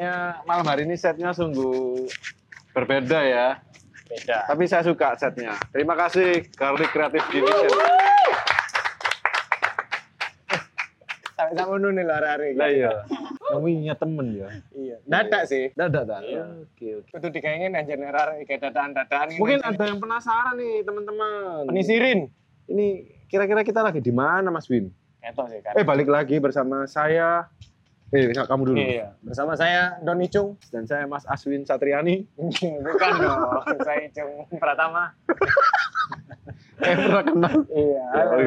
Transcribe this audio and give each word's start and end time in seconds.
kayaknya 0.00 0.40
malam 0.48 0.64
hari 0.64 0.88
ini 0.88 0.96
setnya 0.96 1.36
sungguh 1.36 2.08
berbeda 2.72 3.20
ya. 3.20 3.60
Beda. 4.08 4.48
Tapi 4.48 4.64
saya 4.64 4.80
suka 4.80 5.12
setnya. 5.20 5.60
Terima 5.76 5.92
kasih 5.92 6.48
Garlic 6.56 6.88
Creative 6.88 7.28
Division. 7.28 7.68
Sampai 11.36 11.52
tak 11.52 11.66
ngono 11.68 11.92
nih 11.92 12.04
lah 12.04 12.16
hari 12.24 12.56
Lah 12.56 12.68
iya. 12.72 12.92
Ngomongnya 13.52 13.94
temen 14.00 14.26
ya. 14.40 14.48
Iya. 14.72 14.96
Dadak 15.04 15.44
sih. 15.52 15.68
Dadak 15.76 16.08
dah. 16.08 16.20
Iya. 16.24 16.48
Oke 16.64 17.04
oke. 17.04 17.12
Itu 17.20 17.28
dikayaknya 17.28 17.68
aja 17.76 17.94
nerare 18.00 18.40
kayak 18.48 18.72
dadaan-dadaan. 18.72 19.36
Mungkin 19.36 19.60
ada 19.60 19.84
yang 19.84 20.00
penasaran 20.00 20.56
nih 20.56 20.80
teman-teman. 20.80 21.68
penisirin. 21.68 22.32
Ini 22.72 22.86
kira-kira 23.28 23.60
kita 23.68 23.84
lagi 23.84 24.00
di 24.00 24.16
mana 24.16 24.48
Mas 24.48 24.64
Win? 24.72 24.88
Eto 25.20 25.44
sih 25.44 25.60
kan. 25.60 25.76
Eh 25.76 25.84
balik 25.84 26.08
lagi 26.08 26.40
bersama 26.40 26.88
saya. 26.88 27.52
Eh 28.10 28.26
kamu 28.34 28.62
dulu. 28.66 28.76
Iya. 28.78 29.14
Bersama 29.22 29.54
saya 29.54 29.94
Doni 30.02 30.26
Cung. 30.26 30.58
Dan 30.74 30.82
saya 30.82 31.06
Mas 31.06 31.22
Aswin 31.30 31.62
Satriani. 31.62 32.26
Bukan 32.86 33.10
dong. 33.22 33.40
saya 33.86 34.10
Cung 34.10 34.50
Pratama. 34.58 35.14
Eh 36.80 36.96
pernah 36.96 37.20
kenal. 37.20 37.54
Iya. 37.68 38.04
Halo. 38.08 38.40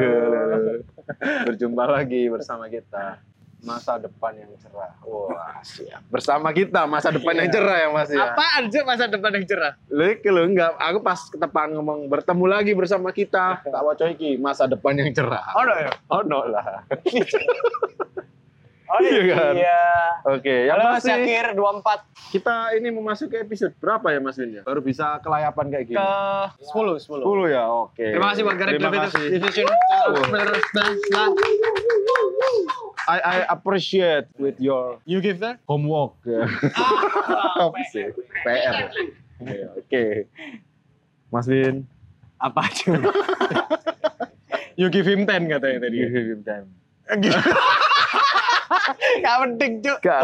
Berjumpa 1.46 1.86
lagi 1.86 2.26
bersama 2.26 2.66
kita. 2.66 3.22
Masa 3.62 3.94
depan 3.96 4.34
yang 4.34 4.50
cerah. 4.58 4.90
Wah, 5.06 5.62
siap. 5.62 6.02
Bersama 6.10 6.50
kita 6.50 6.82
masa 6.84 7.14
depan 7.14 7.30
yang 7.38 7.46
Iya. 7.46 7.54
cerah 7.54 7.76
ya 7.78 7.88
Mas 7.94 8.10
ya. 8.10 8.26
Apaan 8.26 8.74
sih 8.74 8.82
masa 8.82 9.06
depan 9.06 9.38
yang 9.38 9.46
cerah? 9.46 9.78
Lek 9.86 10.26
lo 10.26 10.50
enggak, 10.50 10.74
aku 10.76 10.98
pas 10.98 11.30
ketepan 11.30 11.78
ngomong 11.78 12.10
bertemu 12.10 12.44
lagi 12.50 12.72
bersama 12.74 13.14
kita. 13.14 13.62
Tak 13.62 13.82
waco 13.86 14.04
iki 14.10 14.34
masa 14.34 14.66
depan 14.66 14.98
yang 14.98 15.14
cerah. 15.14 15.54
Oh 15.54 15.62
no 15.62 15.74
ya? 15.78 15.90
Oh 16.10 16.22
no 16.26 16.40
lah. 16.50 16.82
Oh 18.84 19.00
Iya 19.00 19.20
kan? 19.32 19.52
iya. 19.56 19.80
Oke, 20.26 20.54
yang 20.68 20.76
Halo 20.76 20.92
pasti 20.94 21.08
Syakir 21.08 21.46
24 21.52 22.04
kita 22.30 22.54
ini 22.74 22.88
memasuki 22.88 23.36
episode 23.36 23.72
berapa 23.76 24.08
ya 24.08 24.20
Mas 24.20 24.36
Win 24.36 24.50
ya? 24.54 24.62
Baru 24.62 24.80
bisa 24.80 25.16
kelayapan 25.18 25.66
kayak 25.68 25.84
gini. 25.86 25.96
ke 25.96 26.10
10 26.68 27.00
10. 27.00 27.24
10 27.24 27.48
ya, 27.50 27.64
oke. 27.64 27.96
Terima 27.96 28.28
kasih 28.30 28.42
buat 28.42 28.56
Garek 28.56 28.72
Terima 28.76 28.90
kasih. 29.02 29.24
Division. 29.32 29.66
I, 33.04 33.18
I 33.20 33.36
appreciate 33.48 34.28
with 34.34 34.56
your 34.58 35.00
You 35.04 35.20
give 35.20 35.40
that? 35.40 35.60
homework. 35.64 36.16
Ah, 36.72 37.64
Apa 37.68 37.80
sih? 37.88 38.12
PR. 38.42 38.92
Oke, 39.40 39.56
Oke. 39.78 40.04
Mas 41.28 41.44
Win, 41.46 41.88
Apa 42.36 42.68
aja? 42.68 42.92
you 44.80 44.88
give 44.88 45.04
him 45.04 45.24
10 45.24 45.48
katanya 45.48 45.78
tadi. 45.82 45.96
give 46.00 46.12
him 46.12 46.40
time. 46.44 46.68
Gak 49.24 49.36
penting, 49.44 49.72
Cuk. 49.84 49.98
Gak 50.00 50.20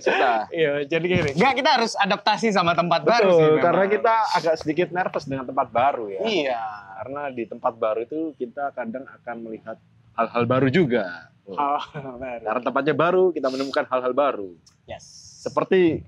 sudah. 0.00 0.46
Iya, 0.50 0.72
jadi 0.86 1.04
gini. 1.04 1.30
Enggak, 1.34 1.54
kita 1.58 1.70
harus 1.80 1.92
adaptasi 1.98 2.54
sama 2.54 2.72
tempat 2.72 3.02
baru 3.02 3.30
sih. 3.30 3.38
Betul, 3.38 3.50
memang. 3.58 3.64
karena 3.64 3.84
kita 3.90 4.14
agak 4.36 4.54
sedikit 4.60 4.88
nervous 4.94 5.24
dengan 5.26 5.44
tempat 5.48 5.68
baru 5.70 6.04
ya. 6.10 6.20
Iya. 6.24 6.64
Karena 7.02 7.22
di 7.34 7.44
tempat 7.44 7.72
baru 7.76 8.00
itu 8.06 8.32
kita 8.38 8.72
kadang 8.72 9.04
akan 9.04 9.36
melihat 9.44 9.76
hal-hal 10.14 10.44
baru 10.46 10.68
juga. 10.70 11.30
Oh, 11.44 11.82
baru. 11.94 12.40
Karena 12.40 12.60
tempatnya 12.64 12.94
baru, 12.96 13.24
kita 13.34 13.48
menemukan 13.52 13.84
hal-hal 13.90 14.14
baru. 14.16 14.50
Yes. 14.88 15.04
Seperti 15.44 16.00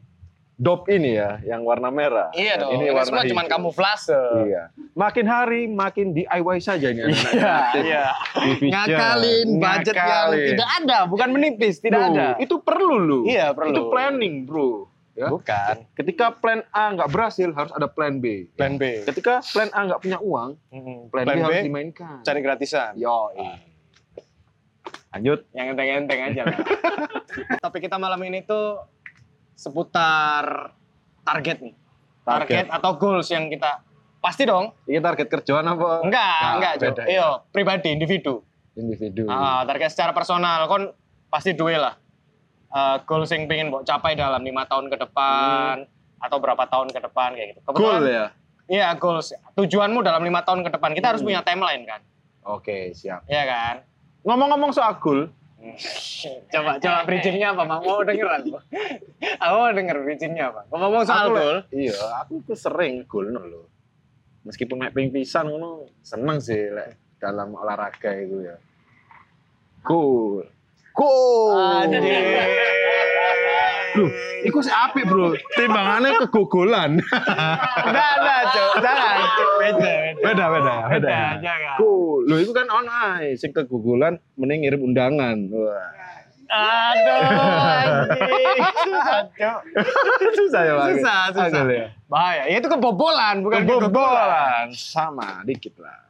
dop 0.57 0.89
ini 0.89 1.15
ya, 1.15 1.37
yang 1.43 1.61
warna 1.63 1.89
merah. 1.89 2.33
Iya 2.33 2.57
Dan 2.57 2.61
dong. 2.63 2.71
Ini 2.73 2.81
Ini, 2.83 2.91
warna 2.91 3.07
semua 3.07 3.25
cuma 3.27 3.43
kamuflase. 3.45 4.17
Iya. 4.43 4.73
Makin 4.93 5.25
hari 5.25 5.61
makin 5.67 6.07
DIY 6.11 6.59
saja 6.59 6.89
ini 6.89 7.05
anak-anak 7.05 7.29
Iya, 7.31 7.37
kreatif. 7.37 7.83
iya. 7.83 8.05
Division. 8.35 8.73
Ngakalin 8.73 9.47
budget 9.55 9.95
yang 9.95 10.09
Ngakalin. 10.09 10.49
tidak 10.49 10.71
ada, 10.75 10.99
bukan 11.05 11.29
menipis, 11.31 11.75
tidak 11.79 12.01
ada. 12.07 12.27
Itu 12.37 12.59
perlu 12.59 12.97
lu. 12.97 13.21
Iya, 13.25 13.53
perlu. 13.53 13.71
Itu 13.71 13.83
planning, 13.89 14.35
bro. 14.43 14.89
Ya. 15.13 15.29
Bukan. 15.29 15.75
Ketika 15.93 16.29
plan 16.31 16.61
A 16.71 16.93
nggak 16.93 17.09
berhasil, 17.09 17.49
harus 17.51 17.73
ada 17.73 17.85
plan 17.87 18.17
B. 18.17 18.49
Plan 18.53 18.77
B. 18.77 19.01
Ketika 19.03 19.41
plan 19.43 19.69
A 19.71 19.81
nggak 19.87 20.01
punya 20.01 20.19
uang, 20.19 20.57
Mm-mm. 20.69 21.09
plan, 21.09 21.25
B, 21.27 21.37
harus 21.37 21.61
dimainkan. 21.63 22.21
cari 22.21 22.41
gratisan. 22.41 22.97
Yo, 22.97 23.33
lanjut. 25.11 25.41
Yang 25.51 25.67
enteng-enteng 25.73 26.21
aja 26.23 26.41
lah. 26.45 26.59
Topik 27.65 27.81
kita 27.83 27.97
malam 27.97 28.21
ini 28.23 28.41
tuh 28.43 28.77
seputar 29.57 30.71
target 31.25 31.59
nih. 31.59 31.75
Target, 32.23 32.67
atau 32.69 32.91
goals 32.95 33.27
yang 33.29 33.47
kita 33.47 33.81
pasti 34.19 34.45
dong. 34.45 34.75
Ini 34.85 34.99
target 34.99 35.27
kerjaan 35.27 35.65
apa? 35.65 36.03
Enggak, 36.03 36.37
Nah, 36.37 36.53
enggak, 36.59 36.73
beda 36.77 37.03
ya. 37.03 37.09
Iya, 37.09 37.29
pribadi, 37.49 37.89
individu. 37.89 38.43
Individu. 38.75 39.25
Ah, 39.27 39.63
target 39.63 39.91
secara 39.91 40.11
personal 40.11 40.67
kon 40.67 40.91
pasti 41.27 41.55
duwe 41.55 41.79
lah. 41.79 41.95
Eh, 42.69 42.97
goals 43.03 43.31
yang 43.31 43.47
pengen 43.47 43.71
mbok 43.71 43.83
capai 43.83 44.13
dalam 44.13 44.43
lima 44.43 44.67
tahun 44.67 44.91
ke 44.91 44.99
depan 44.99 45.87
atau 46.19 46.37
berapa 46.37 46.67
tahun 46.67 46.91
ke 46.91 47.01
depan 47.01 47.33
kayak 47.33 47.49
gitu. 47.55 47.61
Goal 47.65 47.75
Kebetulan- 48.03 48.11
ya? 48.11 48.27
Iya, 48.67 48.89
goals. 48.99 49.31
Tujuanmu 49.55 50.03
dalam 50.03 50.21
lima 50.21 50.43
tahun 50.43 50.61
ke 50.61 50.75
depan. 50.75 50.91
Kita 50.93 51.15
harus 51.15 51.23
Hmm. 51.23 51.31
punya 51.31 51.41
timeline 51.41 51.87
kan? 51.87 52.03
Oke, 52.43 52.91
siap. 52.93 53.23
Iya 53.25 53.47
kan? 53.47 53.75
Ngomong-ngomong 54.23 54.75
soal 54.75 54.99
goal, 54.99 55.31
coba 56.53 56.77
coba 56.79 56.99
bridgingnya 57.09 57.57
apa 57.57 57.63
Mak? 57.65 57.81
mau 57.83 58.05
denger 58.05 58.29
aku 58.29 58.61
aku 59.41 59.55
mau 59.57 59.73
denger 59.73 59.97
bridgingnya 60.05 60.45
apa 60.53 60.61
ngomong 60.69 61.05
soal 61.09 61.33
goal 61.33 61.59
Iya, 61.73 61.97
aku 62.23 62.45
tuh 62.45 62.57
sering 62.57 63.09
goal 63.09 63.33
no 63.33 63.43
lho. 63.43 63.63
Meskipun 64.47 64.79
naik 64.79 64.95
ping 64.95 65.11
pisan 65.11 65.51
ngono, 65.51 65.91
seneng 66.07 66.39
sih 66.39 66.71
lek 66.71 67.19
dalam 67.19 67.51
olahraga 67.59 68.15
itu 68.15 68.47
ya. 68.47 68.55
Goal. 69.83 70.47
Goal. 70.95 71.91
Loh, 73.97 74.11
iku 74.45 74.59
sih 74.61 74.71
apik, 74.71 75.09
Bro. 75.09 75.33
Timbangannya 75.57 76.21
kegogolan. 76.23 77.01
enggak 77.01 78.11
enggak 78.21 78.41
cok 78.53 78.73
jangan 78.81 79.17
Cuk. 79.33 79.53
beda 79.61 79.93
beda, 80.23 80.45
beda, 80.53 80.75
beda. 80.93 81.15
beda 81.41 81.53
Goal. 81.81 82.29
Loh, 82.29 82.39
itu 82.39 82.53
kan 82.53 82.67
on 82.69 82.87
ae 82.87 83.35
sing 83.35 83.51
kegogolan 83.51 84.21
mending 84.37 84.65
ngirim 84.65 84.81
undangan. 84.83 85.37
Wah. 85.51 85.95
aduh 86.47 87.27
anjing 87.27 88.63
susah 88.87 89.21
cok 89.35 89.61
susah 90.31 90.63
ya, 90.63 90.73
Bang. 90.79 90.89
susah 90.95 91.21
susah 91.35 91.63
ya. 91.67 91.87
bahaya 92.07 92.47
ya 92.47 92.63
itu 92.63 92.71
kebobolan 92.71 93.43
bukan. 93.43 93.67
Kebobolan 93.67 94.71
sama 94.71 95.43
dikit 95.43 95.75
lah. 95.83 96.07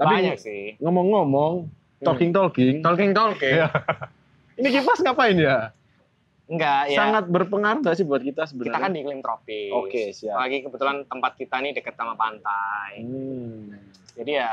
Tapi 0.00 0.12
banyak 0.16 0.36
sih 0.40 0.80
ngomong-ngomong, 0.80 1.68
talking-talking, 2.00 2.80
talking 2.80 3.12
talking 3.12 3.52
Iya. 3.60 3.68
ini 4.56 4.68
kipas 4.72 5.04
ngapain 5.04 5.36
ya? 5.36 5.75
Enggak 6.46 6.82
ya 6.86 6.98
Sangat 7.00 7.24
berpengaruh 7.26 7.80
nggak 7.80 7.94
sih 7.94 8.04
buat 8.04 8.20
kita 8.20 8.46
sebenarnya? 8.46 8.70
kita 8.70 8.78
kan 8.78 8.90
di 8.90 8.98
iklim 9.00 9.18
tropis 9.18 9.72
Oke, 9.72 10.02
siap. 10.10 10.36
lagi 10.36 10.62
kebetulan 10.62 11.02
tempat 11.04 11.32
kita 11.34 11.58
nih 11.58 11.72
dekat 11.72 11.94
sama 11.94 12.14
pantai 12.14 13.02
Hmm. 13.02 13.74
jadi 14.14 14.32
ya 14.40 14.52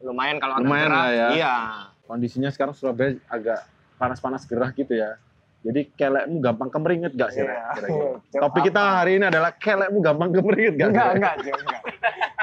lumayan 0.00 0.36
kalau 0.36 0.58
Lumayan 0.58 0.86
cerah, 0.86 0.98
lah 0.98 1.08
ya. 1.10 1.28
iya 1.30 1.54
Kondisinya 2.02 2.48
sekarang 2.48 2.72
Surabaya 2.72 3.16
agak 3.26 3.64
panas-panas 3.94 4.44
gerah 4.44 4.68
gitu 4.70 4.92
ya. 4.92 5.16
Jadi 5.60 5.88
kelekmu 5.90 6.36
gampang 6.38 6.68
kemeringet 6.68 7.12
gak 7.14 7.32
sih? 7.32 7.40
Kira-kira? 7.40 7.88
Cuk, 8.30 8.36
Topik 8.36 8.68
kita 8.68 8.82
hari 9.00 9.16
ini 9.16 9.24
adalah 9.24 9.48
kelekmu 9.50 9.98
gampang 9.98 10.28
kemeringet 10.30 10.74
gak? 10.76 10.88
enggak 10.90 11.08
enggak 11.14 11.34
enggak 11.40 11.82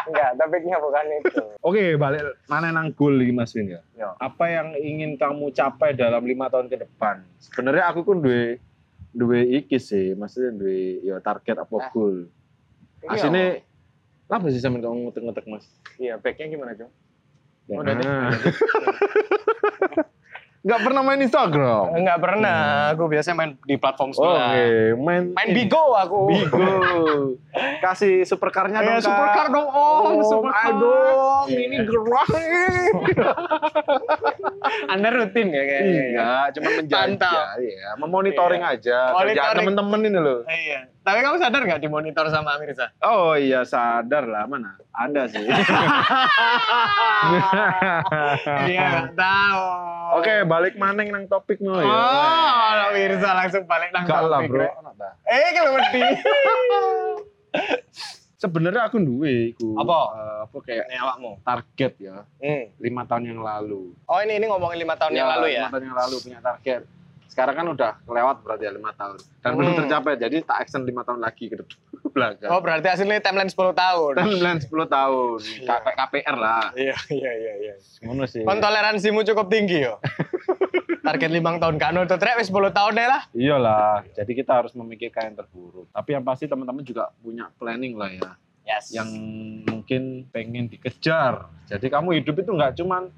enggak 0.04 0.30
topiknya 0.36 0.76
bukan 0.78 1.06
itu 1.14 1.42
Oke, 1.60 1.96
balik 1.96 2.20
mana 2.46 2.70
nang 2.70 2.92
goal 2.92 3.16
iki 3.16 3.30
Mas 3.30 3.52
Win 3.52 3.70
ya? 3.70 3.80
Yo. 3.94 4.10
Apa 4.18 4.48
yang 4.48 4.74
ingin 4.76 5.14
kamu 5.14 5.52
capai 5.52 5.92
dalam 5.92 6.22
lima 6.22 6.48
tahun 6.48 6.66
ke 6.66 6.80
depan? 6.80 7.22
Sebenarnya 7.38 7.86
aku 7.86 8.02
kan 8.02 8.18
duwe 8.18 8.58
duwe 9.12 9.44
iki 9.46 9.76
sih, 9.76 10.14
maksudnya 10.14 10.56
duwe 10.56 11.02
ya 11.02 11.18
target 11.20 11.58
apa 11.58 11.72
Eh. 11.72 11.88
goal. 11.90 12.16
Iya. 13.02 13.10
Asine 13.12 13.44
apa 14.26 14.46
sih 14.48 14.58
sampean 14.58 14.82
kamu 14.82 15.06
ngetek-ngetek 15.06 15.46
Mas? 15.46 15.66
iya 15.96 16.16
backnya 16.16 16.48
gimana 16.48 16.72
Cuk? 16.74 16.88
Ya. 17.68 17.76
Udah 17.78 17.94
deh. 17.94 18.08
Nggak 20.62 20.80
pernah 20.80 21.02
main 21.02 21.18
Instagram. 21.20 21.84
enggak 21.92 22.20
pernah 22.20 22.58
aku 22.90 23.04
biasanya 23.08 23.34
main 23.36 23.52
di 23.60 23.76
platform 23.76 24.10
Oke, 24.10 24.22
sebelah 24.22 24.54
main 24.96 25.24
main 25.32 25.50
Bigo 25.52 25.84
aku 25.96 26.30
Bigo. 26.30 26.62
Kasih 27.84 28.22
supercarnya 28.24 28.78
dong. 28.78 28.86
ya 28.88 28.94
Kak. 28.94 29.04
supercar 29.04 29.46
dong 29.50 29.66
om 29.66 30.06
Oh, 30.08 30.22
supercar 30.24 30.70
ayo 30.70 30.78
dong, 30.78 31.48
ini 31.50 31.78
gerah. 31.82 32.30
anda 34.88 35.10
rutin 35.10 35.48
ya 35.50 35.64
kayaknya 35.64 36.02
Enggak, 36.04 36.46
cuma 36.54 36.70
menjajah. 36.76 37.08
Mantap. 37.10 37.46
Iya, 37.58 37.90
memonitoring 37.98 38.64
aja. 38.64 38.98
Kerjaan 39.12 39.18
Monitoring. 39.18 39.58
temen-temen 39.58 40.00
ini 40.06 40.20
loh. 40.20 40.40
iya 40.48 40.80
tapi 41.02 41.18
kamu 41.20 41.34
sadar 41.36 41.66
nggak 41.66 41.82
dimonitor 41.82 42.30
sama 42.30 42.54
Amirza 42.54 42.94
Oh 43.02 43.34
iya, 43.34 43.66
sadar 43.66 44.22
lah. 44.24 44.46
Mana? 44.46 44.78
Ada 44.92 45.24
sih. 45.28 45.44
dia 48.62 48.82
nggak 48.92 49.16
tahu 49.16 49.64
Oke, 50.12 50.44
balik 50.44 50.76
maneng 50.76 51.08
nang 51.08 51.24
topikmu 51.26 51.80
ya. 51.80 51.88
oh 51.88 52.92
Amirza 52.92 53.32
langsung 53.32 53.64
balik 53.64 53.96
nang 53.96 54.04
lah, 54.04 54.20
topik, 54.44 54.52
Bro. 54.52 54.60
Rek. 54.60 54.74
eh 55.26 55.50
kalau 55.54 55.72
wedi 55.74 56.02
Sebenarnya 58.36 58.90
aku 58.90 58.98
duwe 58.98 59.54
iku. 59.54 59.78
Apa? 59.78 59.98
eh, 60.12 60.38
apa 60.44 60.58
kayak 60.66 60.86
ini 60.90 60.98
awakmu 60.98 61.32
target 61.46 61.94
ya. 62.02 62.26
hmm. 62.42 62.64
Lima 62.82 63.06
tahun 63.06 63.24
yang 63.30 63.40
lalu. 63.40 63.94
oh 64.02 64.20
ini 64.20 64.34
ini 64.36 64.50
ngomongin 64.50 64.82
lima 64.82 64.98
tahun 64.98 65.14
yang 65.14 65.30
lalu 65.30 65.48
ya 65.54 65.62
Lima 65.64 65.72
tahun 65.72 65.86
yang 65.86 65.98
lalu 65.98 66.16
punya 66.20 66.40
target. 66.42 66.82
Sekarang 67.32 67.56
kan 67.56 67.68
udah 67.70 67.92
kelewat 68.04 68.44
berarti 68.44 68.68
ya 68.68 68.76
lima 68.76 68.92
tahun 68.92 69.16
dan 69.40 69.52
belum 69.56 69.72
Hmm. 69.72 69.80
tercapai. 69.80 70.20
Jadi 70.20 70.44
tak 70.44 70.58
extend 70.62 70.84
lima 70.84 71.02
tahun 71.02 71.20
lagi 71.20 71.48
ke 71.48 71.56
depan 71.56 71.80
belakang. 72.14 72.50
Oh 72.50 72.60
berarti 72.60 72.88
hasilnya 72.88 73.20
timeline 73.20 73.48
10 73.48 73.56
tahun. 73.72 74.12
Timeline 74.14 74.60
10 74.60 74.68
tahun, 74.86 75.38
Iya. 75.40 75.76
K- 75.80 75.96
KPR 75.96 76.36
lah. 76.36 76.66
Iya 76.74 76.98
iya 77.10 77.32
iya 77.34 77.54
iya. 77.58 77.74
Ngono 78.04 78.24
sih. 78.26 78.44
Kon 78.44 78.60
toleransimu 78.60 79.24
cukup 79.24 79.48
tinggi 79.48 79.80
yo. 79.82 79.96
Target 81.02 81.32
limang 81.32 81.58
tahun 81.58 81.76
kan 81.78 81.96
untuk 81.98 82.16
trek 82.16 82.36
wis 82.36 82.48
10 82.48 82.70
tahun 82.70 82.94
deh 82.94 83.08
lah. 83.08 83.22
Iyalah, 83.32 84.06
jadi 84.14 84.32
kita 84.34 84.52
harus 84.54 84.72
memikirkan 84.72 85.32
yang 85.32 85.38
terburuk. 85.38 85.90
Tapi 85.90 86.10
yang 86.12 86.22
pasti 86.22 86.46
teman-teman 86.46 86.84
juga 86.84 87.10
punya 87.18 87.50
planning 87.56 87.96
lah 87.96 88.12
ya, 88.12 88.32
Yes. 88.64 88.92
yang 88.92 89.10
mungkin 89.66 90.30
pengen 90.30 90.68
dikejar. 90.68 91.50
Jadi 91.66 91.88
kamu 91.88 92.22
hidup 92.22 92.36
itu 92.38 92.52
nggak 92.52 92.78
cuman 92.78 93.10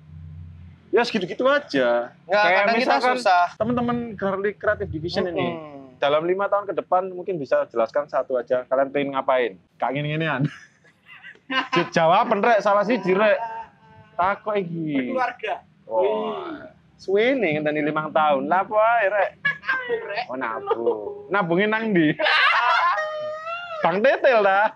ya 0.93 1.01
segitu-gitu 1.01 1.41
aja. 1.49 2.13
Nggak, 2.29 2.43
Kayak 2.45 2.53
kadang 2.53 2.75
kita 2.77 2.77
misalkan 2.77 3.17
susah. 3.17 3.45
Teman-teman 3.57 3.97
Garlic 4.13 4.55
Creative 4.61 4.91
Division 4.93 5.25
ini 5.33 5.47
Mm-mm. 5.57 5.97
dalam 5.97 6.21
lima 6.29 6.45
tahun 6.45 6.69
ke 6.69 6.73
depan 6.77 7.09
mungkin 7.09 7.41
bisa 7.41 7.65
jelaskan 7.73 8.05
satu 8.05 8.37
aja. 8.37 8.61
Kalian 8.69 8.93
pengen 8.93 9.17
ngapain? 9.17 9.57
Kak 9.81 9.97
gini 9.97 10.13
ginian. 10.13 10.45
Jawab 11.97 12.29
rek 12.37 12.61
salah 12.61 12.85
sih 12.85 13.01
jirek. 13.01 13.41
Takut 14.13 14.61
iki. 14.61 15.09
keluarga. 15.09 15.65
Wah. 15.89 16.69
Suwe 17.01 17.35
nih 17.35 17.57
ngenteni 17.57 17.81
limang 17.81 18.13
tahun. 18.13 18.45
Lah 18.45 18.61
apa 18.61 19.09
rek? 19.09 19.29
Oh 20.29 20.37
nabung. 20.37 21.27
Nabungin 21.33 21.73
nang 21.73 21.89
ndi? 21.89 22.13
Bang 23.83 23.99
detail 23.99 24.45
dah. 24.45 24.71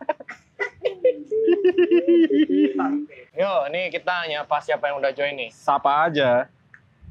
Yo, 3.38 3.70
ini 3.70 3.94
kita 3.94 4.26
nyapa 4.26 4.58
siapa 4.58 4.90
yang 4.90 4.98
udah 4.98 5.14
join 5.14 5.38
nih. 5.38 5.54
Sapa 5.54 6.10
aja 6.10 6.50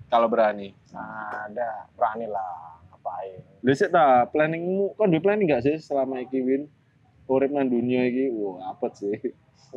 kalau 0.09 0.27
berani. 0.27 0.75
Ada, 0.91 1.87
berani 1.95 2.27
lah. 2.27 2.83
Ngapain? 2.89 3.39
Lha 3.63 3.73
sik 3.73 3.89
ta, 3.89 4.27
planningmu 4.27 4.95
kan 4.95 5.07
duwe 5.07 5.23
planning 5.23 5.47
gak 5.47 5.63
sih 5.63 5.79
selama 5.79 6.19
iki 6.19 6.43
Win? 6.43 6.67
Urip 7.27 7.51
nang 7.51 7.67
dunia 7.67 8.03
iki, 8.05 8.31
wah 8.33 8.71
apet 8.71 8.93
sih. 8.97 9.15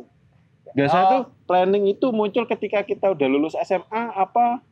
Biasanya 0.76 1.04
Oh. 1.04 1.10
tuh 1.12 1.22
planning 1.44 1.86
itu 1.88 2.10
muncul 2.10 2.46
ketika 2.46 2.82
kita 2.82 3.06
udah 3.08 3.26
lulus 3.26 3.54
SMA 3.60 3.86
apa 4.12 4.62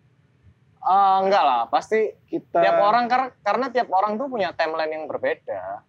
Ah, 0.81 1.19
enggak 1.21 1.43
lah, 1.43 1.67
pasti 1.67 1.99
kita 2.25 2.59
tiap 2.59 2.79
orang 2.81 3.07
kar- 3.07 3.35
karena 3.41 3.67
tiap 3.69 3.91
orang 3.91 4.15
tuh 4.15 4.27
punya 4.27 4.51
timeline 4.53 4.91
yang 4.93 5.05
berbeda. 5.05 5.83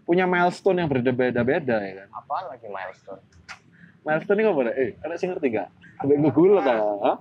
punya 0.00 0.26
milestone 0.26 0.74
yang 0.76 0.88
berbeda-beda 0.88 1.76
ya 1.78 1.92
kan. 1.96 2.08
Apaan 2.12 2.44
lagi 2.48 2.66
milestone? 2.66 3.22
Milestone 4.00 4.38
ini 4.40 4.48
apa? 4.48 4.60
Eh, 4.72 4.90
ada 5.04 5.14
sih 5.20 5.28
ngerti 5.28 5.46
gak? 5.52 5.68
Ada 6.00 6.12
Google 6.32 6.60
ta? 6.64 6.74
Hah? 6.76 7.16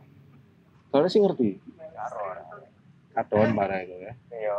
Kalau 0.90 1.08
sih 1.12 1.20
ngerti. 1.20 1.60
Karo. 1.76 2.24
Katon 3.12 3.52
parah 3.52 3.84
itu 3.84 3.96
ya. 4.00 4.14
Iya. 4.32 4.58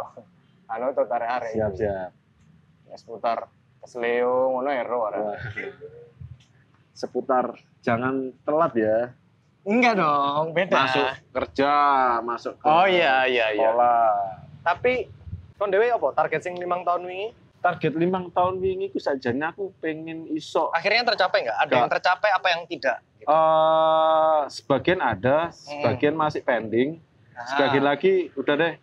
Anu 0.68 0.92
tuh 0.92 1.08
tarik-tarik. 1.08 1.56
Siap 1.56 1.72
siap. 1.74 2.10
Ya, 2.86 2.94
seputar 2.94 3.48
kesleo 3.80 4.52
ngono 4.52 4.68
ya 4.68 4.84
ro 4.84 5.08
arek. 5.08 5.20
Wah. 5.24 5.38
Seputar 6.92 7.56
jangan 7.80 8.36
telat 8.44 8.72
ya. 8.76 8.96
Enggak 9.64 10.00
dong, 10.00 10.56
beda. 10.56 10.72
Masuk 10.88 11.06
kerja, 11.36 11.72
masuk 12.24 12.54
ke 12.60 12.64
Oh 12.64 12.84
iya 12.88 13.28
iya 13.28 13.52
iya. 13.52 13.68
sekolah. 13.68 14.08
Tapi 14.64 14.92
kon 15.60 15.68
dhewe 15.72 15.88
apa 15.92 16.08
target 16.16 16.40
sing 16.44 16.56
limang 16.56 16.84
tahun 16.84 17.04
wingi? 17.08 17.28
Target 17.60 17.92
limang 17.92 18.32
tahun 18.32 18.56
wingi 18.56 18.88
ku 18.88 18.96
sajane 18.96 19.44
aku 19.44 19.68
pengen 19.78 20.24
iso 20.26 20.72
Akhirnya 20.72 21.04
tercapai 21.06 21.44
nggak? 21.44 21.54
Ada 21.54 21.64
Nggak. 21.66 21.76
yang 21.78 21.90
tercapai 21.90 22.30
apa 22.30 22.48
yang 22.48 22.62
tidak? 22.66 22.96
Gitu. 23.14 23.28
eh 23.28 24.40
sebagian 24.48 24.98
ada, 24.98 25.52
sebagian 25.52 26.14
masih 26.14 26.40
pending, 26.40 26.96
Ah. 27.30 27.44
sebagian 27.46 27.84
lagi 27.84 28.12
udah 28.34 28.54
deh 28.54 28.74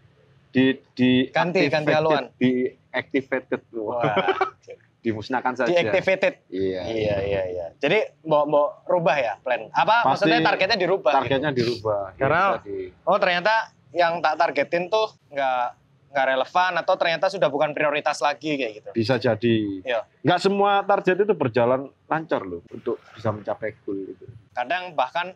di 0.48 0.66
di 0.94 1.12
Ganti, 1.28 1.66
ganti 1.68 1.90
haluan. 1.90 2.30
di 2.36 2.66
activated 2.88 3.66
Wah, 3.74 3.98
dimusnahkan 5.04 5.54
saja. 5.56 5.70
deactivated. 5.72 6.46
Iya. 6.48 6.82
Iya 6.84 7.16
iya 7.24 7.42
iya. 7.48 7.66
Jadi 7.76 7.98
mau 8.24 8.46
mau 8.46 8.78
rubah 8.84 9.16
ya 9.16 9.34
plan. 9.40 9.70
Apa 9.70 10.06
Pasti 10.06 10.30
maksudnya 10.30 10.40
targetnya 10.44 10.78
dirubah? 10.78 11.12
gitu? 11.12 11.18
Targetnya 11.20 11.52
dirubah. 11.52 12.04
Karena- 12.14 12.58
tadi. 12.58 12.80
Oh 13.04 13.18
ternyata 13.18 13.54
yang 13.92 14.22
tak 14.22 14.38
targetin 14.38 14.86
tuh 14.88 15.18
nggak 15.30 15.66
nggak 16.08 16.28
relevan 16.34 16.72
atau 16.80 16.94
ternyata 16.96 17.28
sudah 17.28 17.52
bukan 17.52 17.76
prioritas 17.76 18.24
lagi 18.24 18.56
kayak 18.56 18.74
gitu. 18.80 18.90
bisa 18.96 19.20
jadi. 19.20 19.58
Iya. 19.84 20.02
Nggak 20.24 20.40
semua 20.40 20.82
target 20.88 21.28
itu 21.28 21.34
berjalan 21.36 21.92
lancar 22.08 22.42
loh 22.48 22.64
untuk 22.72 22.98
bisa 23.14 23.30
mencapai 23.30 23.76
goal 23.84 24.08
itu. 24.08 24.26
Kadang 24.56 24.96
bahkan 24.96 25.36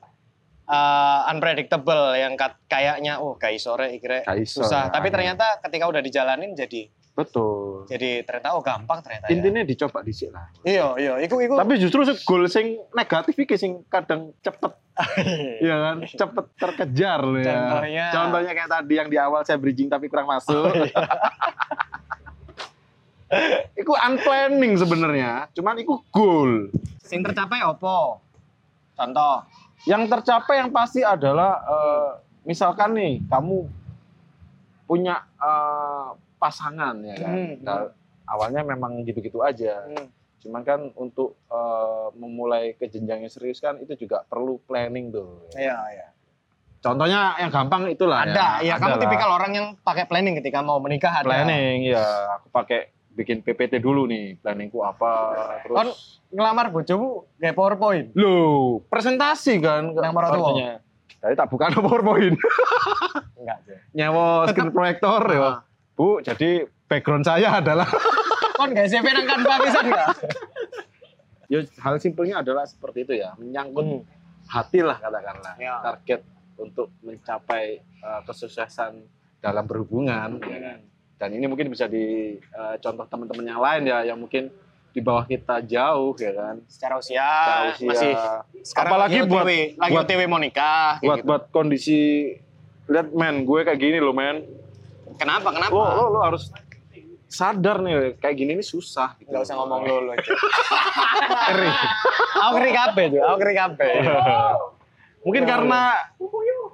uh, 0.71 1.27
unpredictable 1.27 2.15
yang 2.15 2.39
kayaknya 2.71 3.19
oh 3.19 3.35
kayak 3.35 3.59
sore 3.59 3.91
kira 3.99 4.23
susah. 4.47 4.89
ya. 4.89 4.93
Tapi 4.95 5.07
ternyata 5.11 5.59
ketika 5.59 5.85
udah 5.91 6.01
dijalanin 6.01 6.55
jadi 6.55 6.87
Betul. 7.11 7.85
jadi 7.91 8.23
ternyata 8.23 8.55
oh 8.55 8.63
gampang 8.63 9.03
ternyata 9.03 9.27
ya. 9.27 9.35
Intinya 9.35 9.61
dicoba 9.67 9.99
dhisik 9.99 10.31
lah. 10.31 10.47
Iya 10.63 10.95
iya. 10.95 11.13
Iku 11.27 11.43
iku. 11.43 11.59
Tapi 11.59 11.75
justru 11.75 12.07
goal 12.23 12.47
sing 12.47 12.79
negatif 12.95 13.35
iki 13.35 13.59
sing 13.59 13.83
kadang 13.91 14.31
cepet 14.39 14.71
Iya 15.65 15.75
kan, 15.75 15.95
cepet 16.07 16.45
terkejar 16.55 17.19
loh 17.23 17.41
ya. 17.43 17.51
Contohnya? 17.51 18.05
Contohnya 18.15 18.51
kayak 18.55 18.69
tadi 18.71 18.93
yang 18.95 19.09
di 19.11 19.17
awal 19.19 19.43
saya 19.43 19.59
bridging 19.59 19.91
tapi 19.91 20.07
kurang 20.07 20.31
masuk. 20.31 20.71
Iku 23.79 23.93
unplanning 23.95 24.75
sebenarnya, 24.75 25.47
cuman 25.55 25.79
iku 25.79 26.03
goal. 26.11 26.67
sing 27.03 27.23
tercapai 27.23 27.63
opo? 27.67 28.23
Contoh. 28.95 29.43
Yang 29.83 30.13
tercapai 30.13 30.63
yang 30.63 30.71
pasti 30.71 31.03
adalah 31.03 31.59
eh, 31.63 32.09
misalkan 32.47 32.95
nih 32.95 33.19
kamu 33.27 33.67
punya 34.87 35.19
eh, 35.39 36.07
pasangan 36.41 36.97
ya 36.99 37.15
kan. 37.15 37.31
Hmm, 37.31 37.53
Nah, 37.61 37.93
awalnya 38.25 38.65
memang 38.65 39.05
gitu-gitu 39.05 39.39
aja. 39.39 39.85
Cuman 40.39 40.61
kan 40.61 40.89
untuk 40.95 41.37
eh, 41.45 42.07
memulai 42.15 42.73
ke 42.73 42.87
jenjang 42.87 43.21
yang 43.21 43.29
serius 43.29 43.57
kan 43.57 43.77
itu 43.77 43.93
juga 43.95 44.25
perlu 44.25 44.57
planning 44.59 45.13
tuh. 45.13 45.45
Iya 45.53 45.77
iya. 45.91 46.07
Contohnya 46.81 47.37
yang 47.37 47.53
gampang 47.53 47.85
itulah 47.87 48.25
Ada. 48.25 48.57
Ya, 48.59 48.73
Ada 48.73 48.81
kamu 48.81 48.89
lah. 48.91 48.99
tipikal 48.99 49.29
orang 49.31 49.51
yang 49.53 49.67
pakai 49.77 50.09
planning 50.09 50.33
ketika 50.35 50.59
mau 50.59 50.81
menikah 50.81 51.13
ada. 51.13 51.29
planning 51.29 51.85
ya. 51.85 52.01
Aku 52.35 52.49
pakai 52.49 52.89
bikin 53.11 53.39
PPT 53.39 53.77
dulu 53.77 54.07
nih, 54.07 54.39
planningku 54.39 54.81
apa 54.81 55.11
terus 55.61 55.75
Kon 55.75 55.89
ngelamar 56.31 56.71
bojomu 56.71 57.27
kayak 57.37 57.53
PowerPoint. 57.53 58.05
Loh, 58.15 58.81
presentasi 58.83 59.59
kan 59.59 59.91
Nang 59.91 60.09
marang 60.09 60.31
tua. 60.31 60.47
artinya. 60.47 60.71
Tadi 61.21 61.33
tak 61.35 61.47
buka 61.47 61.69
PowerPoint. 61.69 62.33
Enggak 63.37 63.57
sih. 63.61 63.77
Nyawa 63.93 64.49
screen 64.49 64.73
proyektor 64.75 65.21
ya. 65.27 65.61
Bu, 66.01 66.17
jadi 66.17 66.65
background 66.87 67.21
saya 67.21 67.53
adalah 67.53 67.85
Kon 68.57 68.73
gak 68.73 68.89
CV 68.89 69.05
nang 69.05 69.25
kanva 69.27 69.53
pisan 69.59 69.85
enggak? 69.85 70.09
ya 71.45 71.61
hal 71.77 71.95
simpelnya 71.97 72.39
adalah 72.39 72.65
seperti 72.65 73.03
itu 73.03 73.13
ya, 73.15 73.35
menyangkut 73.35 73.85
Hmm. 73.85 74.01
hati 74.47 74.81
lah 74.81 74.97
katakanlah. 74.97 75.53
Ya. 75.57 75.77
Target 75.79 76.25
untuk 76.57 76.89
mencapai 77.01 77.65
uh, 77.99 78.21
kesuksesan 78.23 78.97
dalam 79.37 79.61
berhubungan 79.63 80.41
ya 80.41 80.57
kan. 80.59 80.79
Dan 81.15 81.29
ini 81.31 81.45
mungkin 81.45 81.69
bisa 81.69 81.85
di 81.85 82.33
uh, 82.49 82.75
contoh 82.77 83.05
teman-teman 83.05 83.45
yang 83.45 83.61
lain 83.61 83.81
ya 83.85 83.97
yang 84.03 84.17
mungkin 84.17 84.49
di 84.89 84.99
bawah 84.99 85.23
kita 85.23 85.61
jauh 85.61 86.15
ya 86.15 86.31
kan. 86.31 86.55
Secara 86.65 86.97
usia, 86.97 87.21
Secara 87.21 87.61
usia. 87.69 87.87
masih 87.87 88.11
sekarang 88.63 88.89
Apalagi 88.89 89.13
lagi 89.15 89.29
buat- 89.29 89.45
OTW, 89.45 89.51
lagi 89.75 89.93
buat- 89.93 90.07
OTW 90.07 90.21
mau 90.25 90.39
nikah 90.39 90.91
buat 90.99 91.17
gitu. 91.19 91.27
buat 91.27 91.43
kondisi 91.47 92.01
lihat 92.87 93.07
men 93.11 93.45
gue 93.45 93.59
kayak 93.61 93.77
gini 93.77 93.97
loh 93.97 94.11
men 94.11 94.49
Kenapa? 95.21 95.47
Kenapa? 95.51 95.69
lo 95.71 95.85
lo, 95.85 96.05
lo 96.09 96.19
harus 96.23 96.49
sadar 97.27 97.79
nih 97.79 98.17
kayak 98.17 98.35
gini 98.35 98.51
nih 98.53 98.65
susah 98.65 99.15
gitu. 99.15 99.29
Enggak 99.29 99.45
usah 99.45 99.55
ngomong 99.55 99.81
lu 99.81 99.95
lu. 100.01 100.11
Ngeri. 100.11 101.69
Aku 102.35 102.53
ngeri 102.55 102.71
kabeh 102.73 103.05
tuh, 103.07 103.19
aku 103.21 103.35
ngeri 103.37 103.55
kabeh. 103.55 103.91
mungkin 105.21 105.45
karena 105.45 105.81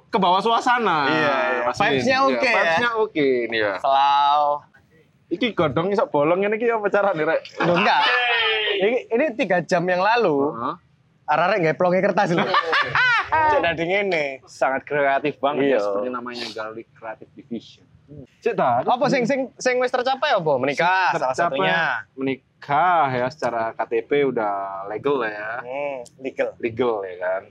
ke 0.08 0.16
bawah 0.16 0.40
suasana 0.40 1.04
Iya, 1.04 1.34
iya. 1.52 1.62
Vibes-nya 1.68 2.16
Min. 2.18 2.26
oke 2.26 2.40
Iya, 2.40 2.48
ya. 2.48 2.56
vibes-nya 2.56 2.90
oke 2.96 3.26
nih 3.44 3.58
ya 3.60 3.72
Selau. 3.76 4.44
iki 5.28 5.52
godong 5.52 5.92
iso 5.92 6.08
bolong 6.08 6.40
ini 6.40 6.56
iki 6.56 6.64
apa 6.66 6.88
cara 6.88 7.12
nih 7.12 7.28
rek 7.28 7.40
enggak. 7.60 8.00
Ini, 8.78 8.90
ini 9.06 9.24
tiga 9.34 9.60
jam 9.60 9.84
yang 9.84 10.00
lalu, 10.00 10.48
Heeh. 10.48 10.74
arah-arah 11.26 11.56
nggak 11.58 11.76
plongnya 11.76 12.00
kertas 12.00 12.32
loh. 12.32 12.48
Dadi 13.60 13.84
ngene. 13.84 14.40
sangat 14.48 14.82
kreatif 14.82 15.36
banget 15.36 15.68
Iya. 15.68 15.74
ya 15.74 15.78
seperti 15.82 16.08
namanya 16.08 16.46
Garlic 16.48 16.88
Creative 16.90 17.28
Division 17.34 17.84
Cek 18.40 18.54
ta, 18.54 18.80
Apa 18.80 19.04
sing 19.06 19.22
sing 19.22 19.52
sing 19.54 19.76
wis 19.76 19.88
tercapai 19.88 20.32
apa? 20.32 20.52
Menikah 20.56 21.12
salah 21.12 21.36
satunya. 21.36 22.08
menikah 22.14 23.06
ya 23.10 23.26
secara 23.28 23.70
KTP 23.72 24.10
udah 24.26 24.54
legal 24.86 25.20
lah 25.20 25.30
ya 25.30 25.50
Hmm, 25.60 25.98
legal. 26.18 26.48
legal 26.58 26.94
ya 27.02 27.16
kan 27.18 27.42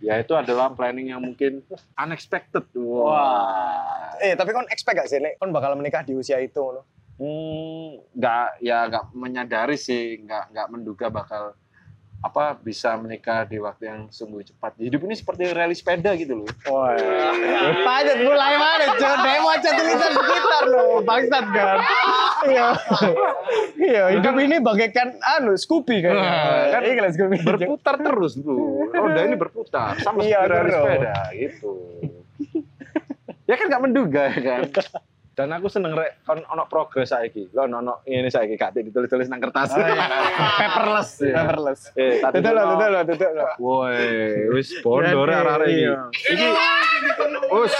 ya 0.00 0.14
itu 0.18 0.32
adalah 0.32 0.68
planning 0.70 1.08
yang 1.08 1.20
mungkin 1.20 1.64
unexpected 1.94 2.64
Wah. 2.74 4.12
Eh, 4.16 4.32
tapi 4.32 4.50
kon 4.50 4.68
expect 4.68 4.96
gak 4.96 5.06
sih, 5.06 5.16
Nek? 5.16 5.36
Kon 5.36 5.48
bakal 5.50 5.74
menikah 5.74 6.00
di 6.00 6.12
usia 6.12 6.36
itu 6.38 6.60
loh. 6.60 6.84
Hmm, 7.14 8.02
nggak 8.10 8.58
ya 8.60 8.84
nggak 8.84 9.04
menyadari 9.12 9.76
sih 9.76 10.18
nggak 10.18 10.50
nggak 10.50 10.66
menduga 10.66 11.06
bakal 11.08 11.54
apa 12.24 12.56
bisa 12.56 12.96
menikah 12.96 13.44
di 13.44 13.60
waktu 13.60 13.84
yang 13.84 14.00
sungguh 14.08 14.40
cepat. 14.48 14.80
Hidup 14.80 15.04
ini 15.04 15.12
seperti 15.12 15.52
rally 15.52 15.76
sepeda 15.76 16.16
gitu 16.16 16.40
loh. 16.40 16.48
Wah. 16.72 16.96
Pajat 17.84 18.18
mulai 18.24 18.56
mana, 18.56 18.96
mau 19.44 19.52
cat 19.60 19.76
tulisan 19.76 20.12
sekitar 20.16 20.64
loh, 20.72 21.04
bangsat 21.04 21.44
kan. 21.52 21.78
Iya. 22.48 22.68
Iya, 23.76 24.02
hidup 24.16 24.34
ini 24.40 24.56
bagaikan 24.64 25.20
anu 25.36 25.52
Scoopy 25.52 26.00
kan. 26.00 26.16
Nah, 26.16 26.72
kan 26.72 26.80
Iya 26.88 26.94
kan 26.96 27.12
Scoopy. 27.12 27.36
Berputar 27.44 27.94
terus 28.00 28.32
bro. 28.40 28.88
Roda 28.88 29.20
ini 29.20 29.36
berputar 29.36 30.00
sama 30.00 30.24
Iya, 30.24 30.48
seperti 30.48 30.56
rally 30.56 30.70
sepeda 30.72 31.14
gitu. 31.36 31.72
ya 33.44 33.54
kan 33.60 33.66
nggak 33.68 33.82
menduga 33.84 34.22
ya 34.32 34.40
kan. 34.40 34.60
Dan 35.34 35.50
aku 35.50 35.66
seneng 35.66 35.92
rek 35.92 36.22
kon 36.22 36.46
ono 36.46 36.64
progres 36.64 37.10
saiki. 37.10 37.50
Lo 37.50 37.66
ono 37.66 37.82
ono 37.82 37.94
ini 38.06 38.30
saiki 38.30 38.54
gak 38.54 38.70
ditulis-tulis 38.72 39.26
nang 39.26 39.42
kertas. 39.42 39.70
Oh, 39.70 39.82
iya. 39.82 40.06
Paperless, 40.62 41.10
Iya. 41.20 41.34
paperless. 41.36 41.80
Eh, 41.92 42.22
tadi 42.22 42.38
ono- 42.38 42.70
tutup 42.70 42.88
lah, 42.88 43.02
tutup 43.02 43.32
lah. 43.34 43.52
Woi, 43.58 43.98
wis 44.54 44.68
bondo 44.78 45.20
rek 45.22 45.34
arek 45.36 45.66
iki. 45.66 45.82
Iya. 45.82 45.94
Iki 46.30 46.46
wis 47.52 47.72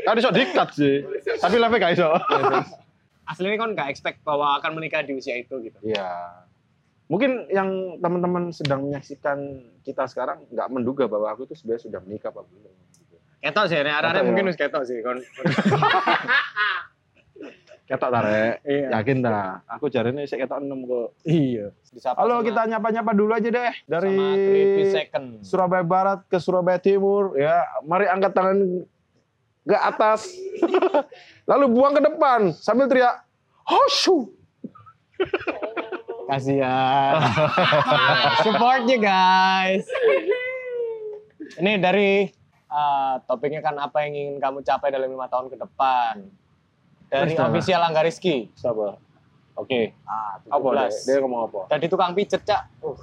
Tadi 0.00 0.18
sok 0.18 0.34
dikat 0.34 0.68
sih. 0.72 1.04
Tapi 1.36 1.56
live 1.56 1.76
gak 1.76 1.92
iso. 1.92 2.08
Aslinya 3.28 3.60
kan 3.60 3.76
nggak 3.76 3.88
expect 3.92 4.24
bahwa 4.24 4.56
akan 4.56 4.72
menikah 4.72 5.04
di 5.04 5.12
usia 5.12 5.36
itu 5.36 5.60
gitu. 5.60 5.76
Iya. 5.84 6.47
Mungkin 7.08 7.48
yang 7.48 7.68
teman-teman 7.98 8.52
sedang 8.52 8.84
menyaksikan 8.84 9.40
kita 9.80 10.04
sekarang 10.04 10.44
nggak 10.48 10.68
menduga 10.68 11.08
bahwa 11.08 11.32
aku 11.32 11.48
itu 11.48 11.56
sebenarnya 11.56 11.88
sudah 11.88 12.00
menikah 12.04 12.28
apa 12.28 12.44
belum. 12.44 12.74
Ketok 13.38 13.64
sih, 13.64 13.78
nek 13.80 13.94
arek 13.96 14.08
Ketok 14.08 14.20
ya. 14.20 14.26
mungkin 14.28 14.44
wis 14.44 14.58
ketok 14.58 14.82
sih 14.84 14.96
kon. 15.00 15.18
Ketok 17.88 18.10
tarik. 18.12 18.60
Iya. 18.68 19.00
Yakin 19.00 19.24
dah. 19.24 19.64
Aku 19.64 19.88
jarene 19.88 20.28
sik 20.28 20.44
ketok 20.44 20.60
6 20.60 20.68
kok. 20.84 21.08
Iya. 21.24 21.72
Disapa 21.88 22.20
Halo, 22.20 22.36
sama- 22.36 22.46
kita 22.52 22.60
nyapa-nyapa 22.68 23.12
dulu 23.16 23.32
aja 23.32 23.48
deh 23.48 23.72
dari 23.88 24.16
Second. 24.92 25.40
Surabaya 25.40 25.80
Barat 25.80 26.20
ke 26.28 26.36
Surabaya 26.36 26.76
Timur 26.76 27.32
ya. 27.32 27.64
Mari 27.88 28.04
angkat 28.04 28.36
tangan 28.36 28.84
ke 29.64 29.72
atas. 29.72 30.28
Lalu 31.50 31.64
buang 31.72 31.96
ke 31.96 32.04
depan 32.04 32.52
sambil 32.52 32.84
teriak 32.84 33.24
Hoshu. 33.64 34.28
Kasihan. 36.28 37.12
Supportnya 38.44 38.96
guys. 38.98 39.88
Ini 41.58 41.80
dari 41.80 42.28
uh, 42.68 43.16
topiknya 43.24 43.58
kan 43.58 43.74
apa 43.74 44.04
yang 44.04 44.12
ingin 44.12 44.36
kamu 44.36 44.60
capai 44.60 44.92
dalam 44.92 45.08
lima 45.08 45.24
tahun 45.26 45.48
ke 45.48 45.56
depan. 45.56 46.28
Dari 47.08 47.32
dah. 47.32 47.48
official 47.48 47.80
Angga 47.80 48.04
Rizky. 48.04 48.52
Sabar. 48.52 49.00
Oke. 49.56 49.96
Ah, 50.04 50.36
Apa? 50.46 50.92
17. 50.92 51.08
Dia 51.08 51.16
ngomong 51.18 51.40
apa? 51.48 51.60
Tadi 51.66 51.88
tukang 51.88 52.12
pijet, 52.12 52.44
Cak. 52.44 52.62
Uh, 52.78 52.94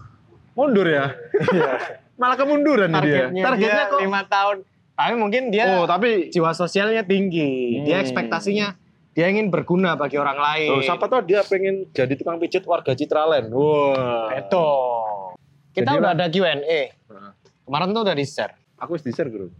Mundur 0.53 0.85
ya? 0.85 1.11
Malah 2.21 2.37
kemunduran 2.37 2.87
nih 2.87 3.01
dia. 3.01 3.15
targetnya, 3.27 3.43
Targetnya 3.43 3.73
dia 3.75 3.91
kok. 3.91 3.99
lima 3.99 4.21
tahun. 4.23 4.57
Tapi 4.95 5.13
mungkin 5.19 5.41
dia 5.51 5.63
Oh, 5.75 5.83
tapi 5.83 6.31
jiwa 6.31 6.55
sosialnya 6.55 7.03
tinggi. 7.03 7.83
Dia 7.83 7.99
Hmm. 7.99 8.05
ekspektasinya 8.07 8.67
dia 9.15 9.31
ingin 9.31 9.47
berguna 9.47 9.95
bagi 9.95 10.19
orang 10.19 10.35
lain. 10.35 10.69
Oh, 10.75 10.83
siapa 10.83 11.07
tahu 11.07 11.23
dia 11.23 11.39
pengen 11.47 11.87
jadi 11.95 12.19
tukang 12.19 12.35
pijit 12.35 12.67
warga 12.67 12.91
Citraland. 12.91 13.47
Wah. 13.47 14.27
Itu. 14.35 14.67
Kita 15.71 15.95
Jadi 15.95 15.99
udah 16.03 16.11
lah- 16.11 16.19
ada 16.19 16.25
Q&A. 16.27 16.51
Heeh. 16.59 17.31
Kemarin 17.63 17.95
tuh 17.95 18.03
udah 18.03 18.15
di-share. 18.15 18.53
Aku 18.75 18.99
di-share, 18.99 19.31
Bro. 19.31 19.55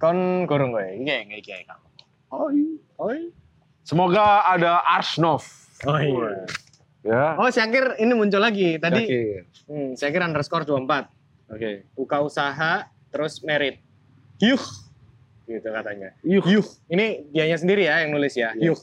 Kon 0.00 0.48
gorong 0.48 0.72
gue. 0.72 1.04
Iya, 1.04 1.20
iya, 1.22 1.36
iya. 1.36 1.56
kamu. 1.68 1.86
Oh, 2.32 2.48
iya. 3.12 3.28
Semoga 3.84 4.48
ada 4.48 4.80
Arsnov. 4.88 5.44
Oh 5.84 6.00
iya. 6.00 6.48
Ya. 7.04 7.24
Oh, 7.36 7.50
Syakir 7.52 8.00
ini 8.00 8.16
muncul 8.16 8.40
lagi. 8.40 8.80
Tadi 8.80 9.04
Yakin. 9.04 9.42
hmm, 9.68 9.88
Syakir 10.00 10.22
underscore 10.24 10.64
24. 10.64 11.12
Oke. 11.52 11.84
Buka 11.92 12.24
usaha, 12.24 12.88
terus 13.12 13.44
merit. 13.44 13.84
Yuh. 14.40 14.62
Gitu 15.52 15.68
katanya. 15.68 16.08
Yuh. 16.22 16.40
Yuh. 16.42 16.66
Ini 16.88 17.28
dianya 17.28 17.56
sendiri 17.56 17.84
ya 17.84 18.00
yang 18.00 18.10
nulis 18.10 18.32
ya. 18.32 18.56
Yuh. 18.56 18.78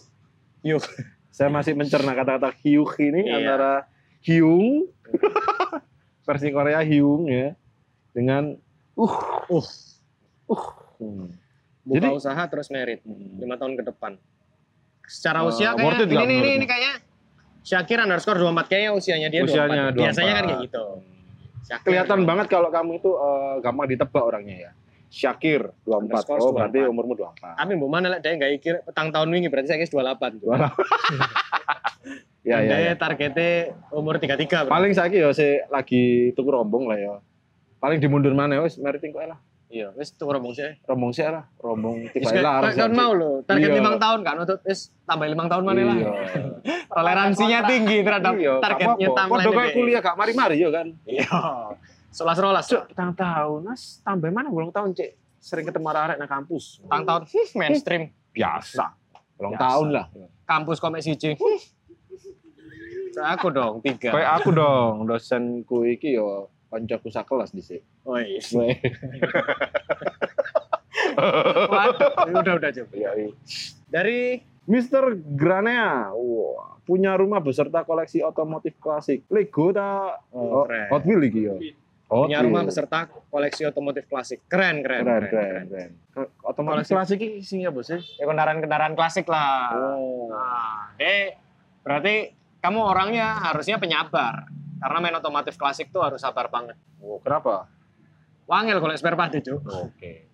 Yuh. 0.61 0.83
Saya 1.35 1.47
masih 1.47 1.71
mencerna 1.71 2.11
kata-kata 2.11 2.51
hyuk 2.59 2.99
ini 2.99 3.25
Iya. 3.25 3.35
antara 3.39 3.73
hyung 4.19 4.91
versi 6.25 6.49
Korea 6.49 6.83
hyung 6.83 7.25
ya 7.25 7.55
dengan 8.11 8.53
uh 8.93 9.15
Uh. 9.47 9.65
uh. 10.47 10.65
Hmm. 10.99 11.31
Buka 11.81 11.95
Jadi- 11.95 12.11
usaha, 12.13 12.41
terus 12.45 12.67
merit. 12.69 12.99
Hmm. 13.01 13.39
lima 13.39 13.55
tahun 13.55 13.73
ke 13.73 13.83
depan. 13.87 14.19
Secara 15.07 15.41
Uh, 15.41 15.49
usia 15.49 15.73
kayaknya 15.73 16.05
ini, 16.05 16.13
ini, 16.13 16.35
ini, 16.35 16.49
ini 16.59 16.65
kayaknya 16.67 16.93
Syakir 17.59 17.97
underscore 17.97 18.37
24 18.37 18.67
kayaknya 18.67 18.91
usianya 18.93 19.27
dia 19.27 19.41
Usianya 19.41 19.89
24. 19.91 19.99
Biasanya 19.99 20.31
kan 20.31 20.43
24. 20.43 20.49
kayak 20.49 20.61
gitu. 20.65 20.85
Syakir 21.61 21.85
Kelihatan 21.85 22.19
banget 22.23 22.47
kalau 22.47 22.69
kamu 22.69 22.91
itu 22.95 23.11
eh, 23.11 23.53
gampang 23.59 23.87
ditebak 23.87 24.23
orangnya 24.23 24.55
ya. 24.59 24.71
Syakir 25.09 25.73
24. 25.83 26.05
Underscore 26.05 26.39
Oh, 26.39 26.53
berarti 26.53 26.79
24. 26.79 26.93
umurmu 26.93 27.13
24. 27.17 27.57
Tapi 27.57 27.71
mbok 27.73 27.89
mana 27.89 28.07
lah 28.07 28.19
dia 28.21 28.31
enggak 28.31 28.51
ikir 28.55 28.75
petang 28.85 29.09
tahun 29.09 29.27
wingi 29.27 29.49
berarti 29.49 29.67
saya 29.67 29.81
28. 29.81 30.37
tuh. 30.37 30.49
Ya, 32.39 32.63
ya, 32.63 32.71
Dia 32.71 32.77
ya. 32.79 32.93
targetnya 32.95 33.51
umur 33.91 34.15
33 34.15 34.39
berarti. 34.65 34.71
Paling 34.71 34.91
saiki 34.95 35.19
ya 35.19 35.29
saya 35.35 35.67
lagi 35.67 36.31
tuku 36.33 36.49
rombong 36.49 36.87
lah 36.87 36.97
ya. 36.97 37.13
Paling 37.77 37.99
dimundur 37.99 38.31
mana 38.31 38.63
wis 38.63 38.79
meriting 38.79 39.11
kok 39.11 39.27
lah. 39.27 39.37
Iya, 39.69 39.93
wis 39.93 40.15
tuh 40.15 40.25
rombong 40.25 40.55
sih. 40.55 40.65
Rombong 40.81 41.13
sih 41.13 41.21
lah, 41.21 41.45
rombong 41.61 42.09
tiba 42.09 42.31
lah. 42.41 42.73
kan 42.73 42.89
mau 42.89 43.13
lo, 43.13 43.45
target 43.45 43.69
Iya. 43.69 43.85
5 43.85 44.01
tahun 44.01 44.19
kan 44.25 44.35
untuk 44.41 44.57
wis 44.65 44.89
tambah 45.05 45.29
5 45.29 45.45
tahun 45.45 45.63
mana 45.63 45.81
lah. 45.83 45.97
Iya. 45.99 46.11
Toleransinya 46.89 47.59
tinggi 47.67 47.97
terhadap 48.01 48.33
Iya, 48.33 48.53
targetnya. 48.57 49.07
Padha 49.13 49.49
kayak 49.51 49.71
kuliah 49.77 49.99
gak 50.01 50.17
mari-mari 50.17 50.57
ya 50.57 50.69
kan. 50.73 50.87
Iya. 51.05 51.29
Selas 52.09 52.37
rolas. 52.41 52.65
Cuk, 52.65 52.89
petang 52.89 53.13
tahun, 53.13 53.69
Mas. 53.69 54.01
Tambah 54.01 54.29
mana 54.33 54.49
belum 54.49 54.73
tahun, 54.73 54.97
Cek? 54.97 55.11
Sering 55.39 55.65
ketemu 55.69 55.87
arek 55.93 56.17
nang 56.19 56.27
kampus. 56.29 56.81
Petang 56.83 57.03
tahun 57.05 57.21
mainstream. 57.55 58.03
biasa. 58.29 58.93
Belum 59.37 59.53
tahun 59.55 59.87
lah. 59.95 60.05
Kampus 60.43 60.77
komik 60.77 61.01
siji. 61.01 61.37
Aku 63.19 63.47
dong, 63.51 63.81
tiga. 63.81 64.13
Kayak 64.13 64.31
aku 64.39 64.49
dong, 64.53 65.03
dosenku 65.03 65.83
iki 65.83 66.15
yo 66.15 66.47
koncoku 66.69 67.09
sakelas 67.09 67.51
dhisik. 67.51 67.81
Oh 68.05 68.15
iya. 68.15 68.39
Waduh, 71.69 72.11
udah 72.31 72.53
udah 72.61 72.69
coba. 72.71 72.93
Iya, 72.95 73.09
iya. 73.17 73.29
Dari 73.89 74.19
Mr. 74.69 75.17
Granea, 75.35 76.13
wah, 76.13 76.77
punya 76.85 77.17
rumah 77.17 77.41
beserta 77.41 77.81
koleksi 77.81 78.21
otomotif 78.21 78.77
klasik. 78.77 79.25
Lego 79.33 79.73
ta 79.73 80.21
Oh, 80.29 80.63
oh. 80.63 80.65
Hot 80.93 81.03
Wheels 81.03 81.25
iki 81.25 81.41
yo. 81.49 81.57
Hot 82.09 82.25
punya 82.25 82.41
rumah 82.41 82.65
beserta 82.65 83.05
koleksi 83.29 83.69
otomotif 83.69 84.09
klasik. 84.09 84.41
Keren, 84.49 84.81
keren, 84.81 85.05
keren, 85.05 85.29
keren, 85.29 85.65
keren. 85.69 85.91
Otomotif 86.41 86.89
Koleksi- 86.89 86.95
klasik 86.97 87.17
iki 87.21 87.45
isinya 87.45 87.69
apa 87.69 87.81
sih? 87.85 88.01
Ya 88.17 88.25
kendaraan-kendaraan 88.25 88.97
klasik 88.97 89.29
lah. 89.29 89.77
Oh. 89.77 90.33
Nah, 90.33 90.89
eh 90.97 91.37
berarti 91.85 92.33
kamu 92.65 92.79
orangnya 92.81 93.37
harusnya 93.45 93.77
penyabar. 93.77 94.49
Karena 94.81 94.97
main 94.97 95.15
otomotif 95.21 95.53
klasik 95.53 95.93
tuh 95.93 96.01
harus 96.01 96.17
sabar 96.17 96.49
banget. 96.49 96.73
Oh, 96.97 97.21
kenapa? 97.21 97.69
Wangil 98.49 98.81
kalau 98.81 98.95
spare 98.97 99.13
part 99.13 99.35
itu. 99.37 99.61
Oke. 99.61 100.25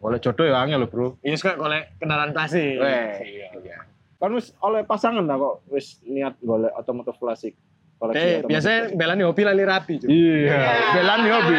Boleh 0.00 0.16
jodoh 0.16 0.48
ya 0.48 0.64
angel 0.64 0.82
lho, 0.82 0.88
Bro. 0.88 1.06
Iya 1.20 1.36
suka 1.36 1.60
kalau 1.60 1.76
kendaraan 2.00 2.32
klasik. 2.32 2.80
Weh. 2.80 3.52
Iya. 3.60 3.84
Kan 4.16 4.32
wis 4.32 4.54
oleh 4.64 4.86
pasangan 4.86 5.26
lah 5.28 5.36
kok 5.36 5.66
wis 5.68 6.00
niat 6.08 6.40
golek 6.40 6.72
otomotif 6.72 7.20
klasik. 7.20 7.52
Koleksi 8.02 8.18
Eh, 8.18 8.36
biasanya 8.42 8.80
belani 8.92 9.22
hobi 9.22 9.42
lali 9.46 9.62
rapi. 9.62 9.94
Cuk. 9.96 10.08
Iya, 10.10 10.58
belan 10.90 11.20
yo 11.22 11.38
bi. 11.46 11.54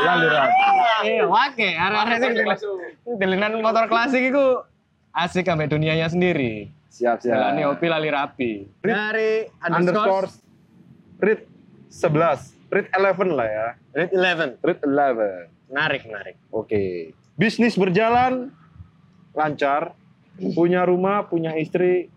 Lalu 0.00 0.26
rapi. 0.30 0.62
Iya, 1.02 1.24
wake. 1.26 1.68
Arek-arek 1.74 2.16
sing 2.16 2.32
del- 2.32 2.60
delinan 3.18 3.52
motor 3.58 3.84
klasik 3.84 4.22
itu 4.22 4.44
asik 5.10 5.44
sampai 5.44 5.66
dunianya 5.66 6.06
sendiri. 6.06 6.70
Siap, 6.88 7.18
siap. 7.18 7.34
Belani 7.34 7.62
hobi 7.66 7.86
lali 7.86 8.08
rapi. 8.08 8.52
Dari 8.80 9.50
underscore 9.60 10.30
read 11.18 11.42
11. 11.90 12.54
Read 12.70 12.86
11 12.88 13.34
lah 13.34 13.48
ya. 13.48 13.66
Red 13.90 14.10
11. 14.14 14.62
Read 14.62 14.78
11. 14.80 15.50
Menarik, 15.66 16.06
menarik. 16.06 16.34
Oke. 16.50 17.10
Bisnis 17.34 17.74
berjalan 17.74 18.54
lancar. 19.32 19.98
Punya 20.54 20.82
rumah, 20.82 21.26
punya 21.26 21.52
istri, 21.52 22.08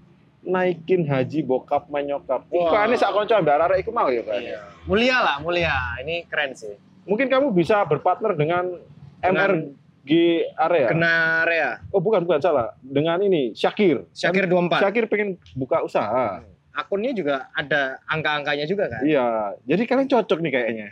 naikin 0.43 1.07
haji 1.07 1.39
bokap 1.41 1.87
menyokap. 1.87 2.43
Iku 2.51 2.67
Wah. 2.67 2.83
aneh 2.85 2.99
sak 2.99 3.15
kanca 3.15 3.39
mbak 3.39 3.55
Rara 3.59 3.75
iku 3.79 3.91
mau 3.95 4.11
ya 4.11 4.21
kan. 4.23 4.39
Mulia 4.85 5.17
lah, 5.23 5.35
mulia. 5.39 5.73
Ini 6.03 6.27
keren 6.27 6.51
sih. 6.53 6.75
Mungkin 7.07 7.27
kamu 7.27 7.51
bisa 7.51 7.83
berpartner 7.83 8.35
dengan, 8.35 8.79
Dengan- 9.19 9.71
MRG 10.03 10.11
area. 10.55 10.87
Kena 10.91 11.13
area. 11.47 11.69
Oh 11.91 12.03
bukan 12.03 12.23
bukan 12.27 12.39
salah. 12.39 12.75
Dengan 12.83 13.19
ini 13.23 13.55
Syakir. 13.55 14.03
Syakir 14.11 14.47
24. 14.47 14.83
Syakir 14.83 15.05
pengen 15.07 15.39
buka 15.55 15.83
usaha. 15.83 16.43
Akunnya 16.73 17.13
juga 17.13 17.47
ada 17.53 18.01
angka-angkanya 18.09 18.65
juga 18.65 18.89
kan? 18.89 19.05
Iya. 19.05 19.55
Jadi 19.63 19.83
kalian 19.85 20.09
cocok 20.09 20.39
nih 20.41 20.51
kayaknya. 20.51 20.87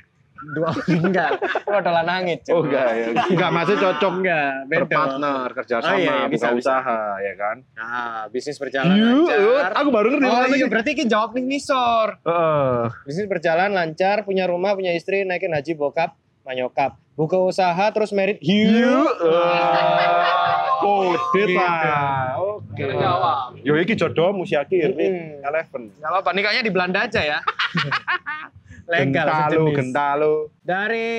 Dua 0.51 0.69
enggak. 1.00 1.29
Itu 1.38 1.71
adalah 1.71 2.01
nangis. 2.01 2.41
Oh 2.48 2.62
enggak 2.62 2.88
ya. 2.91 3.05
Enggak 3.27 3.51
masih 3.51 3.75
cocok 3.75 4.13
Enggak, 4.17 4.51
beda. 4.65 4.79
berpartner, 4.81 5.48
kerjasama, 5.53 5.88
Oh, 5.88 5.95
iya, 5.95 6.12
iya, 6.12 6.25
bisa, 6.25 6.45
buka 6.48 6.57
bisa. 6.57 6.69
usaha 6.74 7.00
ya 7.17 7.33
kan. 7.36 7.55
Nah, 7.71 8.21
bisnis 8.27 8.57
berjalan 8.57 8.93
Yuk, 8.93 9.27
lancar. 9.27 9.71
aku 9.75 9.89
baru 9.89 10.07
ngerti 10.12 10.27
Oh 10.27 10.45
iya, 10.51 10.65
berarti 10.67 10.91
ki 10.93 11.05
jawab 11.05 11.29
nih 11.33 11.43
nisor. 11.48 12.07
Heeh. 12.21 12.81
Bisnis 13.03 13.27
berjalan 13.27 13.69
lancar, 13.69 14.21
punya 14.21 14.45
rumah, 14.45 14.74
punya 14.74 14.91
istri, 14.91 15.21
naikin 15.21 15.50
haji 15.50 15.74
bokap, 15.74 16.13
manyokap. 16.41 16.98
Buka 17.12 17.38
usaha 17.38 17.86
terus 17.89 18.10
merit 18.12 18.39
hiu. 18.39 18.71
Yuk. 18.71 19.12
Kode 20.81 21.19
Gitu. 21.38 21.53
ta. 21.53 22.33
Oke. 22.36 22.83
Jawab. 22.89 23.53
Yo 23.62 23.77
iki 23.77 23.93
jodohmu 23.93 24.41
si 24.41 24.55
Mm-mm. 24.55 25.43
Eleven. 25.43 25.93
Gak 25.93 26.10
apa-apa, 26.10 26.29
nikahnya 26.33 26.62
di 26.62 26.71
Belanda 26.71 27.05
aja 27.05 27.21
ya. 27.21 27.39
Legal 28.89 29.25
Gentalo, 29.25 29.51
sejenis. 29.51 29.75
gentalo. 29.77 30.33
Dari 30.63 31.09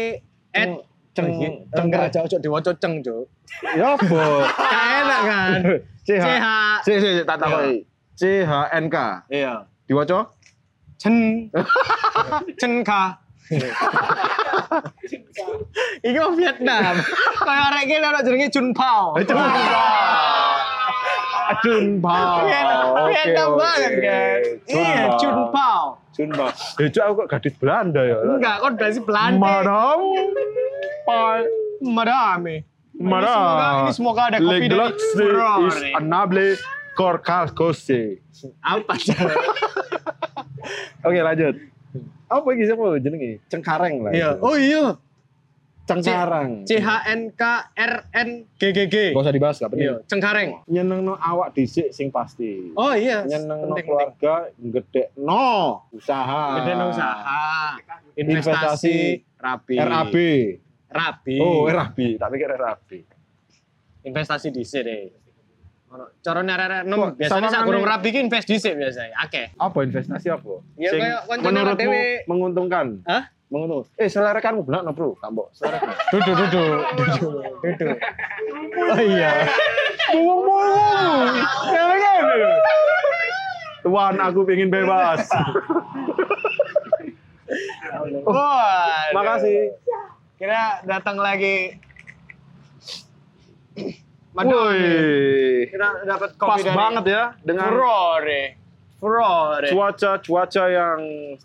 Ed 0.52 0.72
Ceng, 1.12 1.28
ceng, 1.28 1.92
ceng, 1.92 2.08
jauh 2.08 2.24
cok 2.24 2.40
diwaca 2.40 2.72
ceng 2.80 3.04
cok. 3.04 3.24
Ya 3.76 3.92
apa? 3.92 4.24
Gak 4.72 4.84
enak 5.04 5.20
kan? 5.28 5.60
CH. 6.08 6.24
CH. 6.24 6.46
C 6.82 6.88
C 6.96 7.04
tak 7.28 7.36
takoki. 7.36 7.84
H 8.48 8.52
N 8.72 8.84
K. 8.88 8.96
Iya. 9.28 9.68
Diwaca? 9.84 10.32
Cen. 10.96 11.46
Cen 12.60 12.80
ka. 12.80 13.20
Iki 16.00 16.16
mau 16.16 16.32
Vietnam. 16.32 16.96
Kayak 17.44 17.64
arek 17.68 17.82
iki 17.84 17.96
lho 18.00 18.20
jenenge 18.24 18.48
Jun 18.48 18.66
Pao. 18.72 19.12
Jun 19.20 19.36
Jun 21.60 21.86
Pao. 22.00 22.48
Vietnam, 22.48 23.48
banget 23.60 23.92
kan. 24.00 24.40
Iya, 24.64 25.04
Jun 25.20 25.52
Pao. 26.12 26.48
Eh, 26.80 26.88
Cuk, 26.92 27.02
aku 27.02 27.12
kok 27.24 27.28
gadis 27.32 27.54
Belanda 27.56 28.00
ya. 28.04 28.16
Enggak, 28.20 28.56
kok 28.60 28.70
dari 28.76 29.00
Belanda. 29.00 29.40
Madam. 29.40 29.98
Pai. 31.08 31.40
Madame. 31.82 32.68
Ini 32.92 33.08
semoga, 33.08 33.26
Madam. 33.26 33.80
ini 33.82 33.92
semoga 33.96 34.22
ada 34.30 34.38
kopi 34.38 34.66
dari 34.68 34.78
Leglox 34.78 34.96
is 35.66 35.82
anable 35.96 36.48
corcalcose. 36.94 38.20
Apa 38.62 38.94
sih? 39.00 39.16
Oke, 41.02 41.18
lanjut. 41.18 41.54
Apa 42.30 42.48
iki 42.54 42.62
siapa 42.68 42.84
jenenge? 43.02 43.42
Cengkareng 43.50 44.06
lah. 44.06 44.12
Iya. 44.14 44.30
Oh 44.38 44.54
iya. 44.54 44.96
Cengkareng. 45.82 46.62
C 46.62 46.78
H 46.78 46.88
N 47.10 47.34
K 47.34 47.42
R 47.74 47.94
N 48.14 48.46
G 48.54 48.62
G 48.70 48.78
G. 48.86 48.96
Gak 49.10 49.22
usah 49.26 49.34
dibahas, 49.34 49.56
gak 49.58 49.70
penting. 49.74 49.86
Iya, 49.90 49.94
Cengkareng. 50.06 50.50
Nyenengno 50.70 51.14
awak 51.18 51.58
dhisik 51.58 51.90
sing 51.90 52.14
pasti. 52.14 52.70
Oh 52.78 52.94
iya. 52.94 53.26
Penting, 53.26 53.50
penting. 53.50 53.84
keluarga, 53.86 54.34
gedekno 54.56 55.86
usaha. 55.90 56.62
Gede 56.62 56.72
no 56.78 56.84
usaha. 56.94 57.76
Investasi. 58.14 58.22
Investasi. 58.22 58.96
Rapi. 59.42 59.74
RAB. 59.82 60.16
Rapi. 60.92 61.36
Oh, 61.42 61.66
RAB. 61.66 61.98
Tak 62.20 62.28
pikir 62.30 62.50
RAB. 62.54 62.90
investasi 64.02 64.50
di 64.50 64.66
deh. 64.66 65.02
Cara 66.24 66.40
arek 66.40 66.88
nom 66.88 67.12
biasanya 67.12 67.52
sak 67.52 67.68
gurung 67.68 67.84
rapi 67.84 68.16
ki 68.16 68.24
invest 68.24 68.48
dhisik 68.48 68.72
biasanya. 68.80 69.12
Akeh. 69.20 69.52
Apa 69.60 69.84
investasi 69.84 70.32
apa? 70.32 70.64
Ya, 70.80 71.20
koncone 71.28 71.76
dhewe. 71.76 72.24
menguntungkan. 72.24 73.04
Hah? 73.04 73.28
Menguntungkan. 73.52 73.92
Eh, 74.00 74.08
selerakanmu 74.08 74.64
benar 74.64 74.80
no, 74.80 74.96
Bro. 74.96 75.20
Tambok, 75.20 75.52
selerakan. 75.52 75.92
Dudu 76.08 76.32
dudu 76.32 76.64
dudu 76.96 77.28
dudu. 77.60 77.86
Oh 78.88 79.00
iya. 79.04 79.44
Selerakan. 81.68 82.22
Tuan, 83.84 84.14
aku 84.16 84.48
pengen 84.48 84.72
bebas. 84.72 85.28
Wah. 88.24 89.12
Makasih. 89.12 89.76
Kira 90.40 90.80
datang 90.88 91.20
lagi. 91.20 91.76
Madam. 94.32 94.48
Woi. 94.48 95.68
Kira 95.68 96.08
dapat 96.08 96.30
Pas 96.40 96.56
kopi 96.56 96.64
dari 96.64 96.72
banget 96.72 97.04
ya 97.04 97.36
dengan 97.44 97.68
Furore. 97.68 98.61
Furore. 99.02 99.66
cuaca 99.74 100.22
cuaca 100.22 100.64
yang 100.70 100.98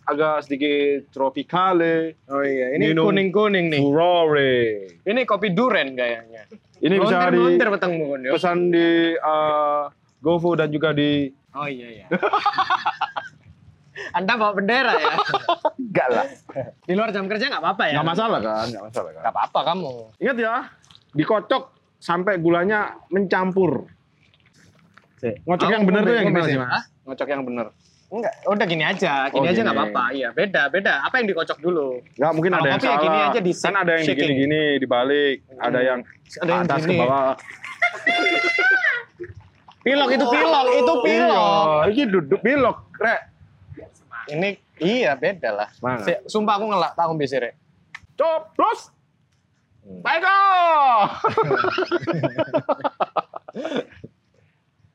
agak 0.05 0.45
sedikit 0.45 1.09
tropikale. 1.09 2.13
Oh 2.29 2.45
iya, 2.45 2.77
ini 2.77 2.93
Minum. 2.93 3.09
kuning-kuning 3.09 3.73
nih. 3.73 3.81
Furore. 3.81 4.53
Ini 5.01 5.25
kopi 5.25 5.57
duren 5.57 5.97
kayaknya. 5.97 6.45
Ini 6.77 7.01
bisa 7.01 7.33
di 7.33 7.57
ya. 7.57 8.31
pesan 8.37 8.69
di 8.69 9.17
uh, 9.17 9.89
GoFood 10.21 10.61
dan 10.61 10.69
juga 10.69 10.93
di 10.93 11.33
Oh 11.57 11.65
iya 11.65 11.87
iya. 11.89 12.05
Anda 14.13 14.37
bawa 14.37 14.53
bendera 14.53 14.93
ya? 14.93 15.17
enggak 15.81 16.07
lah. 16.13 16.25
Di 16.85 16.93
luar 16.93 17.09
jam 17.09 17.25
kerja 17.25 17.49
nggak 17.49 17.63
apa-apa 17.65 17.83
ya? 17.89 17.97
Enggak 17.97 18.09
masalah 18.13 18.39
kan? 18.45 18.65
Enggak 18.69 18.83
masalah 18.85 19.09
kan? 19.09 19.21
Nggak 19.25 19.33
apa-apa 19.33 19.59
kamu. 19.73 19.93
Ingat 20.21 20.37
ya, 20.37 20.55
dikocok 21.17 21.63
sampai 21.97 22.37
gulanya 22.37 23.01
mencampur. 23.09 23.89
Ngocok 25.17 25.65
Aku 25.65 25.73
yang 25.73 25.85
benar 25.89 26.05
tuh 26.05 26.13
yang 26.13 26.29
gimana 26.29 26.45
sih, 26.45 26.61
Mas? 26.61 26.85
Ngocok 27.07 27.27
yang 27.31 27.47
benar. 27.47 27.71
Enggak, 28.07 28.33
udah 28.43 28.65
gini 28.67 28.83
aja. 28.83 29.27
Gini 29.31 29.47
Oh, 29.47 29.51
aja 29.51 29.61
nggak 29.63 29.75
apa-apa. 29.75 30.03
Iya, 30.11 30.29
beda, 30.31 30.67
beda. 30.67 31.03
Apa 31.03 31.19
yang 31.19 31.27
dikocok 31.31 31.59
dulu? 31.59 32.03
Enggak, 32.19 32.31
mungkin 32.35 32.51
Kalau 32.51 32.63
ada 32.63 32.67
yang 32.67 32.79
kopi 32.79 32.87
ya 32.87 32.91
salah. 32.91 33.03
gini 33.03 33.17
aja 33.19 33.39
di 33.39 33.51
kan 33.55 33.75
ada 33.75 33.91
yang 33.95 34.05
digini-gini 34.05 34.61
dibalik, 34.79 35.37
ada 35.59 35.79
yang 35.79 35.99
Ada 36.39 36.51
yang 36.51 36.63
atas 36.67 36.83
ke 36.83 36.91
gini. 36.91 36.99
bawah. 36.99 37.31
Pilok 39.87 40.09
itu 40.11 40.25
pilok, 40.27 40.65
itu 40.67 40.93
pilok. 40.99 41.63
Iya, 41.87 41.87
ini 41.87 42.03
duduk 42.11 42.39
pilok, 42.43 42.77
rek. 42.99 43.21
Ini 44.27 44.49
iya 44.83 45.15
beda 45.15 45.49
lah. 45.55 45.69
Sumpah 46.27 46.59
aku 46.59 46.67
ngelak 46.67 46.91
ngombe 46.99 47.23
sih, 47.23 47.39
Rek. 47.39 47.55
Coplos. 48.19 48.91
Hmm. 49.87 50.03
Baiko. 50.03 50.35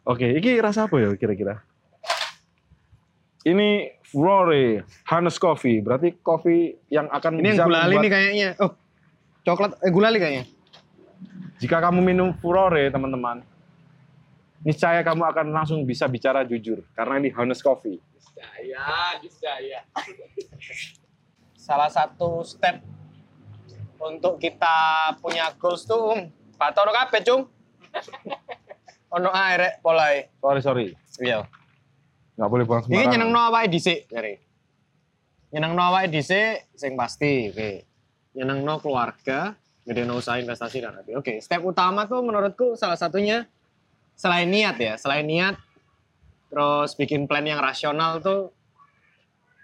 Oke, 0.12 0.26
ini 0.28 0.60
rasa 0.60 0.84
apa 0.84 1.00
ya 1.00 1.16
kira-kira? 1.16 1.64
Ini 3.42 3.98
Furore 4.06 4.86
Hanes 5.10 5.34
Coffee, 5.34 5.82
berarti 5.82 6.14
kopi 6.22 6.78
yang 6.86 7.10
akan 7.10 7.42
Ini 7.42 7.50
bisa 7.50 7.66
yang 7.66 7.68
gulali 7.68 7.84
membuat- 7.90 8.02
nih 8.06 8.10
kayaknya. 8.14 8.48
Oh, 8.62 8.72
coklat 9.42 9.72
eh 9.82 9.90
gulali 9.90 10.18
kayaknya. 10.22 10.44
Jika 11.58 11.82
kamu 11.82 11.98
minum 12.02 12.30
Furore, 12.38 12.86
teman-teman, 12.90 13.42
niscaya 14.62 15.02
kamu 15.02 15.26
akan 15.26 15.46
langsung 15.50 15.82
bisa 15.82 16.06
bicara 16.06 16.46
jujur 16.46 16.86
karena 16.94 17.18
ini 17.18 17.34
Hanes 17.34 17.58
Coffee. 17.58 17.98
Saya, 18.22 19.18
saya. 19.26 19.80
Salah 21.66 21.90
satu 21.90 22.42
step 22.42 22.82
untuk 24.02 24.38
kita 24.38 25.10
punya 25.22 25.50
goals 25.58 25.86
tuh, 25.86 26.14
um, 26.14 26.26
batok 26.58 26.90
ono 26.90 26.92
kabeh, 26.94 27.20
Cung. 27.22 27.42
Ono 29.14 29.28
ae 29.28 29.54
rek 29.60 29.74
polai. 29.84 30.24
Sorry, 30.40 30.60
sorry. 30.64 30.86
Iya. 31.20 31.44
Nggak 32.42 32.50
boleh 32.50 32.64
buang 32.66 32.82
sembarangan. 32.82 33.10
nyenengno 33.14 33.38
awake 33.38 33.68
dhisik, 33.70 34.10
jare. 34.10 34.34
Nyenengno 35.54 35.82
awake 35.94 36.10
dhisik 36.10 36.74
sing 36.74 36.98
pasti, 36.98 37.54
oke. 37.54 37.70
Nyenengno 38.34 38.82
keluarga, 38.82 39.54
gedeno 39.86 40.18
usaha 40.18 40.42
investasi 40.42 40.82
dan 40.82 40.98
nanti. 40.98 41.14
Oke, 41.14 41.38
step 41.38 41.62
utama 41.62 42.10
tuh 42.10 42.18
menurutku 42.18 42.74
salah 42.74 42.98
satunya 42.98 43.46
selain 44.18 44.50
niat 44.50 44.74
ya, 44.74 44.98
selain 44.98 45.22
niat 45.22 45.54
terus 46.50 46.98
bikin 46.98 47.30
plan 47.30 47.46
yang 47.46 47.62
rasional 47.62 48.18
tuh 48.18 48.50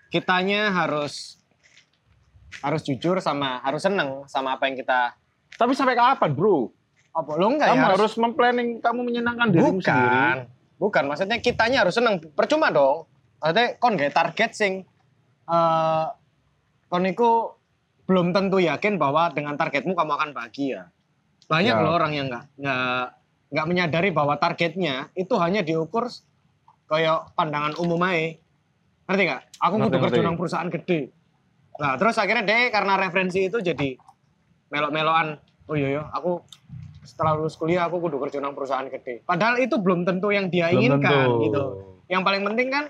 kitanya 0.09 0.71
harus 0.73 1.37
harus 2.65 2.81
jujur 2.81 3.21
sama 3.21 3.61
harus 3.61 3.85
seneng 3.85 4.25
sama 4.25 4.57
apa 4.57 4.73
yang 4.73 4.81
kita 4.81 5.13
Tapi 5.59 5.75
sampai 5.75 5.99
kapan, 5.99 6.33
bro? 6.33 6.71
apa 7.19 7.35
lo 7.35 7.47
enggak 7.51 7.75
kamu 7.75 7.83
ya 7.83 7.89
harus 7.99 8.13
memplanning, 8.15 8.69
kamu 8.79 9.01
menyenangkan 9.03 9.47
dirimu 9.51 9.83
sendiri. 9.83 10.47
Bukan 10.79 11.05
maksudnya 11.11 11.43
kitanya 11.43 11.85
harus 11.85 11.99
seneng. 11.99 12.23
Percuma 12.33 12.71
dong. 12.71 13.05
Maksudnya 13.43 13.67
kon 13.79 13.95
gak 13.99 14.15
target 14.15 14.51
sing 14.55 14.73
eh 15.49 16.07
kon 16.89 17.05
iku 17.05 17.59
belum 18.09 18.33
tentu 18.33 18.57
yakin 18.57 18.97
bahwa 18.97 19.29
dengan 19.37 19.55
targetmu 19.61 19.93
kamu 19.93 20.13
akan 20.17 20.31
bahagia. 20.33 20.89
Banyak 21.45 21.75
Ya. 21.77 21.85
loh 21.85 21.93
orang 21.93 22.13
yang 22.17 22.27
nggak 22.33 22.45
nggak 22.57 23.05
nggak 23.53 23.67
menyadari 23.69 24.09
bahwa 24.13 24.37
targetnya 24.41 25.13
itu 25.13 25.37
hanya 25.37 25.61
diukur 25.61 26.09
kayak 26.89 27.37
pandangan 27.37 27.77
umum 27.77 28.01
aja. 28.09 28.41
Ngerti 29.09 29.23
nggak? 29.29 29.43
Aku 29.61 29.75
kudu 29.77 29.97
kerja 30.01 30.21
nang 30.25 30.37
perusahaan 30.41 30.69
gede. 30.73 31.13
Nah 31.81 31.97
terus 32.01 32.17
akhirnya 32.17 32.45
deh 32.45 32.73
karena 32.73 32.97
referensi 32.97 33.49
itu 33.49 33.61
jadi 33.61 33.97
melok-melokan. 34.69 35.41
Oh 35.69 35.77
iya 35.77 36.01
iya 36.01 36.03
aku 36.13 36.41
setelah 37.09 37.33
lulus 37.35 37.57
kuliah 37.57 37.83
aku 37.83 37.97
kudu 37.99 38.21
kerja 38.21 38.39
nang 38.39 38.53
perusahaan 38.53 38.85
gede 38.85 39.25
padahal 39.25 39.57
itu 39.57 39.75
belum 39.75 40.05
tentu 40.05 40.29
yang 40.29 40.47
dia 40.47 40.69
Belum 40.69 40.77
inginkan 41.01 41.09
tentu. 41.25 41.41
gitu 41.43 41.63
yang 42.07 42.21
paling 42.21 42.45
penting 42.45 42.69
kan 42.69 42.85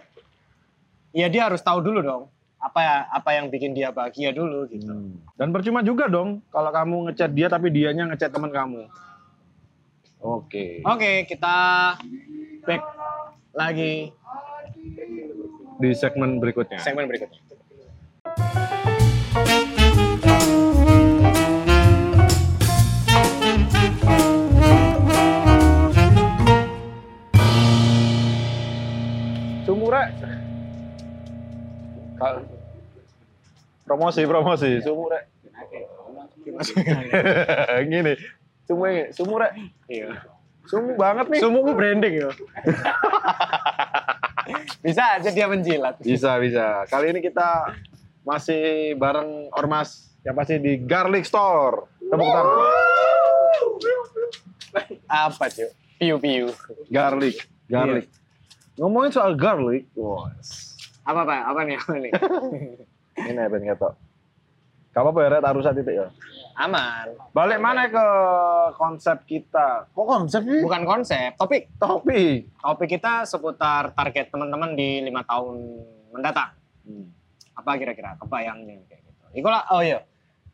ya 1.11 1.27
dia 1.27 1.47
harus 1.47 1.59
tahu 1.61 1.79
dulu 1.79 2.01
dong 2.01 2.23
apa 2.59 2.79
ya 2.81 2.97
apa 3.09 3.31
yang 3.33 3.47
bikin 3.47 3.71
dia 3.71 3.89
bahagia 3.89 4.31
dulu 4.31 4.67
gitu 4.67 4.91
Hmm. 4.91 5.23
Dan 5.39 5.49
percuma 5.49 5.79
juga 5.81 6.11
dong 6.11 6.43
kalau 6.51 6.69
kamu 6.69 6.97
ngechat 7.07 7.31
dia 7.31 7.47
tapi 7.47 7.71
dianya 7.71 8.11
ngechat 8.11 8.29
teman 8.29 8.51
kamu. 8.51 8.91
Oke. 10.19 10.83
oke 10.83 11.13
kita 11.25 11.55
back 12.65 12.83
lagi 13.55 14.11
Di 15.79 15.95
segmen 15.95 16.43
berikutnya. 16.43 16.83
segmen 16.83 17.07
berikutnya 17.07 17.39
Kal- 32.19 32.45
Promosi, 33.89 34.23
promosi, 34.29 34.85
sumu 34.85 35.09
rek. 35.09 35.25
Gini, 37.93 38.13
sumu 38.69 38.85
sumu 39.17 39.35
rek. 39.41 39.53
Iya. 39.89 40.13
Sumu 40.69 40.93
banget 41.01 41.33
nih. 41.33 41.41
Sumuku 41.41 41.73
branding 41.73 42.15
ya. 42.21 42.29
Bisa 44.85 45.17
aja 45.17 45.33
dia 45.33 45.49
menjilat. 45.49 45.97
Bisa, 46.05 46.37
bisa. 46.37 46.85
Kali 46.93 47.17
ini 47.17 47.25
kita 47.25 47.73
masih 48.29 48.93
bareng 49.01 49.49
Ormas 49.57 50.13
yang 50.21 50.37
pasti 50.37 50.61
di 50.61 50.85
Garlic 50.85 51.25
Store. 51.25 51.89
Tepuk 52.05 52.29
tangan. 52.29 52.57
Apa 55.09 55.49
cuy? 55.49 55.69
Piu-piu. 55.99 56.53
Garlic, 56.93 57.49
garlic. 57.67 58.07
Ngomongin 58.79 59.11
soal 59.11 59.35
garlic, 59.35 59.91
wah. 59.99 60.31
Apa 61.03 61.21
pak? 61.27 61.41
Apa 61.51 61.61
nih? 61.67 61.77
Apa 61.77 61.93
nih? 61.99 62.13
Ini 63.31 63.43
ben 63.51 63.65
ketok. 63.67 63.95
Gak 64.89 65.03
apa-apa 65.05 65.19
ya, 65.21 65.29
Rek, 65.31 65.43
taruh 65.43 65.63
saat 65.63 65.77
titik 65.77 65.95
ya. 65.95 66.07
Aman. 66.59 67.15
Balik 67.31 67.59
mana 67.59 67.87
ke 67.87 68.07
konsep 68.75 69.23
kita? 69.27 69.87
Kok 69.91 70.07
konsep 70.07 70.43
sih? 70.43 70.63
Bukan 70.63 70.83
konsep, 70.83 71.35
topik. 71.39 71.71
Topik. 71.79 72.51
Topik 72.59 72.89
kita 72.89 73.23
seputar 73.23 73.95
target 73.95 74.31
teman-teman 74.31 74.75
di 74.75 75.03
lima 75.03 75.23
tahun 75.23 75.55
mendatang. 76.11 76.51
Apa 77.55 77.79
kira-kira 77.79 78.19
kebayangnya 78.19 78.87
kayak 78.91 79.03
gitu? 79.07 79.25
Iku 79.39 79.49
lah, 79.51 79.71
oh 79.71 79.83
iya. 79.83 80.03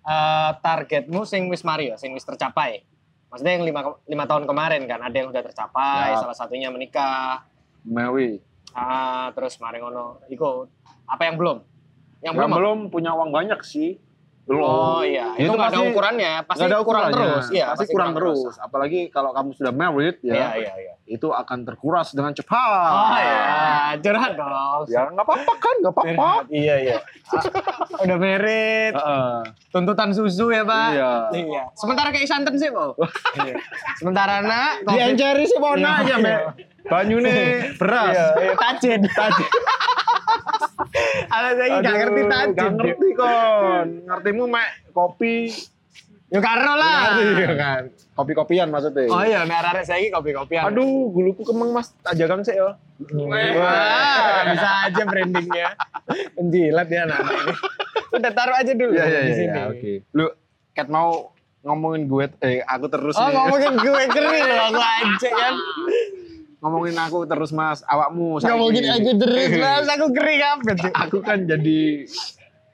Eh, 0.04 0.50
targetmu 0.60 1.24
sing 1.24 1.48
wis 1.48 1.64
Mario, 1.64 1.96
sing 1.96 2.12
wis 2.12 2.24
tercapai. 2.24 2.84
Maksudnya 3.32 3.56
yang 3.56 3.64
lima, 3.64 3.80
lima 4.04 4.24
tahun 4.28 4.44
kemarin 4.44 4.84
kan, 4.84 5.00
ada 5.00 5.16
yang 5.16 5.32
udah 5.32 5.40
tercapai, 5.40 6.12
Ya. 6.12 6.20
salah 6.20 6.37
satunya 6.37 6.68
menikah, 6.68 7.42
Mewi. 7.85 8.40
ah, 8.75 9.31
terus 9.37 9.61
mari 9.62 9.79
ngono. 9.79 10.25
Iku 10.27 10.66
apa 11.07 11.23
yang 11.29 11.37
belum? 11.38 11.62
Yang, 12.25 12.35
Yang 12.35 12.35
belum, 12.40 12.51
belum 12.57 12.79
punya 12.90 13.11
uang 13.14 13.31
banyak 13.31 13.61
sih. 13.62 14.01
Oh 14.46 15.00
iya, 15.00 15.33
itu, 15.35 15.48
Itu 15.48 15.50
nggak 15.50 15.66
ada 15.66 15.72
pasti- 15.74 15.88
ukurannya, 15.88 16.33
pasti 16.44 16.62
ada 16.62 16.76
kurang 16.78 17.02
ukurannya. 17.02 17.16
terus. 17.16 17.46
Iya, 17.48 17.66
pasti, 17.72 17.85
kurang, 17.88 18.11
terus. 18.12 18.38
Apalagi 18.59 19.00
kalau 19.09 19.33
kamu 19.33 19.50
sudah 19.52 19.72
married 19.72 20.20
ya, 20.20 20.37
Iya, 20.37 20.48
iya, 20.54 20.72
iya. 20.76 20.92
itu 21.07 21.28
akan 21.28 21.64
terkuras 21.64 22.12
dengan 22.12 22.30
cepat. 22.30 22.90
Oh 22.92 23.16
iya, 23.16 23.48
curhat 23.98 24.33
dong. 24.35 24.85
Ya 24.87 25.09
nggak 25.09 25.24
apa-apa 25.24 25.52
kan, 25.54 25.74
nggak 25.80 25.92
apa-apa. 25.92 26.28
Iya, 26.46 26.74
iya. 26.78 26.96
Ah, 27.26 27.40
Udah 28.04 28.16
merit, 28.16 28.92
Heeh. 28.92 29.37
tuntutan 29.70 30.12
susu 30.12 30.48
ya, 30.48 30.61
Pak. 30.62 30.88
Iya. 30.92 31.12
Iya. 31.33 31.62
Sementara 31.72 32.09
kayak 32.11 32.28
santen 32.28 32.54
sih, 32.54 32.68
Pak. 32.68 33.00
Iya. 33.40 33.54
Sementara 33.96 34.44
nak, 34.44 34.85
Dienceri 34.85 35.44
sih 35.46 35.57
mau 35.57 35.72
Iya. 35.72 36.04
aja, 36.04 36.14
Mbak. 36.16 36.40
Banyune 36.85 37.33
beras. 37.74 38.12
Iya, 38.12 38.26
iya, 38.38 38.52
tajin. 38.54 39.00
Tajin. 39.09 39.48
Lagi 40.94 41.76
gak 41.80 41.94
ngerti 41.96 42.22
tajin. 42.24 42.54
Gak 42.54 42.70
ngerti 42.72 43.09
kon. 43.12 43.87
Ngertimu 44.07 44.44
mek 44.46 44.68
kopi. 44.90 45.50
Ya 46.30 46.40
karo 46.40 46.72
lah. 46.74 47.18
Iya 47.20 47.52
kan. 47.54 47.83
Kopi-kopian 48.14 48.70
maksudnya. 48.70 49.07
Oh 49.07 49.22
iya, 49.22 49.42
nek 49.42 49.59
arek 49.61 49.85
saiki 49.85 50.09
kopi-kopian. 50.09 50.66
Aduh, 50.66 51.11
guluku 51.11 51.42
kemeng 51.42 51.70
mas. 51.70 51.90
Aja 52.02 52.24
kang 52.24 52.42
sih 52.42 52.54
ya. 52.54 52.74
Wah, 53.54 54.40
bisa 54.48 54.68
aja 54.87 55.02
brandingnya. 55.02 55.74
Penjilat 56.33 56.88
ya 56.88 57.00
anak-anak 57.04 57.35
ini. 57.37 57.54
Udah 58.14 58.30
taruh 58.30 58.54
aja 58.54 58.72
dulu 58.72 58.94
Iya, 58.94 59.04
iya, 59.04 59.20
di 59.20 59.26
iya. 59.26 59.35
sini. 59.35 59.50
iya, 59.52 59.62
Oke. 59.68 59.92
Lu, 60.11 60.26
Kat 60.70 60.87
mau 60.87 61.35
ngomongin 61.61 62.02
gue, 62.04 62.24
eh 62.40 62.59
aku 62.61 62.87
terus 62.87 63.14
Oh 63.14 63.24
nih. 63.24 63.35
ngomongin 63.35 63.74
gue 63.76 64.02
keren 64.09 64.42
loh 64.44 64.59
aku 64.68 64.80
aja 64.80 65.28
kan. 65.30 65.54
Ngomongin 66.64 66.96
aku 66.96 67.29
terus 67.29 67.53
mas, 67.53 67.85
awakmu. 67.85 68.40
Ngomongin 68.40 68.88
aku 68.88 69.11
terus 69.20 69.53
mas, 69.61 69.85
aku 69.85 70.09
kering 70.16 70.40
apa 70.40 70.70
tuh. 70.72 70.92
Aku 70.96 71.20
kan 71.20 71.44
jadi, 71.44 72.09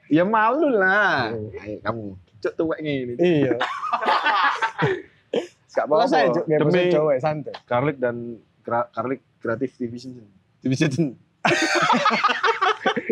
ya 0.07 0.23
malu 0.23 0.71
lah. 0.71 1.35
Ayo 1.35 1.83
kamu, 1.83 2.15
cuk 2.39 2.53
tuwek 2.55 2.79
ngene. 2.79 3.19
Iya. 3.19 3.59
Gak 5.75 5.87
apa-apa. 5.87 6.43
Demi 6.47 6.91
cowok 6.91 7.15
santai. 7.19 7.55
garlic 7.67 7.99
dan 7.99 8.39
garlic 8.63 9.19
creative 9.43 9.75
division. 9.75 10.23
Division. 10.63 11.19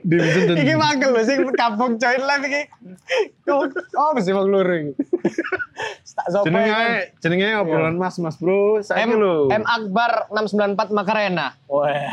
division. 0.04 0.56
Iki 0.56 0.74
mangkel 0.76 1.10
loh 1.12 1.24
sing 1.24 1.40
kampung 1.56 2.00
join 2.00 2.22
live 2.24 2.46
iki. 2.48 2.64
Kok 3.44 3.76
oh 3.98 4.12
mesti 4.16 4.32
wong 4.32 4.48
loro 4.50 4.74
iki. 4.74 4.94
Tak 6.16 6.28
sopan. 6.32 6.52
Jenenge 6.52 6.88
jenenge 7.24 7.48
obrolan 7.60 7.96
Mas, 7.96 8.20
Mas 8.20 8.36
Bro. 8.38 8.84
Saya 8.84 9.08
M, 9.08 9.16
lho. 9.16 9.48
M 9.52 9.64
Akbar 9.64 10.28
694 10.32 10.92
Makarena. 10.92 11.56
Wah. 11.72 12.12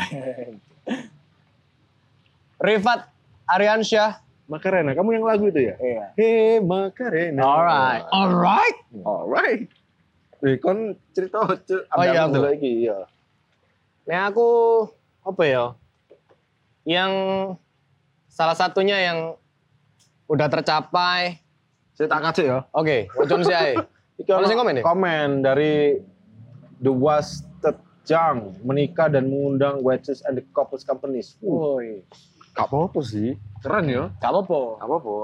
Rifat 2.57 3.11
Aryansyah. 3.47 4.23
Makarena, 4.47 4.95
kamu 4.95 5.19
yang 5.19 5.27
lagu 5.27 5.51
itu 5.51 5.59
ya? 5.59 5.75
Iya. 5.75 6.05
Hey 6.15 6.63
Makarena. 6.63 7.43
Alright. 7.43 8.03
Alright. 8.15 8.77
Alright. 9.03 9.61
Eh, 10.39 10.55
kon 10.63 10.95
cerita. 11.11 11.43
Oh, 11.43 12.03
iya, 12.05 12.23
aku. 12.29 12.39
lagi 12.39 12.87
iya. 12.87 13.11
Nah 14.07 14.31
aku 14.31 14.49
apa 15.27 15.43
ya? 15.43 15.65
Yang 16.87 17.11
salah 18.37 18.53
satunya 18.53 19.01
yang 19.01 19.33
udah 20.29 20.45
tercapai. 20.45 21.41
Saya 21.97 22.05
tak 22.05 22.21
kasih 22.29 22.45
ya. 22.45 22.59
Oke, 22.69 23.09
wocon 23.17 23.41
sih 23.41 23.55
ae. 23.57 23.73
Iki 24.17 24.29
Ono 24.29 24.37
ono 24.37 24.45
sing 24.45 24.57
komen 24.57 24.77
ya? 24.77 24.83
komen 24.85 25.29
dari 25.41 25.97
The 26.77 26.93
Wasted 26.93 27.77
Jang 28.05 28.53
menikah 28.61 29.09
dan 29.09 29.25
mengundang 29.27 29.81
wedges 29.81 30.21
and 30.21 30.37
the 30.37 30.45
couples 30.53 30.85
companies. 30.85 31.33
Woi, 31.41 32.05
gak 32.53 32.69
apa-apa 32.69 33.01
sih. 33.01 33.33
Keren 33.65 33.89
ya. 33.89 34.13
gak 34.21 34.29
apa-apa. 34.29 34.61
Gak 34.77 34.87
apa-apa. 34.87 35.15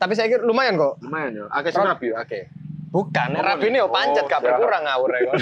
Tapi 0.00 0.12
saya 0.16 0.32
kira 0.32 0.42
lumayan 0.42 0.80
kok. 0.80 0.96
Lumayan 1.04 1.36
ya. 1.36 1.44
Akeh 1.52 1.68
sing 1.68 1.84
Ron- 1.84 1.92
rabi, 1.92 2.08
akeh. 2.16 2.48
Bukan, 2.88 3.36
nek 3.36 3.44
Oh, 3.44 3.48
rabi 3.52 3.64
ini 3.68 3.76
yo 3.76 3.84
oh, 3.84 3.92
pancet 3.92 4.24
gak 4.24 4.40
siap. 4.40 4.48
berkurang 4.56 4.88
ngawur 4.88 5.12
ya. 5.12 5.32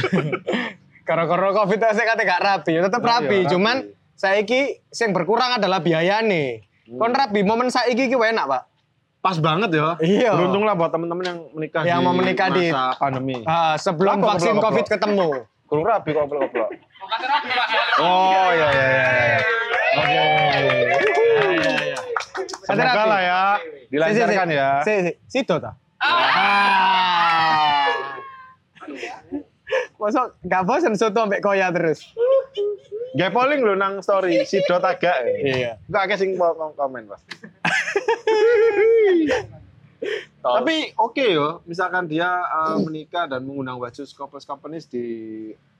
Karena 1.07 1.31
covid 1.31 1.79
saya 1.79 2.07
kata 2.11 2.23
gak 2.27 2.43
rabi, 2.43 2.71
ya 2.75 2.81
tetep 2.83 2.99
Oh, 2.99 3.07
iya, 3.07 3.15
rabi. 3.15 3.39
Cuman 3.47 3.77
saiki 4.17 4.81
yang 4.91 5.13
berkurang 5.13 5.61
adalah 5.61 5.79
biayane. 5.79 6.65
Hmm. 6.89 6.99
Kon 6.99 7.13
rabi 7.13 7.45
momen 7.45 7.69
saiki 7.69 8.09
ki 8.09 8.17
enak, 8.17 8.45
Pak. 8.49 8.63
Pas 9.21 9.37
banget 9.43 9.71
ya. 9.75 9.99
Iya. 9.99 10.33
Beruntung 10.39 10.63
lah 10.63 10.79
buat 10.79 10.89
teman-teman 10.89 11.25
yang 11.27 11.39
menikah 11.51 11.83
Yang 11.83 11.99
di 11.99 12.05
mau 12.07 12.15
menikah 12.15 12.49
di- 12.51 12.71
masa 12.71 12.95
pandemi. 12.97 13.37
Ah, 13.43 13.75
sebelum 13.77 14.23
Apa, 14.23 14.27
vaksin 14.35 14.55
goblok, 14.55 14.65
covid 14.71 14.85
goblok? 14.87 14.95
ketemu. 14.97 15.29
Kurang 15.67 15.85
rabi 15.85 16.11
kok 16.15 16.25
goblok. 16.31 16.71
Oh 17.99 18.31
iya 18.31 18.43
iya 18.55 18.69
iya. 18.71 18.87
iya. 18.95 19.39
Oke. 19.97 20.23
Ada 22.67 22.83
Semoga 22.83 22.87
rabi. 22.87 23.11
lah 23.11 23.21
ya. 23.21 23.41
Dilancarkan 23.91 24.49
ya. 24.51 24.69
Si, 24.83 24.93
si, 25.03 25.13
situ 25.27 25.55
ta. 25.59 25.75
Ah. 25.99 27.91
Masa 29.99 30.31
gak 30.47 30.63
bosan 30.63 30.95
soto 30.95 31.19
ambek 31.19 31.43
koya 31.43 31.75
terus? 31.75 32.15
Gak 33.17 33.31
polling 33.31 33.61
lo 33.61 33.73
nang 33.73 33.99
story 33.99 34.43
si 34.49 34.61
dot 34.63 34.83
agak. 34.83 35.25
Iya. 35.41 35.77
Enggak 35.85 36.01
akeh 36.05 36.17
sing 36.19 36.31
komen 36.37 37.03
pasti. 37.07 37.29
Tapi 40.39 40.95
oke 40.95 41.25
yo, 41.27 41.61
misalkan 41.65 42.07
dia 42.07 42.29
uh, 42.47 42.79
menikah 42.79 43.27
dan 43.27 43.43
mengundang 43.43 43.75
Wajus 43.77 44.13
Couples 44.13 44.45
Companies 44.45 44.87
di 44.87 45.05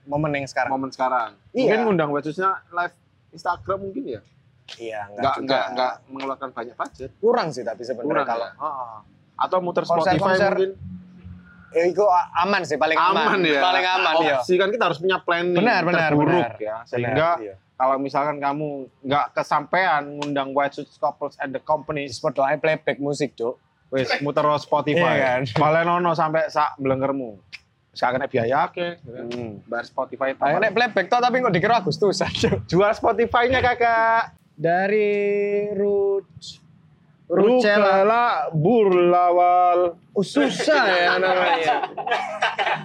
momen 0.03 0.33
yang 0.33 0.43
sekarang. 0.43 0.69
momen 0.69 0.89
sekarang. 0.89 1.31
Iya. 1.53 1.63
Mungkin 1.63 1.79
ngundang 1.85 2.09
Wajusnya 2.11 2.51
live 2.67 2.93
Instagram 3.31 3.79
mungkin 3.79 4.03
ya. 4.09 4.19
Iya, 4.75 4.99
Enggak 5.07 5.31
juga. 5.31 5.39
enggak 5.39 5.63
enggak 5.71 5.91
mengeluarkan 6.11 6.49
banyak 6.51 6.75
budget. 6.75 7.09
kurang 7.17 7.47
sih 7.55 7.63
tapi 7.63 7.81
sebenarnya 7.81 8.25
kalau 8.25 8.43
ya? 8.43 8.51
Atau 9.39 9.57
muter 9.61 9.85
Konser- 9.85 10.11
Spotify 10.11 10.35
konser 10.35 10.51
mungkin. 10.51 10.71
Ya, 11.71 11.83
itu 11.85 12.03
aman 12.37 12.61
sih 12.63 12.75
paling 12.75 12.95
aman, 12.95 13.39
ya. 13.41 13.59
paling 13.59 13.85
aman 13.85 14.13
ya. 14.21 14.37
Opsi 14.39 14.55
kan 14.55 14.69
kita 14.69 14.83
harus 14.87 14.99
punya 14.99 15.17
planning 15.19 15.57
Benar, 15.57 15.81
benar, 15.83 16.09
terburuk 16.09 16.45
benar. 16.47 16.55
ya. 16.57 16.75
Sehingga 16.83 17.29
Benar, 17.35 17.43
iya. 17.43 17.53
kalau 17.73 17.95
misalkan 17.97 18.37
kamu 18.37 18.69
nggak 19.03 19.25
kesampaian 19.33 20.03
ngundang 20.05 20.51
Wajus 20.51 20.87
Couples 20.95 21.35
and 21.37 21.51
the 21.51 21.59
Companies, 21.59 22.15
Sport 22.15 22.35
doa 22.35 22.55
playback 22.55 22.97
musik, 22.97 23.33
Cuk. 23.33 23.57
wis 23.87 24.11
muter 24.19 24.43
Spotify. 24.57 25.15
Iya 25.15 25.27
kan? 25.39 25.41
Balenono 25.55 26.11
sampai 26.11 26.51
sak 26.51 26.75
belengermu. 26.75 27.39
Sekarang 27.95 28.19
kena 28.19 28.27
biaya 28.27 28.67
ke, 28.67 28.99
Hmm. 29.01 29.63
bayar 29.63 29.87
Spotify. 29.87 30.35
Ayo 30.37 30.59
nek 30.59 30.75
playback 30.75 31.07
toh 31.07 31.17
tapi 31.17 31.39
kok 31.39 31.49
dikira 31.49 31.79
Agustusan, 31.79 32.27
Cuk. 32.29 32.67
Jual 32.67 32.91
Spotify-nya 32.91 33.57
kakak. 33.57 34.35
Dari 34.53 35.17
Ruch 35.71 36.66
Rucela. 37.27 38.47
Burlawal. 38.55 39.99
Oh, 40.15 40.23
susah 40.25 40.83
ya 41.05 41.13
namanya. 41.19 41.91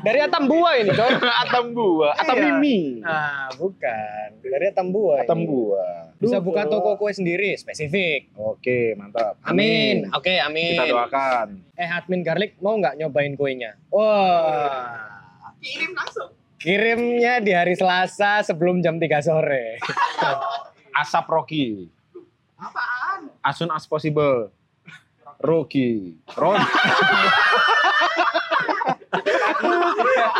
Dari 0.02 0.18
Atambua 0.18 0.76
ini, 0.82 0.90
Cuk. 0.90 1.22
Atam 1.46 1.72
Bua, 1.72 2.10
Atam 2.12 2.36
Iya. 2.36 2.58
Mimi. 2.58 3.00
Ah, 3.06 3.46
bukan. 3.54 4.28
Dari 4.42 4.66
Atambua. 4.68 5.22
Atam 5.22 5.46
ini. 5.46 5.70
Bisa 6.18 6.42
buka 6.42 6.66
toko 6.66 6.98
kue 6.98 7.14
sendiri, 7.14 7.54
spesifik. 7.54 8.34
Oke, 8.34 8.98
mantap. 8.98 9.38
Amin. 9.42 10.10
Oke, 10.10 10.38
amin. 10.38 10.74
Kita 10.76 10.90
doakan. 10.90 11.48
Eh, 11.74 11.88
admin 11.88 12.22
garlic 12.22 12.58
mau 12.58 12.74
nggak 12.74 12.98
nyobain 12.98 13.34
kuenya? 13.34 13.78
Wah. 13.90 15.08
Kirim 15.62 15.94
langsung. 15.94 16.30
Kirimnya 16.58 17.42
di 17.42 17.50
hari 17.50 17.74
Selasa 17.74 18.42
sebelum 18.42 18.82
jam 18.82 18.98
3 18.98 19.18
sore. 19.18 19.82
Asap 21.02 21.26
Rocky. 21.26 21.90
Apaan? 22.54 23.01
As 23.42 23.58
soon 23.58 23.70
as 23.74 23.84
possible. 23.86 24.50
Rocky. 25.42 26.14
Rocky. 26.38 26.62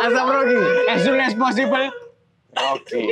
Asam 0.03 0.27
Rocky. 0.27 0.59
As 0.87 0.99
soon 1.03 1.19
as 1.19 1.33
possible. 1.35 1.87
Rocky. 2.55 3.03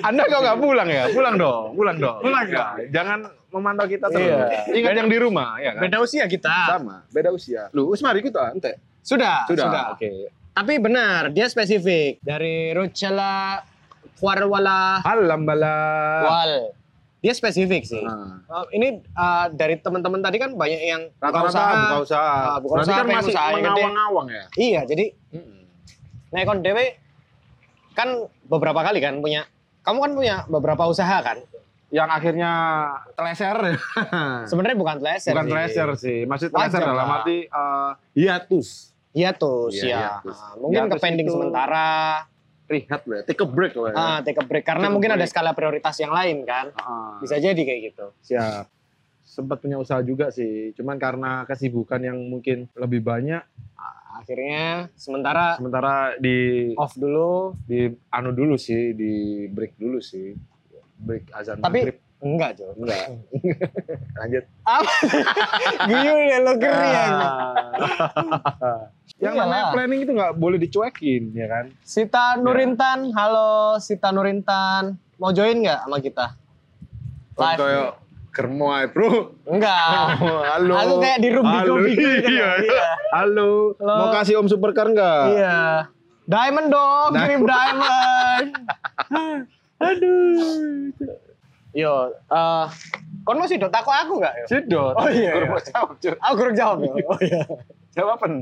Anda 0.00 0.22
kok 0.26 0.40
nggak 0.40 0.58
pulang 0.60 0.88
ya? 0.88 1.04
Pulang 1.12 1.34
dong, 1.36 1.76
pulang 1.76 1.96
dong. 2.00 2.18
Pulang 2.24 2.44
Ya, 2.50 2.66
Jangan 2.90 3.18
memantau 3.50 3.86
kita 3.88 4.06
terus. 4.08 4.30
Iya. 4.30 4.70
Ingat 4.74 4.94
yang 4.96 5.08
di 5.10 5.18
rumah, 5.18 5.58
ya 5.58 5.76
kan? 5.76 5.82
Beda 5.82 5.98
usia 6.00 6.24
kita. 6.30 6.78
Sama, 6.78 7.04
beda 7.10 7.30
usia. 7.34 7.68
Lu, 7.74 7.90
Usmar 7.90 8.14
ikut 8.16 8.32
ah, 8.38 8.54
ente. 8.54 8.78
Sudah, 9.00 9.48
Sudah. 9.48 9.64
sudah. 9.66 9.84
Oke. 9.96 10.30
Tapi 10.50 10.74
benar, 10.82 11.30
dia 11.32 11.46
spesifik. 11.48 12.20
Dari 12.20 12.74
Rucella 12.74 13.64
Warwala 14.20 15.00
Alam 15.02 15.40
bala. 15.42 15.76
Wal. 16.22 16.52
Dia 17.20 17.32
spesifik 17.32 17.84
sih. 17.84 18.00
Nah, 18.00 18.40
Uh, 18.44 18.66
ini 18.70 18.88
uh, 19.12 19.46
dari 19.48 19.76
teman-teman 19.76 20.18
tadi 20.18 20.36
kan 20.36 20.50
banyak 20.52 20.80
yang 20.80 21.02
buka 21.12 21.22
Rata-rata 21.22 21.48
usaha. 21.48 21.70
buka 21.70 21.98
usaha. 22.02 22.26
Ah, 22.26 22.58
buka 22.58 22.72
Berarti 22.74 22.88
usaha, 22.88 22.98
kan 22.98 23.06
masih 23.08 23.34
mengawang-awang 23.54 24.26
ya? 24.26 24.44
Iya, 24.56 24.80
jadi 24.84 25.04
Mm-mm. 25.30 25.60
Nah, 26.30 26.38
kon 26.42 26.58
dewe 26.60 26.84
kan 27.92 28.08
beberapa 28.44 28.80
kali 28.80 28.98
kan 28.98 29.18
punya 29.18 29.46
kamu 29.80 29.98
kan 30.00 30.12
punya 30.12 30.36
beberapa 30.46 30.82
usaha 30.84 31.16
kan? 31.20 31.38
Yang 31.90 32.08
akhirnya 32.12 32.50
teleser. 33.12 33.56
Sebenarnya 34.50 34.76
bukan 34.76 34.96
teleser. 34.98 35.30
Bukan 35.30 35.44
sih. 35.44 35.52
teleser 35.52 35.88
sih. 35.96 36.18
Wajar 36.24 36.48
teleser 36.48 36.80
dalam 36.82 36.96
lah. 37.00 37.16
arti 37.20 37.36
eh, 37.44 37.90
hiatus. 38.16 38.68
Tuh, 39.36 39.70
Iya, 39.70 39.82
ya. 39.84 39.98
hiatus. 40.18 40.36
Ah, 40.36 40.54
mungkin 40.56 40.82
ke 40.82 40.88
Hiatus 40.88 41.02
pending 41.02 41.26
itu- 41.26 41.34
sementara. 41.34 41.90
Rehat 42.70 43.02
lah, 43.02 43.20
take 43.22 43.36
a 43.36 43.46
break 43.46 43.74
lah. 43.74 43.90
ya. 43.90 43.96
Ah, 43.96 44.18
take 44.20 44.38
a 44.38 44.44
break 44.44 44.62
karena 44.62 44.86
Take 44.86 44.94
mungkin 44.94 45.10
ada 45.10 45.18
break. 45.18 45.28
skala 45.28 45.50
prioritas 45.50 45.96
yang 45.96 46.10
lain 46.10 46.42
kan. 46.44 46.70
Ah. 46.72 47.18
Bisa 47.18 47.36
jadi 47.36 47.58
kayak 47.58 47.80
gitu. 47.88 48.14
Siap. 48.22 48.70
Sempat 49.20 49.58
punya 49.58 49.74
usaha 49.74 49.98
juga 50.00 50.26
sih, 50.28 50.70
cuman 50.72 50.94
karena 50.96 51.42
kesibukan 51.44 51.98
yang 52.00 52.18
mungkin 52.20 52.70
lebih 52.74 53.00
banyak, 53.00 53.42
Ah, 53.74 53.98
Akhirnya 54.20 54.92
sementara 54.94 55.56
sementara 55.56 55.94
di 56.14 56.70
off 56.74 56.92
dulu. 56.92 57.56
di 57.60 57.88
anu 58.08 58.30
dulu 58.30 58.54
sih, 58.54 58.92
di 58.92 59.12
break 59.46 59.74
dulu 59.74 59.96
sih, 59.98 60.36
break 60.96 61.32
azan 61.32 61.56
Tapi 61.58 61.78
maghrib. 61.80 61.96
enggak, 62.20 62.50
Jo. 62.54 62.70
enggak. 62.76 63.06
Lanjut. 64.20 64.44
Apa? 64.62 64.92
Guyu 65.88 66.14
ya 66.22 66.38
lo 66.38 66.52
keren. 66.54 67.10
yang 69.20 69.36
Iyalah. 69.36 69.46
namanya 69.46 69.64
planning 69.70 70.00
itu 70.00 70.12
nggak 70.16 70.32
boleh 70.34 70.56
dicuekin, 70.56 71.22
ya 71.30 71.46
kan? 71.46 71.64
Sita 71.84 72.40
Nurintan, 72.40 73.12
halo 73.12 73.76
Sita 73.76 74.08
Nurintan. 74.08 74.96
Mau 75.20 75.30
join 75.30 75.60
nggak 75.60 75.84
sama 75.84 76.00
kita? 76.00 76.26
Live. 77.36 77.56
kayak 77.56 77.92
germo 78.32 78.66
ae, 78.70 78.88
Bro. 78.88 79.36
Enggak. 79.44 80.16
Halo. 80.52 80.74
Aku 80.76 80.94
kayak 81.00 81.18
di 81.18 81.28
room 81.32 81.44
di 81.44 81.56
Halo. 81.56 81.72
kopi 81.74 81.92
gitu 81.92 82.04
kan. 82.06 82.20
Iya. 82.32 82.48
Iya. 82.62 82.84
Halo. 83.10 83.50
Halo. 83.76 83.94
Mau 83.96 84.08
kasih 84.14 84.34
Om 84.38 84.48
Supercar 84.48 84.86
enggak? 84.86 85.24
Iya. 85.34 85.58
Diamond 86.24 86.68
dong, 86.70 87.10
kirim 87.16 87.42
diamond. 87.42 88.48
Aduh. 89.88 90.92
Yo, 91.70 91.94
eh 92.12 92.66
kon 93.24 93.36
masih 93.36 93.56
dot 93.58 93.72
takut 93.72 93.92
aku 93.92 94.22
enggak? 94.22 94.34
Sidot. 94.46 94.94
Oh, 94.94 95.08
iya, 95.08 95.32
Kurang 95.34 95.50
iya. 95.52 95.68
jawab. 95.68 95.88
Aku 95.98 96.34
kurang 96.36 96.54
jawab 96.54 96.76
ya. 96.80 96.92
Oh 97.02 97.18
iya. 97.20 97.42
Jawaban. 97.90 98.32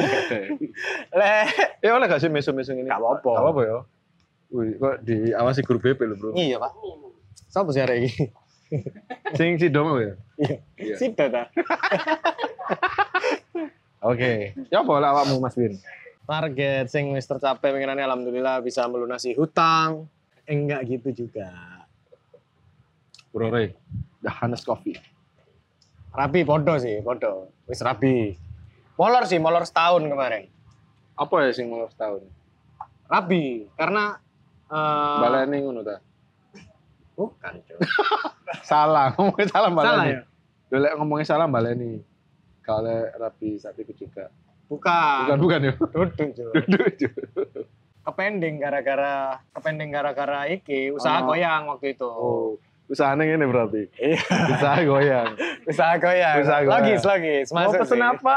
Le, 1.20 1.32
Ya 1.80 1.90
oleh 1.96 2.06
gak 2.08 2.20
sih 2.20 2.32
mesum-mesum 2.32 2.76
ini? 2.76 2.88
Gak 2.88 3.00
apa-apa. 3.00 3.32
Gak 3.32 3.50
apa 3.52 3.60
ya. 3.64 3.78
Wih, 4.50 4.70
kok 4.76 4.96
diawasi 5.06 5.60
guru 5.62 5.78
BP 5.78 6.00
lho, 6.10 6.14
Bro. 6.18 6.30
iya, 6.34 6.58
Pak. 6.58 6.72
Siapa 7.50 7.70
sih 7.70 7.82
hari 7.82 8.06
ini? 8.06 8.14
Sing 9.38 9.58
si 9.58 9.66
dong 9.70 9.98
ya. 9.98 10.14
Iya. 10.38 10.56
Iya. 10.78 10.94
Sita 10.98 11.24
ta. 11.30 11.42
Oke. 14.10 14.56
Ya 14.72 14.80
apa 14.80 14.92
lah 14.96 15.10
awakmu 15.12 15.42
Mas 15.42 15.56
Win? 15.58 15.76
Target 16.24 16.86
sing 16.86 17.10
wis 17.10 17.26
tercapai 17.26 17.74
pengenannya 17.74 18.06
alhamdulillah 18.06 18.62
bisa 18.62 18.86
melunasi 18.86 19.34
hutang. 19.34 20.06
Eh, 20.46 20.54
enggak 20.54 20.86
gitu 20.86 21.26
juga. 21.26 21.50
Bro 23.34 23.50
Ray. 23.50 23.74
The 24.22 24.30
Hanes 24.30 24.62
Coffee. 24.62 24.94
Rapi 26.10 26.42
podo 26.42 26.74
sih, 26.78 27.02
podo. 27.02 27.50
Wis 27.66 27.82
rapi. 27.82 28.34
Molor 29.00 29.24
sih, 29.24 29.40
molor 29.40 29.64
setahun 29.64 30.04
kemarin. 30.04 30.44
Apa 31.16 31.48
ya 31.48 31.56
sing 31.56 31.72
mau 31.72 31.88
setahun? 31.88 32.20
Rapi 33.08 33.64
karena 33.72 34.20
eh 34.68 35.16
Baleni 35.18 35.56
ngono 35.58 35.80
ta. 35.80 35.96
bukan. 37.16 37.52
Salah, 38.70 39.12
ngomongnya 39.14 39.46
salah 39.48 39.70
baleni. 39.70 39.88
Salah 39.88 40.06
ya? 40.06 40.20
Dolek 40.68 40.92
ngomongnya 40.96 41.26
salah 41.26 41.46
baleni. 41.46 41.92
Kalau 42.60 42.92
rapi 43.14 43.56
saat 43.56 43.76
itu 43.76 43.92
juga. 43.96 44.28
Bukan. 44.68 45.26
Bukan 45.26 45.38
bukan 45.40 45.60
ya. 45.64 45.72
Duduk. 45.74 46.28
Duduk. 46.70 47.12
Kepending 48.00 48.58
gara-gara 48.58 49.38
kepending 49.50 49.88
gara-gara 49.88 50.44
iki 50.46 50.88
usaha 50.90 51.20
Oh. 51.20 51.30
goyang 51.30 51.68
waktu 51.68 51.92
itu. 51.92 52.06
Oh, 52.06 52.48
usahanya 52.86 53.26
ini 53.26 53.44
berarti. 53.44 53.82
Iya, 53.94 54.18
Usaha 54.50 54.78
goyang. 54.82 55.30
usaha 55.70 55.94
goyang. 55.96 56.36
Usaha 56.40 56.58
goyang. 56.62 56.74
Logis, 56.78 57.02
logis. 57.02 57.46
Mau 57.50 57.66
Masuk 57.66 57.80
pesen 57.84 57.98
sih. 57.98 58.06
apa? 58.06 58.36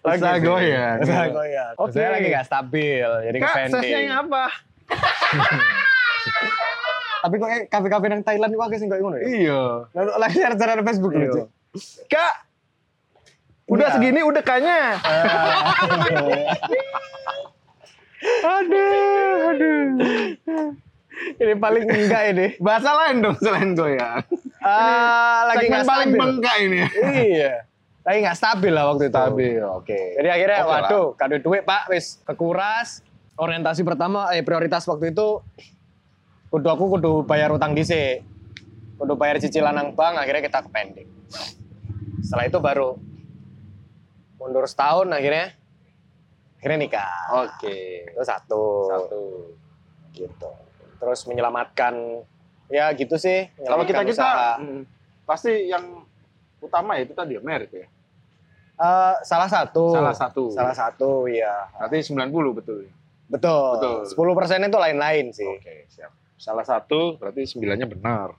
Logis 0.00 0.20
Usaha 0.20 0.34
sih. 0.34 0.42
goyang. 0.42 0.96
Usaha 1.00 1.24
goyang. 1.28 1.72
Oke. 1.76 1.92
Saya 1.92 2.08
lagi 2.12 2.26
gak 2.28 2.46
stabil, 2.46 3.08
jadi 3.24 3.36
Kak, 3.36 3.48
kepending. 3.48 3.74
sesnya 3.74 3.98
yang 4.00 4.16
apa? 4.20 4.44
Tapi 7.24 7.34
kok 7.34 7.48
kayak 7.48 7.64
kafe-kafe 7.68 8.06
nang 8.06 8.20
Thailand 8.20 8.52
itu 8.52 8.60
agak 8.60 8.76
sih 8.76 8.84
nggak 8.84 9.00
ngono 9.00 9.16
ya? 9.16 9.24
Iya. 9.24 9.62
Lalu 9.90 10.10
lagi 10.14 10.36
di 10.36 10.84
Facebook 10.84 11.12
gitu. 11.14 11.40
Kak, 12.06 12.34
udah 13.66 13.86
Iya. 13.88 13.94
segini 13.96 14.20
udah 14.20 14.42
kayaknya. 14.44 14.78
aduh, 18.44 19.50
aduh. 19.50 19.84
ini 21.38 21.54
paling 21.56 21.84
enggak 21.86 22.22
ini. 22.30 22.46
Bahasa 22.58 22.90
lain 22.92 23.16
dong 23.22 23.36
selain 23.38 23.70
goyang. 23.72 24.20
Ah, 24.60 25.48
lagi 25.48 25.66
Segmen 25.66 25.84
paling 25.84 26.10
bengkak 26.12 26.56
ini. 26.60 26.78
iya. 27.32 27.52
Lagi 28.04 28.18
nggak 28.20 28.36
stabil 28.36 28.72
lah 28.72 28.84
waktu 28.92 29.08
itu. 29.08 29.16
Stabil, 29.16 29.62
oke. 29.64 30.00
Jadi 30.20 30.28
akhirnya, 30.28 30.60
Oke 30.60 30.68
lah. 30.68 30.80
waduh, 30.84 31.06
kado 31.16 31.36
duit 31.40 31.64
pak, 31.64 31.88
wis 31.88 32.20
kekuras. 32.28 33.00
Orientasi 33.34 33.80
pertama, 33.82 34.30
eh 34.30 34.44
prioritas 34.44 34.84
waktu 34.86 35.10
itu, 35.10 35.40
kudu 36.52 36.68
aku 36.68 36.84
kudu 37.00 37.12
bayar 37.26 37.50
utang 37.50 37.72
DC. 37.72 38.20
Kudu 39.00 39.16
bayar 39.18 39.40
cicilan 39.42 39.74
nang 39.74 39.96
bank, 39.96 40.20
akhirnya 40.20 40.44
kita 40.44 40.62
ke 40.62 40.70
pending. 40.70 41.08
Setelah 42.22 42.46
itu 42.46 42.60
baru 42.62 42.94
mundur 44.38 44.68
setahun 44.68 45.08
akhirnya, 45.10 45.56
akhirnya 46.60 46.78
nikah. 46.78 47.10
Oke. 47.42 48.06
Itu 48.12 48.22
satu. 48.22 48.62
Satu. 48.86 49.22
Gitu. 50.14 50.50
Terus 51.00 51.20
menyelamatkan, 51.26 52.22
ya 52.68 52.92
gitu 52.94 53.16
sih. 53.18 53.50
Kalau 53.64 53.82
kita 53.82 54.04
kita 54.06 54.14
usaha. 54.14 54.60
mm, 54.62 54.80
pasti 55.26 55.72
yang 55.72 56.04
utama 56.62 56.96
ya 57.00 57.08
itu 57.08 57.16
tadi 57.16 57.34
ya 57.34 57.42
merit 57.42 57.72
ya. 57.74 57.86
Eh, 58.74 59.14
salah 59.22 59.46
satu. 59.46 59.94
Salah 59.94 60.14
satu. 60.14 60.44
Salah 60.50 60.74
satu, 60.74 61.30
iya. 61.30 61.70
Berarti 61.78 62.10
90 62.10 62.58
betul. 62.58 62.90
Betul. 63.30 63.78
Betul. 63.78 64.34
10 64.34 64.38
persen 64.38 64.66
itu 64.66 64.78
lain-lain 64.78 65.30
sih. 65.30 65.46
Oke, 65.46 65.86
siap. 65.88 66.10
Salah 66.34 66.66
satu 66.66 67.14
berarti 67.16 67.46
sembilannya 67.46 67.86
benar. 67.86 68.34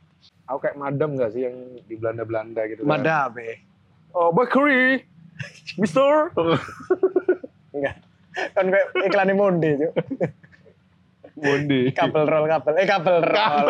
Aku 0.46 0.62
kayak 0.62 0.78
madam 0.78 1.18
gak 1.18 1.34
sih 1.34 1.48
yang 1.48 1.56
di 1.88 1.96
Belanda-Belanda 1.96 2.62
gitu 2.70 2.86
kan? 2.86 3.00
Madab 3.00 3.32
ya. 3.40 3.56
Oh, 4.14 4.30
bakery. 4.36 5.08
Mister. 5.80 6.32
Enggak. 7.72 7.96
Kan 8.52 8.66
kayak 8.68 8.88
iklan 9.08 9.32
Monde, 9.36 9.70
Cuk. 9.80 9.94
Mondi. 11.36 11.92
Kabel 11.92 12.24
roll 12.28 12.48
kabel. 12.48 12.74
Eh 12.80 12.88
kabel 12.88 13.20
roll. 13.20 13.68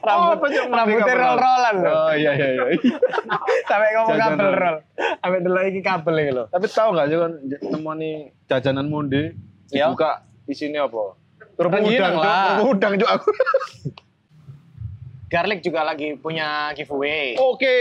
Rambut? 0.00 0.36
Monde 0.40 0.60
rambutnya 0.70 1.04
roll? 1.10 1.22
roll-rollan 1.24 1.74
loh. 1.78 1.92
Oh 2.00 2.12
iya 2.12 2.32
iya 2.32 2.48
iya. 2.50 2.64
Sampai 3.68 3.88
ngomong 3.92 4.10
Jajanan. 4.12 4.30
kabel 4.32 4.50
roll. 4.54 4.76
Sampai 5.18 5.38
dulu 5.40 5.58
iki 5.64 5.80
kabel 5.80 6.14
iki 6.16 6.32
lho. 6.32 6.44
Tapi 6.48 6.66
tahu 6.66 6.88
nggak 6.92 7.06
sih 7.06 7.16
kan 7.16 7.32
nemu 7.68 7.90
nih 7.94 8.14
jajanan 8.46 8.86
Mondi 8.86 9.22
Iya. 9.68 9.86
dibuka 9.86 10.10
isinya 10.44 10.80
apa? 10.82 11.02
Kerupuk 11.54 11.80
udang 11.82 12.14
Cuk. 12.14 12.22
lah. 12.22 12.44
Kerupuk 12.54 12.68
udang 12.72 12.92
juga 12.94 13.10
aku. 13.14 13.28
Garlic 15.28 15.60
juga 15.60 15.84
lagi 15.84 16.16
punya 16.16 16.72
giveaway. 16.72 17.36
Oke, 17.36 17.76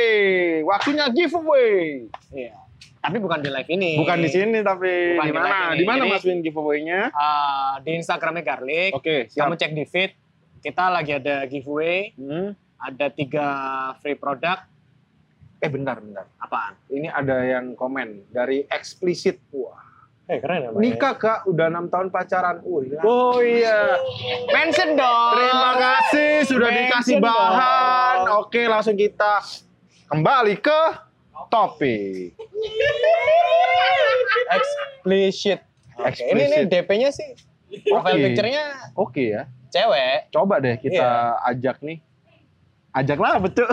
waktunya 0.64 1.08
giveaway. 1.10 2.04
Iya. 2.28 2.60
Tapi 3.00 3.18
bukan 3.18 3.40
di 3.40 3.48
live 3.48 3.70
ini. 3.72 3.96
Bukan 3.96 4.20
di 4.20 4.28
sini 4.28 4.60
tapi 4.60 5.16
Bukan 5.16 5.26
di 5.26 5.32
mana? 5.32 5.48
ini. 5.72 5.80
Di 5.80 5.84
mana 5.86 6.04
Mas 6.06 6.28
Win 6.28 6.44
giveaway-nya? 6.44 7.08
Ah, 7.10 7.80
di 7.80 7.96
Instagramnya 7.96 8.44
Garlic. 8.44 8.92
Oke, 8.92 9.32
siap. 9.32 9.48
Kamu 9.48 9.56
cek 9.56 9.72
di 9.72 9.86
feed. 9.86 10.12
Kita 10.62 10.90
lagi 10.90 11.12
ada 11.14 11.46
giveaway. 11.46 12.14
Hmm. 12.16 12.54
Ada 12.78 13.10
tiga 13.10 13.48
free 14.00 14.14
product. 14.14 14.70
Eh 15.58 15.70
bentar 15.70 15.98
bentar. 15.98 16.30
Apaan? 16.38 16.78
Ini 16.88 17.10
ada 17.10 17.42
yang 17.42 17.74
komen 17.74 18.30
dari 18.30 18.66
eksplisit. 18.70 19.42
Wah. 19.50 19.82
Eh 20.28 20.38
keren 20.38 20.60
ya. 20.60 20.70
Nikah 20.76 21.16
kak, 21.16 21.40
udah 21.48 21.72
enam 21.72 21.88
tahun 21.88 22.12
pacaran. 22.12 22.60
Wih, 22.62 23.00
Oh 23.02 23.40
iya. 23.40 23.96
Mention 24.52 24.94
dong. 24.94 25.34
Terima 25.34 25.72
kasih 25.74 26.32
sudah 26.46 26.70
Mention 26.70 26.84
dikasih 26.86 27.16
bahan. 27.24 28.16
dong. 28.28 28.44
Oke, 28.44 28.62
langsung 28.68 28.94
kita 28.94 29.40
kembali 30.12 30.60
ke 30.60 30.80
topik. 31.48 32.36
Explicit. 34.52 35.60
Oke, 35.98 36.08
Explicit. 36.12 36.36
Ini 36.36 36.44
nih 36.46 36.62
DP-nya 36.70 37.10
sih. 37.10 37.30
Profile 37.84 38.16
Oke. 38.16 38.24
picture-nya 38.32 38.64
Oke 38.96 39.24
ya. 39.28 39.44
Cewek. 39.78 40.18
Coba 40.34 40.56
deh 40.58 40.76
kita 40.76 41.08
ajak 41.46 41.78
nih. 41.82 42.02
Ajak 42.90 43.20
lah 43.22 43.38
betul. 43.38 43.70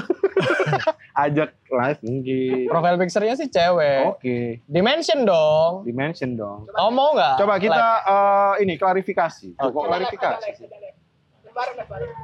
ajak 1.24 1.56
live 1.64 2.00
mungkin. 2.04 2.68
Profile 2.68 2.98
picture-nya 3.00 3.34
sih 3.34 3.48
cewek. 3.48 4.04
Oke. 4.12 4.38
Dimension 4.68 5.24
dong. 5.24 5.80
Dimension 5.88 6.36
dong. 6.36 6.68
Kamu 6.68 6.90
mau 6.92 7.16
nggak? 7.16 7.40
Coba 7.40 7.54
kita 7.56 7.72
Live? 7.72 8.04
eh, 8.04 8.54
ini 8.60 8.74
klarifikasi. 8.76 9.48
Oke. 9.56 9.72
Kok 9.72 9.84
klarifikasi? 9.88 10.50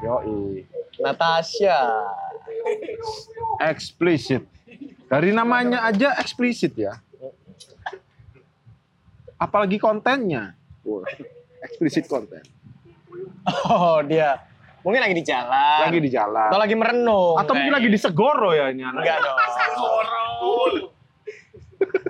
Yoi. 0.05 0.69
Natasha. 1.01 1.79
Explicit. 3.64 4.45
Dari 5.09 5.33
namanya 5.33 5.88
aja 5.88 6.21
eksplisit 6.21 6.77
ya. 6.77 7.01
Apalagi 9.40 9.81
kontennya. 9.81 10.53
Wah, 10.85 11.07
Eksplisit 11.61 12.05
konten. 12.07 12.45
Oh 13.46 14.00
dia. 14.05 14.40
Mungkin 14.81 15.00
lagi 15.00 15.12
di 15.12 15.24
jalan. 15.24 15.81
Lagi 15.85 16.00
di 16.00 16.09
jalan. 16.09 16.48
Atau 16.48 16.61
lagi 16.61 16.74
merenung. 16.74 17.37
Atau 17.37 17.53
mungkin 17.53 17.72
lagi 17.72 17.88
di 17.88 17.98
Segoro 18.00 18.50
ya 18.50 18.72
ini 18.72 18.81
anak. 18.81 19.05
Enggak 19.05 19.18
dong. 19.20 19.37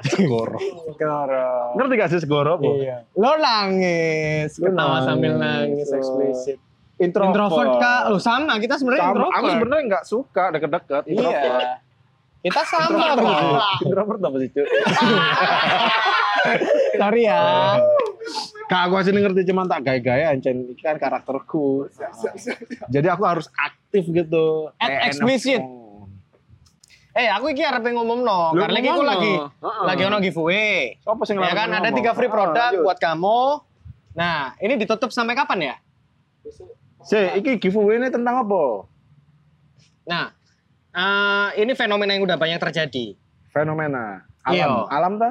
Segoro. 0.07 0.59
Segoro. 0.95 1.75
Ngerti 1.79 1.95
gak 1.95 2.09
sih 2.11 2.21
Segoro? 2.23 2.59
Bu? 2.59 2.79
Iya. 2.79 3.07
Lo 3.15 3.33
nangis. 3.39 4.59
Lu 4.59 4.71
Ketawa 4.71 4.99
nangis. 4.99 5.07
sambil 5.07 5.33
nangis. 5.37 5.89
Eksplisit. 5.91 6.59
Introvert. 7.01 7.33
Introvert 7.33 7.73
kak. 7.81 8.03
Lo 8.07 8.19
sama. 8.19 8.59
Kita 8.59 8.75
sebenarnya 8.77 9.03
introvert. 9.09 9.35
Aku 9.35 9.47
sebenarnya 9.49 9.83
nggak 9.89 10.05
suka 10.05 10.45
deket-deket. 10.53 11.03
Introvert. 11.09 11.43
Iya. 11.43 11.79
Kita 12.41 12.61
sama 12.65 12.87
Introvert 12.87 13.11
apa 13.11 13.21
sih? 13.21 13.51
kok. 13.51 13.79
Introvert 13.85 14.21
apa 14.21 14.37
sih, 14.39 14.49
Cuk? 14.49 14.67
Sorry 17.01 17.23
ya. 17.25 17.41
Kak, 18.71 18.87
aku 18.87 19.03
asli 19.03 19.19
ngerti 19.19 19.43
cuman 19.51 19.67
tak 19.67 19.83
gaya-gaya, 19.83 20.31
ancen 20.31 20.63
ini 20.63 20.79
kan 20.79 20.95
karakterku. 20.95 21.91
Jadi 22.87 23.09
aku 23.11 23.27
harus 23.27 23.51
aktif 23.59 24.07
gitu. 24.07 24.71
At 24.79 25.11
explicit. 25.11 25.59
Eh 27.11 27.27
aku 27.27 27.51
iki 27.51 27.67
arep 27.67 27.83
ngomong 27.83 28.23
no. 28.23 28.55
Karena 28.55 28.79
iki 28.79 28.91
aku 28.95 29.03
lagi 29.03 29.33
lagi 29.59 30.03
ono 30.07 30.23
giveaway. 30.23 31.03
Sopo 31.03 31.27
sing 31.27 31.43
Ya 31.43 31.51
kan 31.51 31.75
ada 31.75 31.91
tiga 31.91 32.15
free 32.15 32.31
Ah, 32.31 32.35
produk 32.39 32.71
buat 32.87 32.99
kamu. 33.03 33.43
Nah, 34.15 34.55
ini 34.63 34.79
ditutup 34.79 35.11
sampai 35.11 35.35
kapan 35.35 35.75
ya? 35.75 35.77
Si, 37.03 37.19
iki 37.43 37.59
giveaway 37.59 37.99
ini 37.99 38.07
tentang 38.07 38.47
apa? 38.47 38.87
Nah, 40.07 40.31
eh, 40.95 41.49
ini 41.59 41.75
fenomena 41.75 42.15
yang 42.15 42.23
udah 42.23 42.39
banyak 42.39 42.63
terjadi. 42.63 43.19
Fenomena. 43.51 44.23
Alam, 44.47 44.55
Iya. 44.55 44.67
alam 44.95 45.13
ta? 45.19 45.31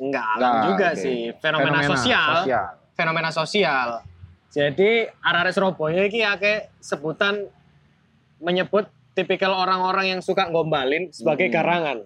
Enggak 0.00 0.24
alam 0.32 0.40
Nggak, 0.40 0.64
juga 0.64 0.88
oke. 0.88 0.96
sih, 0.98 1.18
fenomena, 1.36 1.80
sosial. 1.84 2.28
sosial. 2.40 2.66
Fenomena 2.96 3.30
sosial. 3.30 3.88
Jadi 4.50 4.90
arek 5.20 5.52
Surabaya 5.52 6.02
iki 6.02 6.20
akeh 6.20 6.72
sebutan 6.80 7.46
menyebut 8.40 8.88
tipikal 9.12 9.52
orang-orang 9.52 10.08
yang 10.08 10.20
suka 10.20 10.48
ngombalin 10.48 11.12
sebagai 11.12 11.46
Hmm. 11.46 11.54
garangan. 11.54 11.98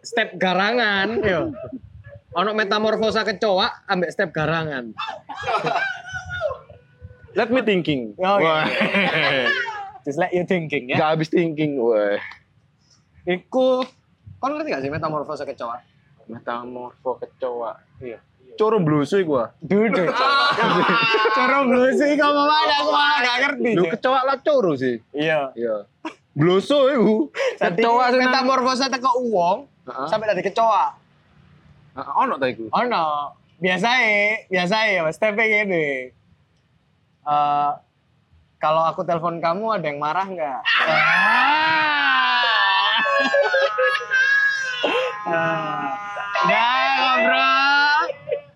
Step 0.00 0.38
garangan, 0.38 1.18
yo. 1.20 1.50
Ono 2.32 2.52
metamorfosa 2.52 3.24
kecoa 3.24 3.66
ambek 3.84 4.08
step 4.08 4.30
garangan. 4.30 4.94
Let 7.34 7.50
me 7.50 7.60
thinking. 7.60 8.14
Oh, 8.16 8.38
iya. 8.38 8.44
Wah. 8.62 8.64
Just 10.02 10.16
let 10.16 10.30
you 10.30 10.46
thinking 10.46 10.88
ya. 10.88 10.96
Gak 10.96 11.10
habis 11.12 11.28
thinking, 11.28 11.76
wah. 11.76 12.16
Iku, 13.26 13.82
kau 14.38 14.52
ngerti 14.52 14.68
gak 14.72 14.82
sih 14.84 14.92
metamorfosa 14.92 15.42
kecoa? 15.44 15.76
Metamorfo 16.26 17.16
kecoa. 17.22 17.72
Iya. 18.02 18.18
Coro 18.56 18.80
blusu 18.80 19.20
gua. 19.22 19.52
Duduk. 19.60 20.08
Cara 21.36 21.60
blusi 21.68 22.16
kamu 22.16 22.42
mana 22.48 22.74
aku 22.80 22.90
malah 22.90 23.18
gak 23.20 23.38
ngerti. 23.44 23.70
Lu 23.76 23.84
kecoa 23.92 24.20
lah 24.24 24.36
coro 24.40 24.72
sih. 24.74 24.96
Iya. 25.12 25.52
Iya. 25.52 25.84
Blusu 26.32 26.78
iku. 26.92 27.14
Kecoa 27.60 28.12
metamorfosa 28.12 28.88
teko 28.88 29.12
uang 29.24 29.58
Heeh. 29.86 30.08
sampai 30.08 30.26
dari 30.32 30.42
kecoa. 30.42 30.86
Ah, 31.96 32.12
Ono 32.24 32.36
ta 32.36 32.44
iku? 32.44 32.68
Oh 32.76 32.84
no, 32.84 33.32
biasa 33.56 33.88
ya, 33.88 34.44
biasa 34.52 34.76
ya, 34.84 35.00
step 35.16 35.32
gini. 35.32 36.12
Eh, 37.24 37.70
kalau 38.60 38.82
aku 38.84 39.00
telepon 39.00 39.40
kamu 39.40 39.80
ada 39.80 39.86
yang 39.88 39.96
marah 39.96 40.28
nggak? 40.28 40.60
Ah. 40.84 41.65
Nggak 45.26 46.70
ngobrol, 46.94 47.98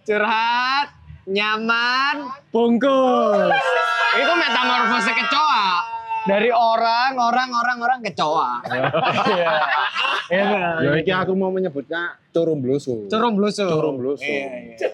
curhat, 0.06 0.86
nyaman, 1.26 2.16
bungkus. 2.54 3.50
Itu 4.14 4.32
metamorfose 4.32 5.10
kecoa. 5.10 5.66
Dari 6.20 6.52
orang, 6.52 7.16
orang, 7.16 7.50
orang, 7.50 7.78
orang 7.80 7.98
kecoa. 8.04 8.50
Iya. 9.30 9.50
Iya. 10.30 10.62
Ya 10.78 10.90
iki 10.94 11.10
aku 11.10 11.34
mau 11.34 11.50
menyebutnya 11.50 12.14
coro 12.30 12.54
blusu. 12.54 13.10
Curung 13.10 13.34
blusu. 13.34 13.66
Curung 13.66 13.98
blusu. 13.98 14.22
Iya, 14.22 14.46
iya, 14.46 14.74
iya. 14.78 14.88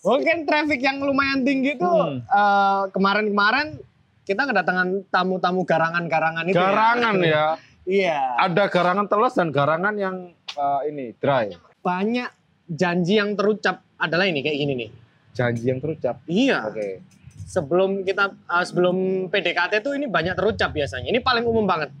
Mungkin 0.00 0.48
traffic 0.48 0.80
yang 0.80 1.04
lumayan 1.04 1.44
tinggi 1.44 1.76
tuh 1.76 1.84
Hmm. 1.84 2.24
eh, 2.24 2.82
kemarin-kemarin 2.88 3.76
kita 4.24 4.48
kedatangan 4.48 5.04
tamu-tamu 5.12 5.68
garangan-garangan 5.68 6.48
itu. 6.48 6.56
Garangan 6.56 7.14
ya. 7.20 7.28
ya. 7.28 7.44
Iya. 7.84 8.20
Ada 8.40 8.64
garangan 8.72 9.04
teles 9.04 9.36
dan 9.36 9.52
garangan 9.52 9.94
yang 10.00 10.16
eh, 10.58 10.80
ini 10.90 11.04
dry. 11.14 11.54
Banyak 11.78 12.30
janji 12.66 13.16
yang 13.16 13.38
terucap 13.38 13.80
adalah 13.96 14.26
ini 14.26 14.42
kayak 14.42 14.58
gini 14.58 14.72
nih. 14.74 14.90
Janji 15.32 15.70
yang 15.70 15.78
terucap. 15.78 16.18
Iya. 16.26 16.66
Oke. 16.66 17.00
Sebelum 17.46 18.02
kita 18.02 18.34
eh, 18.34 18.64
sebelum 18.66 18.96
PDKT 19.30 19.80
tuh 19.80 19.94
ini 19.94 20.10
banyak 20.10 20.34
terucap 20.34 20.74
biasanya. 20.74 21.08
Ini 21.08 21.22
paling 21.22 21.46
umum 21.46 21.64
banget. 21.64 21.94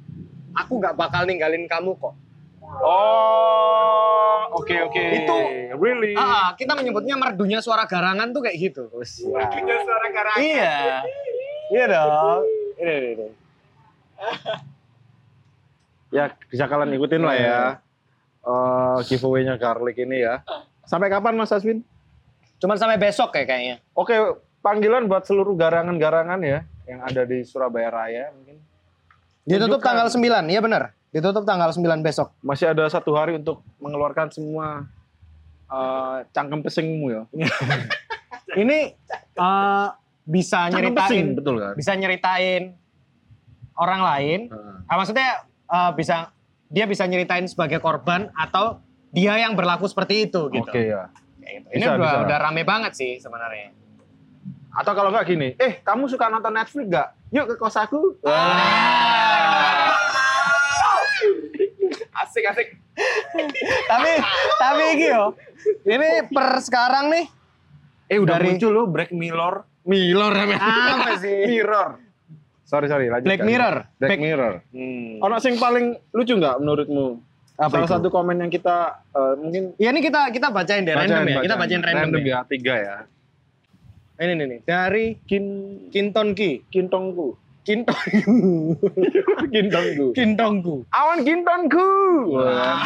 Aku 0.58 0.82
nggak 0.82 0.98
bakal 0.98 1.22
ninggalin 1.24 1.70
kamu 1.70 1.94
kok. 1.96 2.14
Oh, 2.68 4.44
oke 4.52 4.76
oke. 4.84 5.00
Itu- 5.00 5.48
really. 5.80 6.12
Ah, 6.12 6.52
kita 6.52 6.76
menyebutnya 6.76 7.16
merdunya 7.16 7.64
suara 7.64 7.88
garangan 7.88 8.28
tuh 8.28 8.44
kayak 8.44 8.56
gitu. 8.60 8.92
Oh, 8.92 9.00
siap. 9.00 9.48
Iya. 10.36 11.00
Iya 11.68 11.84
dong. 11.86 12.42
Ini, 12.76 12.92
ini, 12.92 13.08
ini. 13.14 13.26
Ya 16.08 16.32
bisa 16.48 16.64
kalian 16.64 16.92
ikutin 16.92 17.20
lah 17.20 17.36
ya. 17.36 17.60
Eh 18.42 18.98
giveaway-nya 19.06 19.56
garlic 19.56 19.98
ini 19.98 20.22
ya. 20.22 20.40
Sampai 20.84 21.08
kapan 21.08 21.34
Mas 21.34 21.52
Aswin? 21.52 21.84
Cuman 22.58 22.74
sampai 22.74 22.96
besok 22.96 23.34
ya 23.34 23.44
kayaknya. 23.44 23.76
Oke, 23.92 24.14
panggilan 24.60 25.06
buat 25.06 25.22
seluruh 25.22 25.54
garangan-garangan 25.54 26.40
ya 26.42 26.64
yang 26.84 27.04
ada 27.04 27.22
di 27.22 27.44
Surabaya 27.44 27.92
Raya 27.92 28.32
mungkin. 28.32 28.56
Ditutup 29.44 29.80
Tunjukkan. 29.80 30.08
tanggal 30.08 30.08
9, 30.44 30.52
iya 30.52 30.60
benar. 30.60 30.82
Ditutup 31.08 31.44
tanggal 31.44 31.70
9 31.70 32.00
besok. 32.00 32.32
Masih 32.40 32.68
ada 32.68 32.84
satu 32.88 33.16
hari 33.16 33.36
untuk 33.36 33.64
mengeluarkan 33.78 34.28
semua 34.28 34.84
eh, 35.68 36.16
cangkem 36.32 36.60
pesingmu 36.60 37.06
ya. 37.08 37.22
Ini 38.62 38.78
eh, 39.36 39.88
bisa 40.24 40.68
Cangkem 40.68 40.92
pesing, 40.92 41.32
nyeritain 41.32 41.36
betul 41.36 41.54
kan? 41.60 41.72
bisa 41.76 41.92
nyeritain 41.96 42.62
orang 43.76 44.00
lain. 44.04 44.40
Heeh. 44.52 44.76
Ah, 44.84 44.96
maksudnya 44.96 45.28
eh, 45.64 45.90
bisa 45.96 46.32
dia 46.68 46.84
bisa 46.84 47.04
nyeritain 47.04 47.44
sebagai 47.44 47.78
korban 47.78 48.28
atau 48.32 48.80
dia 49.08 49.36
yang 49.36 49.52
berlaku 49.52 49.84
seperti 49.84 50.26
itu 50.26 50.48
gitu. 50.48 50.64
Oke 50.64 50.84
ya. 50.86 51.08
Kayak 51.38 51.52
gitu. 51.54 51.68
Ini 51.70 51.80
Bisa, 51.80 51.94
udah, 51.94 52.12
bisa. 52.12 52.24
udah 52.24 52.38
rame 52.38 52.62
banget 52.62 52.92
sih 52.94 53.16
sebenarnya. 53.16 53.72
Atau 54.70 54.92
kalau 54.92 55.08
nggak 55.08 55.26
gini, 55.26 55.48
eh 55.56 55.80
kamu 55.80 56.06
suka 56.06 56.28
nonton 56.28 56.52
Netflix 56.52 56.86
nggak? 56.86 57.08
Yuk 57.30 57.44
ke 57.46 57.54
kos 57.56 57.74
aku. 57.74 57.98
Asik 62.18 62.44
asik. 62.44 62.68
tapi 63.86 64.10
tapi 64.58 64.84
yo. 65.00 65.32
Ini 65.80 66.28
per 66.28 66.58
sekarang 66.58 67.08
nih 67.08 67.26
Eh 68.08 68.18
udah 68.18 68.36
Dari- 68.36 68.48
muncul 68.50 68.70
loh 68.72 68.86
Black 68.86 69.12
Mirror. 69.12 69.68
Mirror 69.84 70.32
apa 70.34 71.16
sih? 71.20 71.44
Mirror. 71.46 72.07
Sorry 72.68 72.84
sorry 72.84 73.08
lanjut. 73.08 73.24
Black. 73.24 73.40
Mirror. 73.40 73.76
Black 73.96 74.10
Black- 74.10 74.20
Mirror. 74.20 74.54
Hmm. 74.70 75.24
Ono 75.24 75.36
sing 75.40 75.56
paling 75.56 75.96
lucu 76.12 76.36
nggak 76.36 76.60
menurutmu? 76.60 77.16
Apa 77.56 77.74
Salah 77.74 77.88
itu? 77.88 77.94
satu 77.96 78.08
komen 78.08 78.38
yang 78.38 78.52
kita 78.52 78.76
eh, 79.08 79.34
mungkin 79.34 79.62
Ya 79.74 79.88
ini 79.88 79.98
kita 79.98 80.28
kita 80.28 80.52
bacain 80.52 80.84
deh 80.84 80.92
random 80.92 81.24
ya. 81.26 81.40
Kita 81.42 81.56
bacain 81.56 81.80
random, 81.80 82.20
ya. 82.20 82.22
ya 82.22 82.38
tiga 82.44 82.74
ya. 82.76 82.96
Ini 84.18 84.32
nih, 84.34 84.46
nih. 84.46 84.58
dari 84.62 85.16
Kin 85.24 85.44
Kinton 85.88 86.34
Ki. 86.34 86.62
kintongku. 86.68 87.34
Kinton 87.64 87.96
kintongku. 89.48 90.06
Kintongku. 90.12 90.74
Awan 90.90 91.18
kintongku. 91.20 91.88
Wah. 92.32 92.84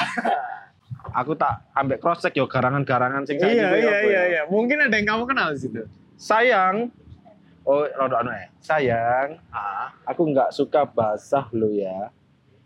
aku 1.20 1.34
tak 1.34 1.68
ambek 1.72 1.98
cross 1.98 2.20
check 2.20 2.32
yo 2.32 2.46
garangan-garangan 2.46 3.26
sing 3.26 3.36
Iya 3.36 3.50
iya 3.50 3.68
iya 3.74 3.98
ya. 4.00 4.22
iya. 4.30 4.42
Mungkin 4.46 4.78
ada 4.80 4.94
yang 4.94 5.04
kamu 5.06 5.24
kenal 5.26 5.52
di 5.52 5.60
situ. 5.60 5.82
Sayang. 6.16 6.88
Oh, 7.62 7.86
rada 7.86 8.16
anu 8.18 8.30
ya. 8.30 8.46
Sayang, 8.58 9.28
Ah. 9.48 9.94
aku 10.02 10.26
nggak 10.26 10.50
suka 10.50 10.82
basah 10.82 11.46
lo 11.50 11.70
ya. 11.70 12.10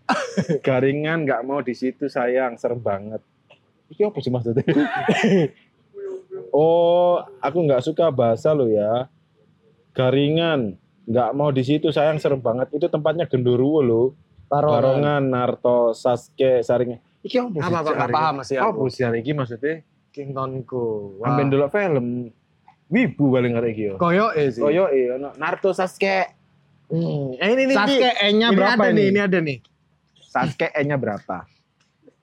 Garingan 0.66 1.26
nggak 1.26 1.42
mau 1.42 1.60
di 1.60 1.72
situ 1.72 2.06
sayang, 2.06 2.56
serem 2.56 2.78
banget. 2.78 3.20
Iki 3.86 4.02
apa 4.02 4.18
sih 4.18 4.32
maksudnya? 4.32 4.64
oh, 6.54 7.22
aku 7.38 7.58
nggak 7.60 7.82
suka 7.82 8.08
basah 8.08 8.52
lo 8.52 8.66
ya. 8.66 9.08
Garingan 9.92 10.76
nggak 11.06 11.30
mau 11.32 11.50
di 11.50 11.62
situ 11.62 11.88
sayang, 11.88 12.16
serem 12.16 12.40
banget. 12.40 12.72
Itu 12.72 12.88
tempatnya 12.88 13.26
genderuwo 13.26 13.80
lo. 13.80 14.04
Barongan, 14.46 15.26
Narto, 15.26 15.90
Sasuke, 15.90 16.62
Saringan. 16.62 17.02
Iki 17.20 17.36
apa 17.42 17.58
sih? 17.58 17.66
Apa 17.66 18.06
apa 18.06 18.22
masih 18.32 18.56
Apa 18.62 18.70
aku. 18.70 18.86
sih 18.86 19.02
hari 19.02 19.18
iki 19.20 19.34
maksudnya? 19.34 19.82
Kingtonku. 20.14 21.18
Ambil 21.18 21.50
dulu 21.50 21.66
film. 21.66 22.06
Wibu 22.86 23.34
paling 23.34 23.52
ngerti 23.58 23.70
iki 23.74 23.82
yo. 23.90 23.94
Koyo 23.98 24.30
sih. 24.36 24.62
Koyo 24.62 24.86
eh 24.90 25.18
ono 25.18 25.34
Naruto 25.34 25.74
Sasuke. 25.74 26.30
Hmm. 26.86 27.34
Eh 27.38 27.48
ini 27.50 27.62
nih. 27.70 27.76
Sasuke 27.76 28.10
E-nya 28.22 28.48
ini 28.50 28.56
berapa 28.56 28.82
ada 28.82 28.90
ini? 28.94 28.98
nih, 28.98 29.06
ini 29.10 29.20
ada 29.20 29.38
nih. 29.42 29.58
Sasuke 30.30 30.66
E-nya 30.70 30.96
berapa? 30.96 31.46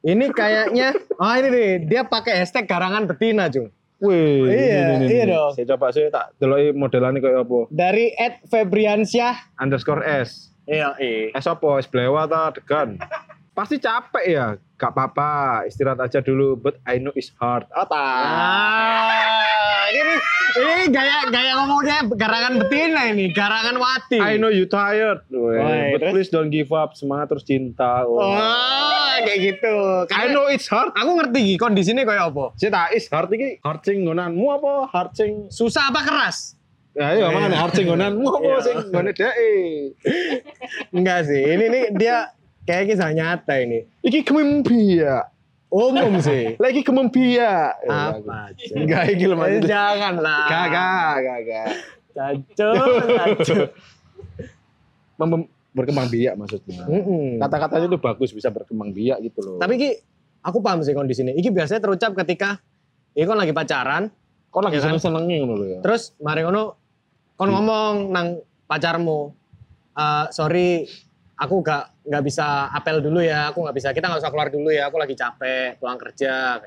Ini 0.04 0.36
kayaknya, 0.36 0.92
oh 1.16 1.32
ini 1.40 1.48
nih, 1.48 1.70
dia 1.88 2.04
pakai 2.04 2.44
hashtag 2.44 2.68
garangan 2.68 3.08
betina, 3.08 3.48
Jung. 3.48 3.72
Wih, 4.04 4.52
Iya, 4.52 5.00
iya 5.08 5.24
dong. 5.32 5.56
Saya 5.56 5.66
coba 5.76 5.96
saya 5.96 6.12
tak 6.12 6.36
deloki 6.36 6.76
modelannya 6.76 7.24
kayak 7.24 7.48
apa. 7.48 7.60
Dari 7.72 8.12
Ed 8.20 8.44
Febriansyah. 8.52 9.56
Underscore 9.64 10.04
S. 10.04 10.52
Iya, 10.68 10.92
iya. 11.00 11.32
S 11.40 11.48
apa? 11.48 11.80
S 11.80 11.88
blewa 11.88 12.28
ta 12.28 12.52
degan. 12.52 13.00
Pasti 13.56 13.80
capek 13.80 14.26
ya. 14.28 14.48
Gak 14.76 14.92
apa-apa, 14.92 15.64
istirahat 15.72 16.04
aja 16.04 16.20
dulu. 16.20 16.60
But 16.60 16.84
I 16.84 17.00
know 17.00 17.16
it's 17.16 17.32
hard. 17.40 17.64
Ah, 17.72 17.88
tak. 17.88 17.96
Ah, 17.96 19.53
ini 19.94 20.16
ini 20.56 20.84
gaya 20.90 21.30
gaya 21.30 21.52
ngomongnya 21.56 21.98
garangan 22.12 22.54
betina 22.58 23.02
ini, 23.08 23.30
garangan 23.30 23.78
wati. 23.78 24.18
I 24.18 24.36
know 24.36 24.50
you 24.50 24.66
tired. 24.66 25.22
Woi, 25.30 25.94
but 25.94 26.02
terus? 26.02 26.12
please 26.12 26.30
don't 26.30 26.50
give 26.50 26.70
up. 26.70 26.94
Semangat 26.94 27.30
terus 27.30 27.44
cinta. 27.44 28.02
Oh. 28.04 28.18
Oh, 28.18 29.14
kayak 29.22 29.40
gitu. 29.40 29.74
I 30.04 30.10
Karena 30.10 30.34
know 30.34 30.46
it's 30.48 30.66
hard. 30.66 30.90
aku 30.92 31.12
ngerti 31.16 31.56
kondisinya 31.56 32.04
kayak 32.04 32.34
apa. 32.34 32.46
Tak 32.56 32.90
is 32.92 33.06
hard 33.08 33.30
iki 33.30 33.62
hard 33.62 33.82
sing 33.82 34.04
nggonanmu 34.04 34.46
apa 34.52 34.74
hard 34.90 35.14
sing 35.14 35.46
Susah 35.48 35.90
apa 35.90 36.02
keras? 36.02 36.58
Ya 36.94 37.10
iya 37.14 37.26
Iya. 37.26 37.28
mana 37.30 37.56
hard 37.56 37.74
sing 37.74 37.86
nggonanmu 37.86 38.26
apa 38.28 38.42
Iya. 38.44 38.58
sing 38.62 38.76
nggone 38.90 39.12
dhek. 39.12 39.34
Enggak 40.92 41.20
sih, 41.26 41.42
ini 41.42 41.66
nih 41.70 41.84
dia 41.94 42.18
kayak 42.64 42.90
kisah 42.90 43.12
nyata 43.12 43.54
ini. 43.60 43.86
Iki 44.02 44.20
kemembia. 44.24 45.30
Umum 45.74 46.22
sih. 46.22 46.54
Lagi 46.64 46.82
kemembia. 46.82 47.74
Apa? 47.82 48.54
Enggak 48.72 49.10
iki 49.10 49.26
Eh, 49.26 49.34
maksudnya. 49.34 49.66
Jangan 49.66 50.14
lah. 50.20 50.46
Kagak, 50.46 51.14
kagak. 51.20 51.68
Caco. 52.14 52.72
Mem- 55.20 55.50
berkembang 55.74 56.06
biak 56.06 56.38
maksudnya. 56.38 56.86
Mm-mm. 56.86 57.42
Kata-katanya 57.42 57.90
itu 57.90 57.98
bagus 57.98 58.30
bisa 58.30 58.54
berkembang 58.54 58.94
biak 58.94 59.18
gitu 59.24 59.42
loh. 59.42 59.58
Tapi 59.58 59.74
ki, 59.76 59.90
aku 60.40 60.62
paham 60.62 60.86
sih 60.86 60.94
kondisinya. 60.94 61.34
Iki 61.34 61.50
biasanya 61.50 61.82
terucap 61.82 62.14
ketika 62.16 62.62
ini 63.12 63.26
kan 63.26 63.34
lagi 63.34 63.50
pacaran, 63.52 64.14
kok 64.50 64.62
lagi 64.62 64.78
Ya 64.78 64.86
seneng-senengnya 64.86 65.36
ngono 65.40 65.54
lho 65.56 65.66
ya. 65.68 65.80
terus 65.82 66.14
mari 66.18 66.42
ngono 66.42 66.78
kon 67.34 67.50
ngomong 67.50 68.10
nang 68.10 68.38
pacarmu, 68.64 69.34
"Eh, 69.92 70.26
sorry, 70.30 70.86
aku 71.44 71.60
gak 71.60 71.84
nggak 72.08 72.24
bisa 72.24 72.72
apel 72.72 73.00
dulu 73.00 73.20
ya, 73.24 73.52
aku 73.52 73.64
nggak 73.64 73.76
bisa, 73.76 73.90
kita 73.92 74.08
nggak 74.12 74.22
usah 74.24 74.32
keluar 74.32 74.50
dulu 74.52 74.70
ya, 74.72 74.88
aku 74.88 74.98
lagi 75.00 75.16
capek, 75.16 75.80
pulang 75.80 76.00
kerja. 76.00 76.64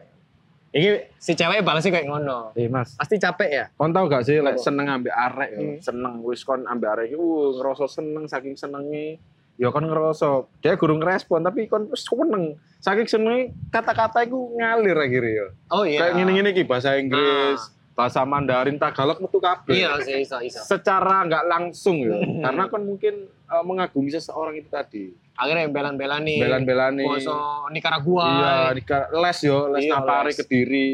Iki 0.77 0.91
si 1.16 1.33
cewek 1.33 1.64
balasnya 1.64 1.89
kayak 1.89 2.05
ngono. 2.05 2.53
Eh 2.53 2.68
Mas, 2.68 3.01
Pasti 3.01 3.16
capek 3.16 3.49
ya? 3.49 3.64
kon 3.81 3.97
tau 3.97 4.12
gak 4.12 4.29
sih 4.29 4.45
Apa? 4.45 4.61
seneng 4.61 4.87
ambek 4.93 5.14
arek 5.14 5.51
ya. 5.57 5.61
Hmm. 5.62 5.79
Seneng 5.81 6.14
wis 6.20 6.45
kon 6.45 6.68
ambek 6.68 6.89
arek 6.93 7.16
uh, 7.16 7.57
ngerasa 7.57 7.89
seneng 7.89 8.29
saking 8.29 8.61
senenge. 8.61 9.16
Ya 9.57 9.72
kon 9.72 9.89
ngerasa 9.89 10.45
dia 10.61 10.77
gurung 10.77 11.01
ngerespon 11.01 11.49
tapi 11.49 11.64
kon 11.64 11.89
seneng. 11.97 12.61
Saking 12.85 13.09
senenge 13.09 13.57
kata-kata 13.72 14.29
iku 14.29 14.53
ngalir 14.53 15.01
akhirnya 15.01 15.33
ya. 15.33 15.47
Oh 15.72 15.89
iya. 15.89 15.99
Kayak 16.05 16.12
ngene-ngene 16.20 16.49
iki 16.53 16.62
bahasa 16.68 17.01
Inggris, 17.01 17.72
bahasa 17.97 18.20
Mandarin, 18.29 18.77
Tagalog 18.77 19.16
metu 19.24 19.41
kabeh. 19.41 19.72
Iya 19.72 19.97
sih, 20.05 20.29
iso, 20.29 20.37
iso. 20.45 20.61
Secara 20.61 21.24
nggak 21.24 21.45
langsung 21.49 22.05
ya. 22.05 22.20
Karena 22.45 22.68
kan 22.68 22.85
mungkin 22.85 23.33
eh, 23.47 23.64
mengagumi 23.64 24.11
seseorang 24.11 24.55
itu 24.59 24.68
tadi. 24.68 25.11
Akhirnya 25.36 25.68
yang 25.68 25.74
belan-belan 25.76 26.22
nih. 26.24 26.40
Belan-belan 26.40 26.92
nih. 26.97 27.07
Poso 27.07 27.36
Nicaragua. 27.68 28.26
Iya, 28.26 28.55
di 28.72 28.82
les 29.20 29.38
yo, 29.44 29.59
les 29.72 29.82
Iya, 29.84 29.92
napari 30.01 30.32
les. 30.32 30.36
Kediri. 30.40 30.90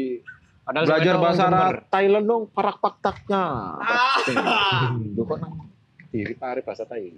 Padahal 0.63 0.85
Belajar 0.87 1.15
bahasa 1.19 1.43
Arab 1.51 1.83
Thailand 1.91 2.25
dong, 2.27 2.43
parak 2.51 2.77
paktaknya. 2.79 3.43
Ah. 3.83 4.95
Lu 4.95 5.27
kok 5.27 5.37
nang 5.43 5.59
Kediri 5.99 6.33
pari 6.35 6.61
bahasa 6.63 6.83
Thai. 6.87 7.11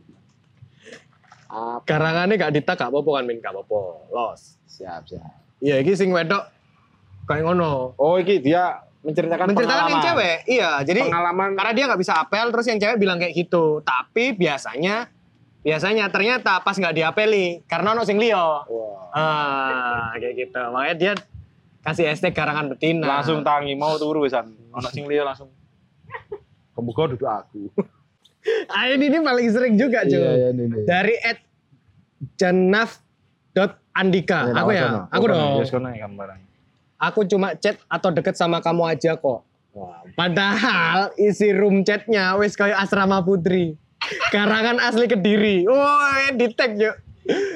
Apa? 1.46 1.86
Garangannya 1.86 2.42
gak 2.42 2.54
ditak 2.58 2.76
gak 2.78 2.90
apa-apa 2.90 3.22
kan 3.22 3.24
Min, 3.30 3.38
gak 3.38 3.54
apa-apa. 3.54 4.10
Los. 4.10 4.58
Siap, 4.66 5.06
siap. 5.06 5.30
Iya, 5.62 5.80
iki 5.82 5.94
sing 5.94 6.10
wedok 6.10 6.42
kayak 7.26 7.46
ngono. 7.46 7.94
Oh, 7.98 8.18
iki 8.18 8.42
dia 8.42 8.82
menceritakan 9.06 9.54
Menceritakan 9.54 9.86
yang 9.86 10.02
pengalaman. 10.02 10.06
cewek, 10.10 10.38
iya. 10.50 10.70
Jadi 10.82 11.00
pengalaman 11.06 11.50
karena 11.54 11.72
dia 11.78 11.84
nggak 11.86 12.02
bisa 12.02 12.14
apel, 12.18 12.46
terus 12.50 12.66
yang 12.66 12.80
cewek 12.82 12.98
bilang 12.98 13.18
kayak 13.22 13.34
gitu. 13.38 13.86
Tapi 13.86 14.34
biasanya, 14.34 15.06
biasanya 15.66 16.06
ternyata 16.14 16.62
pas 16.62 16.78
nggak 16.78 16.94
diapeli, 16.94 17.66
karena 17.66 17.98
ono 17.98 18.06
sing 18.06 18.22
liyo. 18.22 18.62
Wah. 18.70 19.18
Ah, 19.18 20.14
kayak 20.22 20.34
gitu. 20.38 20.62
Makanya 20.70 20.96
dia 20.96 21.14
kasih 21.82 22.14
hashtag 22.14 22.38
garangan 22.38 22.70
betina. 22.70 23.10
langsung 23.10 23.42
tangi 23.42 23.74
mau 23.74 23.98
turu 23.98 24.22
wisan. 24.22 24.54
Ono 24.70 24.88
sing 24.94 25.10
liya 25.10 25.26
langsung. 25.26 25.50
Kemuka 26.78 27.10
duduk 27.10 27.26
aku. 27.26 27.74
Ah, 28.70 28.86
ini, 28.94 29.10
ini 29.10 29.26
paling 29.26 29.50
sering 29.50 29.74
juga, 29.74 30.06
cuy. 30.06 30.22
iya, 30.22 30.54
ini. 30.54 30.86
Dari 30.86 31.18
at 31.18 31.42
janaf.andika. 32.38 34.54
aku 34.54 34.70
ya, 34.70 35.10
aku 35.10 35.26
dong. 35.26 35.66
Ya. 35.66 36.38
Aku 37.10 37.26
cuma 37.26 37.58
chat 37.58 37.82
atau 37.90 38.14
deket 38.14 38.38
sama 38.38 38.62
kamu 38.62 38.86
aja 38.86 39.18
kok. 39.18 39.42
Padahal 40.14 41.10
isi 41.18 41.58
room 41.58 41.82
chatnya 41.82 42.38
wis 42.38 42.54
kayak 42.54 42.86
asrama 42.86 43.18
putri. 43.26 43.82
Karangan 44.34 44.78
asli 44.82 45.06
Kediri. 45.10 45.66
Woi, 45.66 46.36
di 46.38 46.48
tag 46.54 46.78
yuk. 46.78 46.96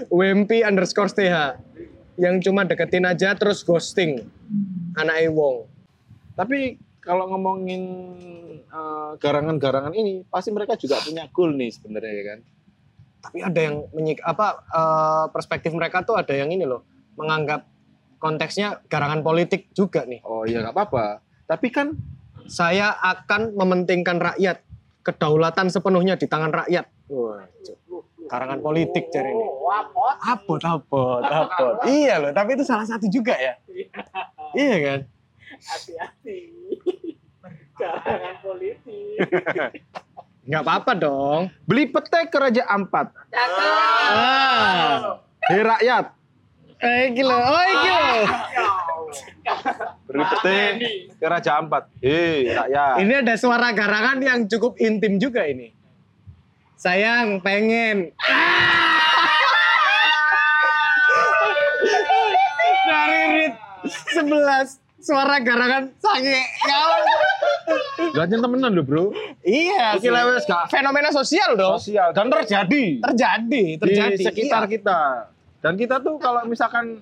WMP 0.10 0.66
underscore 0.66 1.10
STH. 1.10 1.62
Yang 2.20 2.50
cuma 2.50 2.66
deketin 2.66 3.06
aja 3.06 3.38
terus 3.38 3.64
ghosting. 3.64 4.28
Anak 4.98 5.30
Wong. 5.32 5.70
Tapi 6.36 6.82
kalau 7.00 7.32
ngomongin 7.32 7.84
eh, 8.68 9.12
garangan-garangan 9.22 9.94
ini, 9.96 10.26
pasti 10.28 10.50
mereka 10.52 10.76
juga 10.76 11.00
punya 11.00 11.30
goal 11.32 11.56
nih 11.56 11.70
sebenarnya 11.72 12.14
ya 12.14 12.24
kan. 12.36 12.40
Tapi 13.20 13.38
ada 13.44 13.60
yang 13.60 13.76
menyik 13.94 14.20
apa 14.26 14.48
eh, 14.68 15.26
perspektif 15.32 15.72
mereka 15.72 16.04
tuh 16.04 16.20
ada 16.20 16.34
yang 16.34 16.50
ini 16.52 16.66
loh. 16.68 16.84
Menganggap 17.16 17.68
konteksnya 18.20 18.84
garangan 18.92 19.24
politik 19.24 19.72
juga 19.72 20.04
nih. 20.04 20.20
Oh 20.28 20.44
iya 20.44 20.60
nggak 20.66 20.76
apa-apa. 20.76 21.24
Tapi 21.48 21.70
kan 21.72 21.90
Saya 22.50 22.98
akan 22.98 23.54
mementingkan 23.54 24.18
rakyat. 24.18 24.66
Kedaulatan 25.10 25.74
sepenuhnya 25.74 26.14
di 26.14 26.30
tangan 26.30 26.54
rakyat. 26.54 26.86
Wah, 27.10 27.42
karangan 28.30 28.62
politik 28.62 29.10
cari 29.10 29.34
ini. 29.34 29.46
Apot, 30.22 30.62
apot, 30.62 31.22
apot. 31.26 31.76
Iya 31.90 32.22
loh, 32.22 32.30
tapi 32.30 32.54
itu 32.54 32.62
salah 32.62 32.86
satu 32.86 33.10
juga 33.10 33.34
ya. 33.34 33.58
Iya 34.54 34.78
kan? 34.86 35.00
hati-hati 35.60 36.40
jangan 37.74 38.36
politik 38.40 39.18
Nggak 40.46 40.62
apa-apa 40.62 40.92
dong. 40.94 41.42
beli 41.66 41.90
pete 41.90 42.30
ke 42.30 42.38
Raja 42.38 42.64
Ampat. 42.70 43.10
Ah. 43.34 45.18
Hei 45.50 45.62
rakyat, 45.66 46.06
Eh, 46.80 47.12
gila. 47.12 47.34
Oh, 47.34 47.66
gila. 47.82 48.10
Beli 50.04 50.24
pete 50.26 50.58
ke 51.16 51.26
Raja 51.26 51.52
Ampat. 51.58 51.84
Hei 51.98 52.50
rakyat. 52.50 52.96
Ini 53.00 53.14
ada 53.22 53.36
suara 53.36 53.70
garangan 53.72 54.18
yang 54.18 54.40
cukup 54.46 54.78
intim 54.78 55.18
juga 55.18 55.44
ini. 55.44 55.74
Sayang, 56.76 57.40
pengen. 57.40 58.16
Dari 62.82 63.22
Rit 63.32 63.54
11 63.86 64.80
suara 65.00 65.40
garangan 65.40 65.92
sange. 65.98 66.40
Gak 68.12 68.26
temenan 68.28 68.72
loh 68.72 68.84
bro. 68.84 69.04
Iya, 69.42 69.96
Iki 69.96 70.10
lewes 70.10 70.44
gak 70.44 70.68
fenomena 70.68 71.10
sosial 71.10 71.56
dong. 71.56 71.78
sosial 71.78 72.12
dan 72.12 72.28
terjadi 72.28 73.00
Terjadi, 73.02 73.64
terjadi. 73.78 74.16
di 74.16 74.26
sekitar 74.26 74.64
Iya. 74.66 74.72
kita. 74.72 75.00
Dan 75.60 75.74
kita 75.76 76.00
tuh 76.00 76.16
kalau 76.18 76.44
misalkan 76.44 77.00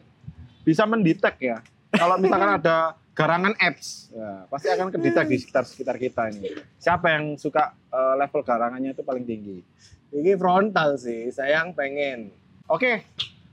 bisa 0.62 0.84
mendetek 0.84 1.36
ya, 1.40 1.58
kalau 1.90 2.16
misalkan 2.18 2.52
ada 2.56 2.78
garangan 3.12 3.54
apps, 3.58 4.10
ya, 4.10 4.46
pasti 4.46 4.68
akan 4.68 4.88
kedetek 4.90 5.26
di 5.26 5.38
sekitar 5.38 5.64
sekitar 5.64 5.96
kita 5.96 6.30
ini. 6.30 6.54
Siapa 6.78 7.10
yang 7.10 7.34
suka 7.36 7.74
eh, 7.88 8.14
level 8.16 8.42
garangannya 8.42 8.92
itu 8.92 9.02
paling 9.02 9.24
tinggi? 9.24 9.64
Ini 10.10 10.36
frontal 10.36 10.96
sih, 10.96 11.28
sayang 11.28 11.72
pengen. 11.72 12.32
Oke, 12.66 13.04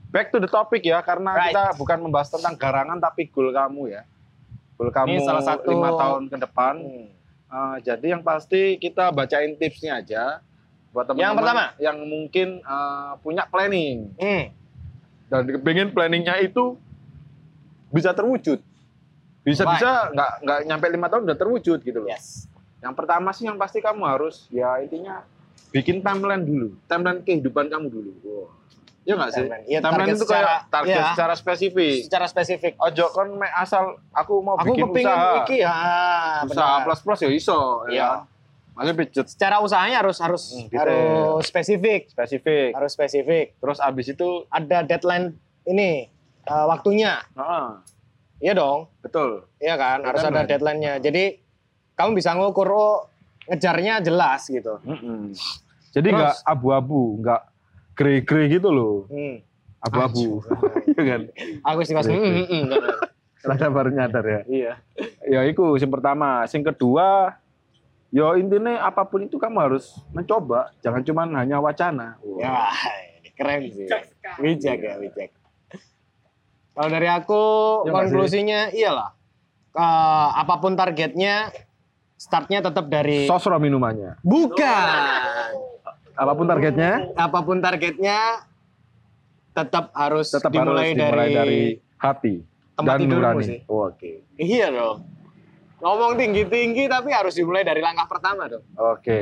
back 0.07 0.29
to 0.29 0.37
the 0.37 0.47
topic 0.47 0.81
ya 0.81 1.01
karena 1.01 1.33
Right. 1.33 1.49
kita 1.49 1.75
bukan 1.75 1.97
membahas 1.99 2.29
tentang 2.29 2.55
garangan 2.55 2.97
tapi 2.97 3.27
goal 3.27 3.49
kamu 3.49 3.91
ya. 3.91 4.03
Goal 4.75 4.89
kamu 4.89 5.19
salah 5.21 5.41
satu- 5.41 5.67
lima 5.67 5.91
tahun 5.91 6.23
ke 6.27 6.37
depan. 6.41 6.75
Hmm. 6.77 7.07
Eh, 7.45 7.77
jadi 7.81 8.05
yang 8.11 8.21
pasti 8.21 8.75
kita 8.75 9.09
bacain 9.09 9.55
tipsnya 9.55 9.97
aja 9.97 10.43
buat 10.91 11.05
teman-teman 11.05 11.23
Yang 11.23 11.35
pertama. 11.37 11.65
yang 11.77 11.97
mungkin 12.01 12.47
eh, 12.59 13.11
punya 13.19 13.43
planning 13.45 14.13
Hmm. 14.15 14.43
dan 15.25 15.41
pengen 15.59 15.89
planningnya 15.89 16.39
itu 16.39 16.75
bisa 17.95 18.11
terwujud. 18.11 18.59
Bisa-bisa 19.45 20.11
nggak 20.11 20.31
nggak 20.43 20.59
nyampe 20.67 20.85
lima 20.91 21.07
tahun 21.07 21.21
udah 21.31 21.37
terwujud 21.37 21.79
gitu 21.79 21.99
loh. 22.03 22.09
Yes. 22.11 22.49
Yang 22.83 22.93
pertama 22.97 23.29
sih 23.31 23.47
yang 23.47 23.55
pasti 23.55 23.79
kamu 23.79 24.03
harus 24.03 24.49
ya 24.51 24.81
intinya 24.83 25.23
bikin 25.71 26.03
timeline 26.03 26.43
dulu, 26.43 26.67
timeline 26.91 27.21
kehidupan 27.23 27.71
kamu 27.71 27.87
dulu. 27.87 28.11
Wow. 28.25 28.45
Ya 29.05 29.13
nggak 29.13 29.31
sih? 29.37 29.45
Iya, 29.69 29.79
timeline 29.85 30.09
target 30.09 30.17
itu 30.17 30.25
kayak 30.25 30.59
target 30.73 30.97
iya. 30.97 31.05
secara 31.13 31.33
spesifik. 31.37 31.97
Secara 32.09 32.25
spesifik. 32.25 32.73
Ojo 32.81 33.05
kon 33.13 33.37
mek 33.37 33.53
asal 33.53 34.01
aku 34.09 34.41
mau 34.41 34.57
Aku 34.57 34.73
bikin 34.73 34.89
usaha. 34.89 35.45
iki 35.45 35.61
ya. 35.61 35.77
usaha 36.41 36.81
benar. 36.81 36.85
plus 36.89 36.99
plus 37.05 37.19
ya 37.21 37.29
iso. 37.29 37.85
Iya. 37.85 38.01
Ya. 38.01 38.09
Maksudnya 38.75 38.95
budget 38.97 39.25
Secara 39.31 39.55
usahanya 39.63 39.97
harus 40.03 40.17
harus 40.19 40.43
Hmm, 40.51 40.67
detail. 40.67 40.83
harus 40.83 41.45
spesifik. 41.47 42.01
spesifik. 42.11 42.69
Harus 42.73 42.91
spesifik. 42.91 43.45
Terus 43.61 43.77
abis 43.77 44.05
itu, 44.09 44.29
Ada 44.49 44.83
deadline 44.83 45.37
ini 45.63 46.09
eh, 46.45 46.65
waktunya. 46.69 47.21
ah, 47.35 47.81
Iya 48.39 48.53
dong. 48.53 48.91
betul. 48.99 49.47
Iya 49.63 49.75
kan? 49.79 50.03
Ada 50.03 50.07
Harus 50.11 50.23
ada 50.27 50.41
deadline-nya. 50.43 50.99
Jadi 50.99 51.39
kamu 51.95 52.19
bisa 52.19 52.35
ngukur 52.35 52.67
oh 52.67 52.97
ngejarnya 53.47 54.03
jelas 54.03 54.43
gitu. 54.49 54.77
Mm-mm. 54.83 55.31
Jadi 55.95 56.07
nggak 56.11 56.43
abu-abu, 56.43 57.23
nggak 57.23 57.41
grey-grey 57.95 58.51
gitu 58.59 58.69
loh. 58.69 59.07
Hmm. 59.07 59.39
Abu-abu. 59.79 60.43
Iya 60.85 61.01
kan? 61.03 61.21
Aku 61.63 61.79
sih 61.87 61.95
mas. 61.95 62.07
Hmm. 62.07 62.67
Rada 63.45 63.67
baru 63.71 63.89
nyadar 63.93 64.25
ya. 64.25 64.41
Iya. 64.47 64.73
Ya 65.23 65.41
itu 65.47 65.63
yang 65.79 65.91
pertama. 65.93 66.43
Yang 66.49 66.75
kedua, 66.75 67.37
ya 68.11 68.35
intinya 68.35 68.83
apa 68.83 69.07
pun 69.07 69.23
itu 69.23 69.39
kamu 69.39 69.57
harus 69.63 69.95
mencoba. 70.11 70.75
Jangan 70.83 71.01
cuma 71.07 71.23
hanya 71.29 71.61
wacana. 71.63 72.19
Ya, 72.41 72.67
keren 73.37 73.69
sih. 73.71 73.87
Bijak 74.41 74.79
ya, 74.83 74.93
bijak. 74.99 75.31
Kalau 76.75 76.89
dari 76.91 77.07
aku 77.07 77.43
Ya 77.87 77.91
konklusinya 77.95 78.59
iyalah. 78.75 79.09
Eh, 79.75 80.29
apa 80.39 80.55
pun 80.59 80.75
targetnya, 80.75 81.51
startnya 82.15 82.59
tetap 82.63 82.87
dari 82.87 83.27
Sosro 83.27 83.55
minumannya. 83.59 84.19
bukan. 84.23 85.71
Apa 86.15 86.31
pun 86.31 86.47
targetnya, 86.47 87.11
Apa 87.19 87.43
pun 87.43 87.59
targetnya 87.59 88.47
tetap 89.51 89.91
harus 89.91 90.31
tetap 90.31 90.47
dimulai, 90.51 90.91
harus 90.91 90.99
dimulai 90.99 91.27
dari, 91.27 91.35
dari, 91.35 91.61
hati 91.95 92.35
tempat 92.75 92.91
dan 92.91 92.99
tidurmu 93.03 93.19
nurani. 93.19 93.43
sih. 93.43 93.59
Oh, 93.67 93.87
Oke. 93.87 94.23
Iya 94.35 94.67
dong. 94.71 95.03
Ngomong 95.79 96.15
tinggi-tinggi 96.15 96.87
tapi 96.87 97.11
harus 97.11 97.35
dimulai 97.35 97.67
dari 97.67 97.83
langkah 97.83 98.07
pertama 98.07 98.47
dong. 98.47 98.63
Oke. 98.75 99.19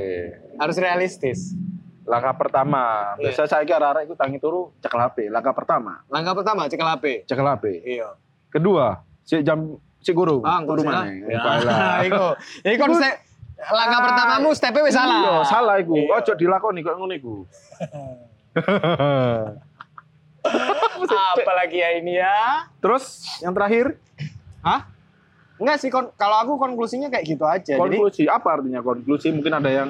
Harus 0.57 0.77
realistis. 0.77 1.57
Langkah 2.03 2.35
pertama. 2.35 3.15
Iya. 3.15 3.31
Biasa 3.31 3.47
saya 3.47 3.63
kira 3.63 3.95
arek 3.95 4.11
itu 4.11 4.15
tangi 4.19 4.37
turu 4.39 4.75
cekel 4.83 4.99
HP. 4.99 5.17
Langkah 5.31 5.55
pertama, 5.55 6.03
Langkah 6.11 6.35
pertama 6.35 6.67
cekel 6.67 6.87
HP. 6.87 7.05
cekel 7.27 7.47
HP. 7.47 7.65
Iya. 7.87 8.09
Kedua, 8.51 8.99
si 9.23 9.39
jam 9.41 9.79
si 10.03 10.11
guru. 10.11 10.43
Bang, 10.43 10.67
turu 10.67 10.83
salah. 10.83 11.07
maneh. 11.07 11.31
Ya, 11.31 11.41
iku. 12.07 12.25
Iku 12.67 12.83
step 12.99 13.15
langkah 13.63 13.99
pertamamu 14.03 14.49
stepnya 14.51 14.83
wis 14.83 14.95
salah. 14.95 15.19
Iya, 15.23 15.35
salah 15.47 15.75
iku. 15.79 15.95
Iya. 15.95 16.19
Ojo 16.19 16.33
dilakoni 16.35 16.79
kok 16.83 16.95
ngono 16.99 17.13
iku. 17.15 17.35
Apalagi 21.39 21.77
ya 21.79 21.89
ini 21.95 22.19
ya. 22.19 22.67
Terus 22.83 23.23
yang 23.39 23.55
terakhir, 23.55 23.95
Hah? 24.63 24.87
Enggak 25.59 25.77
sih, 25.79 25.87
kalau 25.91 26.37
aku 26.43 26.59
konklusinya 26.59 27.07
kayak 27.07 27.23
gitu 27.23 27.45
aja. 27.47 27.75
Jadi, 27.77 27.79
konklusi. 27.79 28.23
Apa 28.27 28.59
artinya 28.59 28.83
konklusi? 28.83 29.31
Mungkin 29.31 29.53
ada 29.53 29.69
yang 29.71 29.89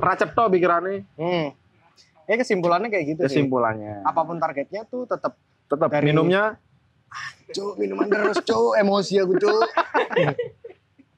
racepto 0.00 0.48
pikirannya, 0.48 1.04
hmm. 1.14 1.46
Ya 2.24 2.34
kesimpulannya 2.36 2.88
kayak 2.88 3.04
gitu 3.10 3.20
sih. 3.26 3.42
kesimpulannya. 3.42 4.02
Apa 4.02 4.22
pun 4.22 4.36
targetnya 4.36 4.84
tuh 4.84 5.04
tetap 5.04 5.34
Tetap 5.66 5.86
Dari- 5.86 6.10
minumnya 6.10 6.58
cuk 7.50 7.74
minuman 7.74 8.06
terus 8.06 8.38
cuk 8.42 8.74
emosi 8.74 9.18
aku 9.18 9.34
cuk. 9.36 9.60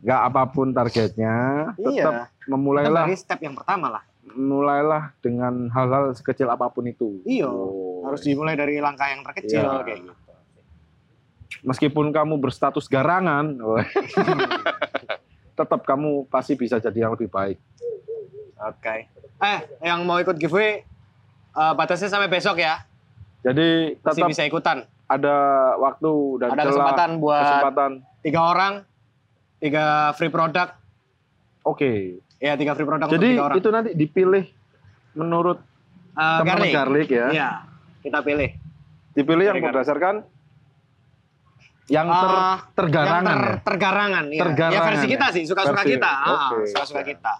nggak 0.02 0.20
apa 0.28 0.42
pun 0.46 0.66
targetnya, 0.72 1.36
tetap 1.72 2.28
iya. 2.28 2.44
Memulailah 2.44 3.06
dari 3.06 3.16
step 3.16 3.38
yang 3.38 3.54
pertama 3.56 3.88
lah. 3.88 4.02
mulailah 4.32 5.12
dengan 5.20 5.68
hal-hal 5.68 6.12
sekecil 6.12 6.48
apa 6.48 6.68
pun 6.68 6.84
itu. 6.84 7.20
Iya. 7.24 7.48
Oh. 7.48 8.04
Harus 8.04 8.20
dimulai 8.20 8.52
dari 8.52 8.76
langkah 8.76 9.08
yang 9.08 9.22
terkecil 9.22 9.62
Iya. 9.62 9.80
kayak 9.84 9.98
gitu. 10.02 10.12
Meskipun 11.62 12.10
kamu 12.10 12.34
berstatus 12.36 12.88
garangan, 12.88 13.56
tetap 15.58 15.80
kamu 15.84 16.24
pasti 16.26 16.56
bisa 16.56 16.76
jadi 16.76 17.06
yang 17.06 17.12
lebih 17.12 17.28
baik. 17.28 17.56
Oke. 18.64 19.10
Eh, 19.38 19.58
yang 19.82 20.02
mau 20.02 20.16
ikut 20.16 20.34
giveaway 20.34 20.82
eh, 21.52 21.72
batasnya 21.72 22.06
sampai 22.06 22.26
besok 22.26 22.56
ya. 22.56 22.82
Jadi 23.40 23.96
Masih 23.96 24.06
tetap 24.16 24.28
bisa 24.28 24.42
ikutan. 24.44 24.86
ada 25.04 25.36
waktu 25.76 26.10
dan 26.38 26.48
Ada 26.48 26.56
celah, 26.56 26.68
kesempatan 26.68 27.10
buat 27.18 27.42
kesempatan. 27.44 27.90
tiga 28.20 28.40
orang, 28.40 28.72
tiga 29.58 29.84
free 30.14 30.28
product. 30.28 30.72
Oke. 31.62 32.16
Ya, 32.38 32.54
tiga 32.54 32.72
free 32.72 32.82
product 32.82 33.06
untuk 33.06 33.18
Jadi 33.18 33.28
tiga 33.30 33.44
orang. 33.44 33.56
itu 33.56 33.68
nanti 33.68 33.90
dipilih 33.92 34.44
menurut 35.12 35.58
Eh, 36.12 36.20
teman-teman 36.38 36.48
garlic. 36.68 36.72
garlic 36.72 37.08
ya. 37.10 37.26
Iya, 37.30 37.50
kita 38.00 38.18
pilih. 38.20 38.50
Dipilih 39.12 39.44
yang 39.44 39.54
garlic. 39.54 39.68
berdasarkan 39.70 40.14
yang 41.88 42.06
ter, 42.06 42.30
Ah, 42.30 42.58
tergarangan 42.72 43.20
yang 43.26 43.36
ter- 43.36 43.44
ya. 43.50 43.56
tergarangan, 43.60 44.24
iya. 44.26 44.40
Tergarangan 44.40 44.76
Ya 44.78 44.88
versi 44.88 45.06
ya. 45.06 45.12
kita 45.12 45.26
sih, 45.30 45.42
suka-suka 45.44 45.82
Versi. 45.82 45.92
kita. 45.92 46.12
Ah, 46.14 46.48
Oke. 46.48 46.68
suka-suka 46.68 47.02
kita. 47.02 47.32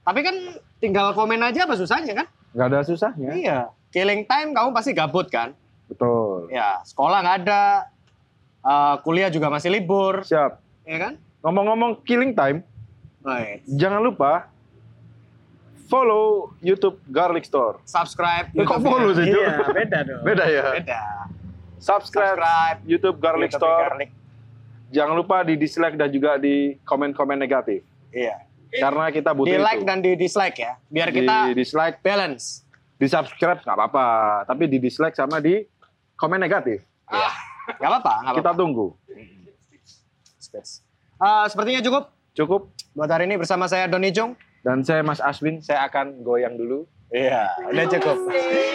Tapi 0.00 0.20
kan 0.24 0.36
tinggal 0.80 1.12
komen 1.12 1.40
aja 1.44 1.68
apa 1.68 1.76
susahnya 1.76 2.24
kan? 2.24 2.26
Nggak 2.56 2.66
ada 2.72 2.80
susahnya. 2.82 3.30
Iya. 3.36 3.58
Killing 3.90 4.24
time 4.24 4.54
kamu 4.54 4.72
pasti 4.72 4.94
gabut 4.96 5.28
kan? 5.28 5.52
Betul. 5.90 6.46
Ya, 6.48 6.80
sekolah 6.86 7.20
nggak 7.20 7.38
ada. 7.46 7.90
Eh, 8.60 8.94
kuliah 9.02 9.32
juga 9.32 9.48
masih 9.48 9.72
libur, 9.72 10.20
Siap. 10.20 10.60
ya 10.84 10.98
kan? 11.00 11.12
Ngomong-ngomong 11.40 12.04
killing 12.04 12.36
time, 12.36 12.60
Baik. 13.24 13.64
jangan 13.64 14.04
lupa 14.04 14.52
follow 15.88 16.52
YouTube 16.60 17.00
Garlic 17.08 17.48
Store. 17.48 17.80
Subscribe. 17.88 18.52
Eh, 18.52 18.62
kok 18.68 18.84
follow 18.84 19.16
sih? 19.16 19.32
Iya, 19.32 19.64
beda 19.72 19.98
dong. 20.04 20.22
Beda 20.22 20.44
ya? 20.44 20.64
Beda. 20.76 21.02
Subscribe, 21.80 22.36
Subscribe. 22.36 22.78
YouTube 22.84 23.16
Garlic 23.16 23.48
YouTube 23.48 23.64
Store. 23.64 23.80
Garlic. 23.88 24.10
Jangan 24.92 25.14
lupa 25.16 25.36
di 25.40 25.54
dislike 25.56 25.96
dan 25.96 26.12
juga 26.12 26.36
di 26.36 26.76
komen-komen 26.84 27.40
negatif. 27.40 27.80
Iya. 28.12 28.44
Karena 28.72 29.10
kita 29.10 29.30
butuh 29.32 29.48
Di 29.48 29.58
like 29.58 29.82
itu. 29.82 29.88
dan 29.88 29.98
di 29.98 30.12
dislike 30.14 30.56
ya, 30.56 30.72
biar 30.86 31.08
di 31.08 31.16
kita 31.18 31.50
dislike, 31.52 31.98
balance. 32.00 32.62
di 32.94 33.06
subscribe 33.06 33.58
nggak 33.58 33.74
apa-apa, 33.74 34.06
tapi 34.44 34.64
di 34.66 34.78
dislike 34.78 35.12
sama 35.12 35.38
di 35.38 35.64
komen 36.14 36.38
negatif. 36.38 36.84
Iya. 37.06 37.30
Gak 37.72 37.88
apa-apa, 37.88 38.12
gak 38.24 38.34
Kita 38.36 38.50
tunggu. 38.52 38.86
Space. 40.36 40.82
Eh, 41.16 41.44
sepertinya 41.46 41.80
cukup 41.80 42.04
Cukup. 42.32 42.62
buat 42.92 43.06
hari 43.06 43.24
ini 43.24 43.36
bersama 43.36 43.66
saya 43.66 43.86
Doni 43.86 44.10
Jung. 44.10 44.34
Dan 44.60 44.82
saya 44.82 45.00
Mas 45.00 45.18
Aswin, 45.18 45.58
saya 45.58 45.86
akan 45.86 46.20
goyang 46.20 46.54
dulu. 46.54 46.84
Iya, 47.08 47.48
udah 47.66 47.86
cukup. 47.88 48.16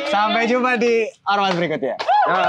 Sampai 0.07 0.43
jumpa 0.43 0.75
di 0.75 1.05
Arwan 1.23 1.53
berikutnya. 1.53 1.95
Ya. 2.25 2.43